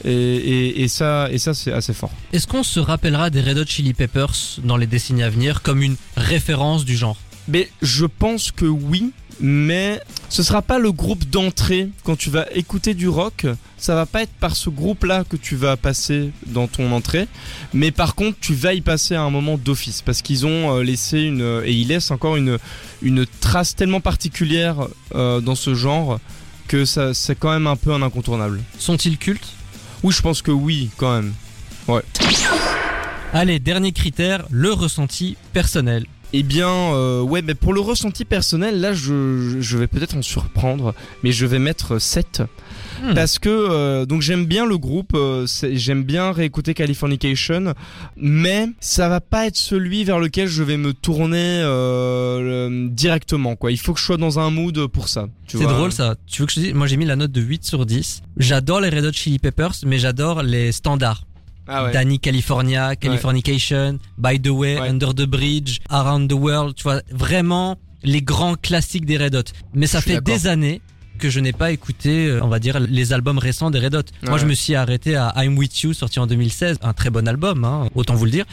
Et, 0.05 0.11
et, 0.13 0.83
et 0.83 0.89
ça 0.89 1.29
et 1.31 1.39
ça 1.39 1.53
c'est 1.55 1.73
assez 1.73 1.93
fort. 1.93 2.11
Est-ce 2.33 2.47
qu'on 2.47 2.63
se 2.63 2.81
rappellera 2.81 3.31
des 3.31 3.41
Red 3.43 3.59
Hot 3.59 3.67
Chili 3.67 3.93
Peppers 3.95 4.59
dans 4.65 4.77
les 4.77 4.87
décennies 4.87 5.23
à 5.23 5.31
venir 5.31 5.63
comme 5.63 5.83
une 5.83 5.97
référence 6.17 6.85
du 6.85 6.97
genre? 6.97 7.19
Mais 7.49 7.71
je 7.83 8.07
pense 8.07 8.51
que 8.53 8.65
oui, 8.65 9.13
mais 9.41 10.01
ce 10.29 10.43
sera 10.43 10.63
pas 10.63 10.79
le 10.79 10.93
groupe 10.93 11.29
d'entrée 11.29 11.89
quand 12.05 12.17
tu 12.17 12.31
vas 12.31 12.47
écouter 12.55 12.95
du 12.95 13.09
rock. 13.09 13.47
Ça 13.77 13.95
va 13.95 14.07
pas 14.07 14.23
être 14.23 14.33
par 14.33 14.57
ce 14.57 14.71
groupe-là 14.71 15.25
que 15.25 15.37
tu 15.37 15.57
vas 15.57 15.77
passer 15.77 16.31
dans 16.47 16.67
ton 16.67 16.93
entrée, 16.93 17.27
mais 17.73 17.91
par 17.91 18.15
contre 18.15 18.39
tu 18.41 18.55
vas 18.55 18.75
y 18.75 18.83
passer 18.83 19.15
à 19.15 19.23
un 19.23 19.31
moment 19.31 19.59
d'office 19.59 20.03
parce 20.03 20.23
qu'ils 20.23 20.47
ont 20.47 20.77
euh, 20.77 20.83
laissé 20.83 21.21
une 21.21 21.63
et 21.65 21.73
ils 21.73 21.89
laissent 21.89 22.11
encore 22.11 22.37
une 22.37 22.59
une 23.03 23.27
trace 23.41 23.75
tellement 23.75 24.01
particulière 24.01 24.77
euh, 25.15 25.41
dans 25.41 25.55
ce 25.55 25.75
genre 25.75 26.21
que 26.69 26.85
ça 26.85 27.15
c'est 27.15 27.39
quand 27.39 27.51
même 27.53 27.67
un 27.67 27.77
peu 27.77 27.93
un 27.93 28.03
incontournable. 28.03 28.61
Sont-ils 28.79 29.17
cultes? 29.19 29.55
Oui, 30.03 30.15
je 30.15 30.23
pense 30.23 30.43
que 30.43 30.51
oui, 30.51 30.91
quand 30.97 31.15
même. 31.15 31.33
Allez, 33.33 33.59
dernier 33.59 33.93
critère, 33.93 34.47
le 34.51 34.73
ressenti 34.73 35.37
personnel. 35.53 36.07
Eh 36.33 36.43
bien, 36.43 36.69
euh, 36.69 37.23
ouais, 37.23 37.43
mais 37.43 37.55
pour 37.55 37.73
le 37.73 37.81
ressenti 37.81 38.25
personnel, 38.25 38.81
là, 38.81 38.93
je, 38.93 39.57
je 39.61 39.79
vais 39.79 39.89
peut-être 39.89 40.17
en 40.17 40.23
surprendre, 40.23 40.95
mais 41.23 41.33
je 41.33 41.45
vais 41.45 41.59
mettre 41.59 41.99
7. 41.99 42.43
Hmm. 43.03 43.15
Parce 43.15 43.39
que, 43.39 43.49
euh, 43.49 44.07
donc 44.07 44.23
j'aime 44.23 44.47
bien 44.47 44.67
le 44.67 44.79
groupe, 44.79 45.13
euh, 45.15 45.47
j'aime 45.73 46.03
bien 46.03 46.33
réécouter 46.33 46.75
Californication, 46.75 47.75
mais 48.17 48.69
ça 48.81 49.09
va 49.09 49.21
pas 49.21 49.47
être 49.47 49.57
celui 49.57 50.05
vers 50.05 50.19
lequel 50.19 50.49
je 50.49 50.63
vais 50.63 50.77
me 50.77 50.93
tourner 50.93 51.61
euh, 51.63 52.89
directement, 52.91 53.57
quoi. 53.57 53.73
Il 53.73 53.79
faut 53.79 53.95
que 53.95 54.01
je 54.01 54.05
sois 54.05 54.17
dans 54.17 54.39
un 54.39 54.51
mood 54.51 54.87
pour 54.89 55.09
ça. 55.09 55.29
C'est 55.47 55.59
drôle 55.59 55.93
ça. 55.93 56.15
Tu 56.27 56.43
veux 56.43 56.47
que 56.47 56.53
je 56.53 56.61
te 56.61 56.65
dise 56.67 56.75
Moi 56.75 56.87
j'ai 56.87 56.97
mis 56.97 57.07
la 57.07 57.17
note 57.17 57.33
de 57.33 57.41
8 57.41 57.65
sur 57.65 57.87
10. 57.87 58.23
J'adore 58.37 58.81
les 58.81 58.89
Red 58.89 59.05
Hot 59.05 59.13
Chili 59.13 59.39
Peppers, 59.39 59.75
mais 59.85 59.99
j'adore 59.99 60.43
les 60.43 60.73
standards. 60.73 61.25
Ah 61.67 61.85
ouais. 61.85 61.93
Danny 61.93 62.19
California, 62.19 62.97
Californication, 62.97 63.99
By 64.19 64.41
the 64.41 64.49
Way, 64.49 64.81
Ouais. 64.81 64.89
Under 64.89 65.15
the 65.15 65.27
Bridge, 65.27 65.79
Around 65.89 66.29
the 66.29 66.35
World, 66.35 66.75
tu 66.75 66.83
vois, 66.83 67.01
vraiment 67.11 67.79
les 68.03 68.23
grands 68.23 68.55
classiques 68.55 69.05
des 69.07 69.17
Red 69.17 69.37
Hot. 69.37 69.45
Mais 69.75 69.87
ça 69.87 70.01
fait 70.01 70.21
des 70.21 70.47
années 70.47 70.81
que 71.21 71.31
je 71.31 71.39
n'ai 71.39 71.53
pas 71.53 71.71
écouté, 71.71 72.27
euh, 72.27 72.41
on 72.43 72.49
va 72.49 72.59
dire, 72.59 72.81
les 72.81 73.13
albums 73.13 73.39
récents 73.39 73.71
des 73.71 73.79
Red 73.79 73.95
Hot. 73.95 74.03
Moi, 74.23 74.39
je 74.39 74.47
me 74.47 74.55
suis 74.55 74.75
arrêté 74.75 75.15
à 75.15 75.33
I'm 75.37 75.57
With 75.57 75.81
You, 75.83 75.93
sorti 75.93 76.19
en 76.19 76.27
2016, 76.27 76.79
un 76.83 76.93
très 76.93 77.11
bon 77.11 77.29
album, 77.29 77.65
hein, 77.65 77.89
autant 77.95 78.15
vous 78.15 78.25
le 78.25 78.31
dire. 78.31 78.45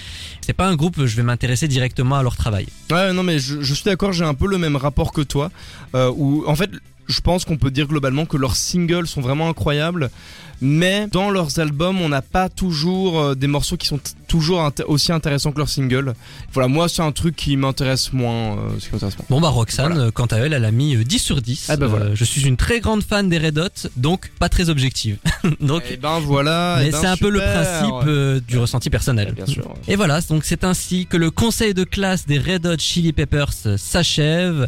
C'est 0.41 0.53
pas 0.53 0.67
un 0.67 0.75
groupe, 0.75 1.05
je 1.05 1.15
vais 1.15 1.23
m'intéresser 1.23 1.67
directement 1.67 2.17
à 2.17 2.23
leur 2.23 2.35
travail. 2.35 2.67
Ouais, 2.91 3.13
non, 3.13 3.23
mais 3.23 3.39
je, 3.39 3.61
je 3.61 3.73
suis 3.73 3.85
d'accord, 3.85 4.11
j'ai 4.13 4.25
un 4.25 4.33
peu 4.33 4.47
le 4.47 4.57
même 4.57 4.75
rapport 4.75 5.11
que 5.11 5.21
toi. 5.21 5.49
Euh, 5.95 6.11
où, 6.15 6.43
en 6.45 6.55
fait, 6.55 6.69
je 7.07 7.21
pense 7.21 7.45
qu'on 7.45 7.57
peut 7.57 7.71
dire 7.71 7.87
globalement 7.87 8.25
que 8.25 8.37
leurs 8.37 8.55
singles 8.55 9.07
sont 9.07 9.21
vraiment 9.21 9.49
incroyables. 9.49 10.09
Mais 10.59 11.05
dans 11.11 11.29
leurs 11.29 11.59
albums, 11.59 12.01
on 12.01 12.09
n'a 12.09 12.23
pas 12.23 12.49
toujours 12.49 13.19
euh, 13.21 13.35
des 13.35 13.45
morceaux 13.45 13.77
qui 13.77 13.85
sont 13.85 13.99
toujours 14.27 14.59
int- 14.61 14.83
aussi 14.87 15.11
intéressants 15.11 15.51
que 15.51 15.59
leurs 15.59 15.69
singles. 15.69 16.15
Voilà, 16.51 16.67
moi, 16.67 16.89
c'est 16.89 17.03
un 17.03 17.11
truc 17.11 17.35
qui 17.35 17.55
m'intéresse 17.57 18.11
moins. 18.11 18.57
euh, 18.57 18.69
ce 18.79 18.87
qui 18.87 18.93
m'intéresse 18.93 19.19
moins. 19.19 19.25
Bon 19.29 19.39
bah 19.39 19.49
Roxane, 19.49 19.93
Voilà. 19.93 20.07
euh, 20.07 20.11
quant 20.11 20.25
à 20.25 20.37
elle, 20.37 20.53
elle 20.53 20.65
a 20.65 20.71
mis 20.71 20.95
euh, 20.95 21.03
10 21.03 21.19
sur 21.19 21.43
10. 21.43 21.67
Ah 21.69 21.77
bah 21.77 21.85
voilà. 21.85 22.05
Euh, 22.05 22.15
je 22.15 22.23
suis 22.23 22.41
une 22.47 22.57
très 22.57 22.79
grande 22.79 23.03
fan 23.03 23.29
des 23.29 23.37
Red 23.37 23.59
Hot, 23.59 23.87
donc 23.97 24.31
pas 24.39 24.49
très 24.49 24.71
objective. 24.71 25.17
donc, 25.61 25.83
Et 25.91 25.97
ben 25.97 26.17
voilà. 26.21 26.77
mais 26.79 26.87
eh 26.87 26.91
ben, 26.91 26.97
c'est 27.01 27.05
un 27.07 27.17
peu 27.17 27.29
le 27.29 27.39
principe 27.39 28.07
euh, 28.07 28.39
du 28.47 28.57
ressenti 28.57 28.89
personnel. 28.89 29.33
Bien 29.35 29.45
sûr. 29.45 29.71
Et 29.87 29.95
voilà, 29.95 30.21
donc 30.21 30.43
c'est 30.43 30.63
ainsi 30.63 31.05
que 31.05 31.17
le 31.17 31.29
conseil 31.29 31.75
de 31.75 31.83
classe 31.83 32.25
des 32.25 32.39
Red 32.39 32.65
Hot 32.65 32.79
Chili 32.79 33.13
Peppers 33.13 33.51
euh, 33.67 33.77
s'achève. 33.77 34.65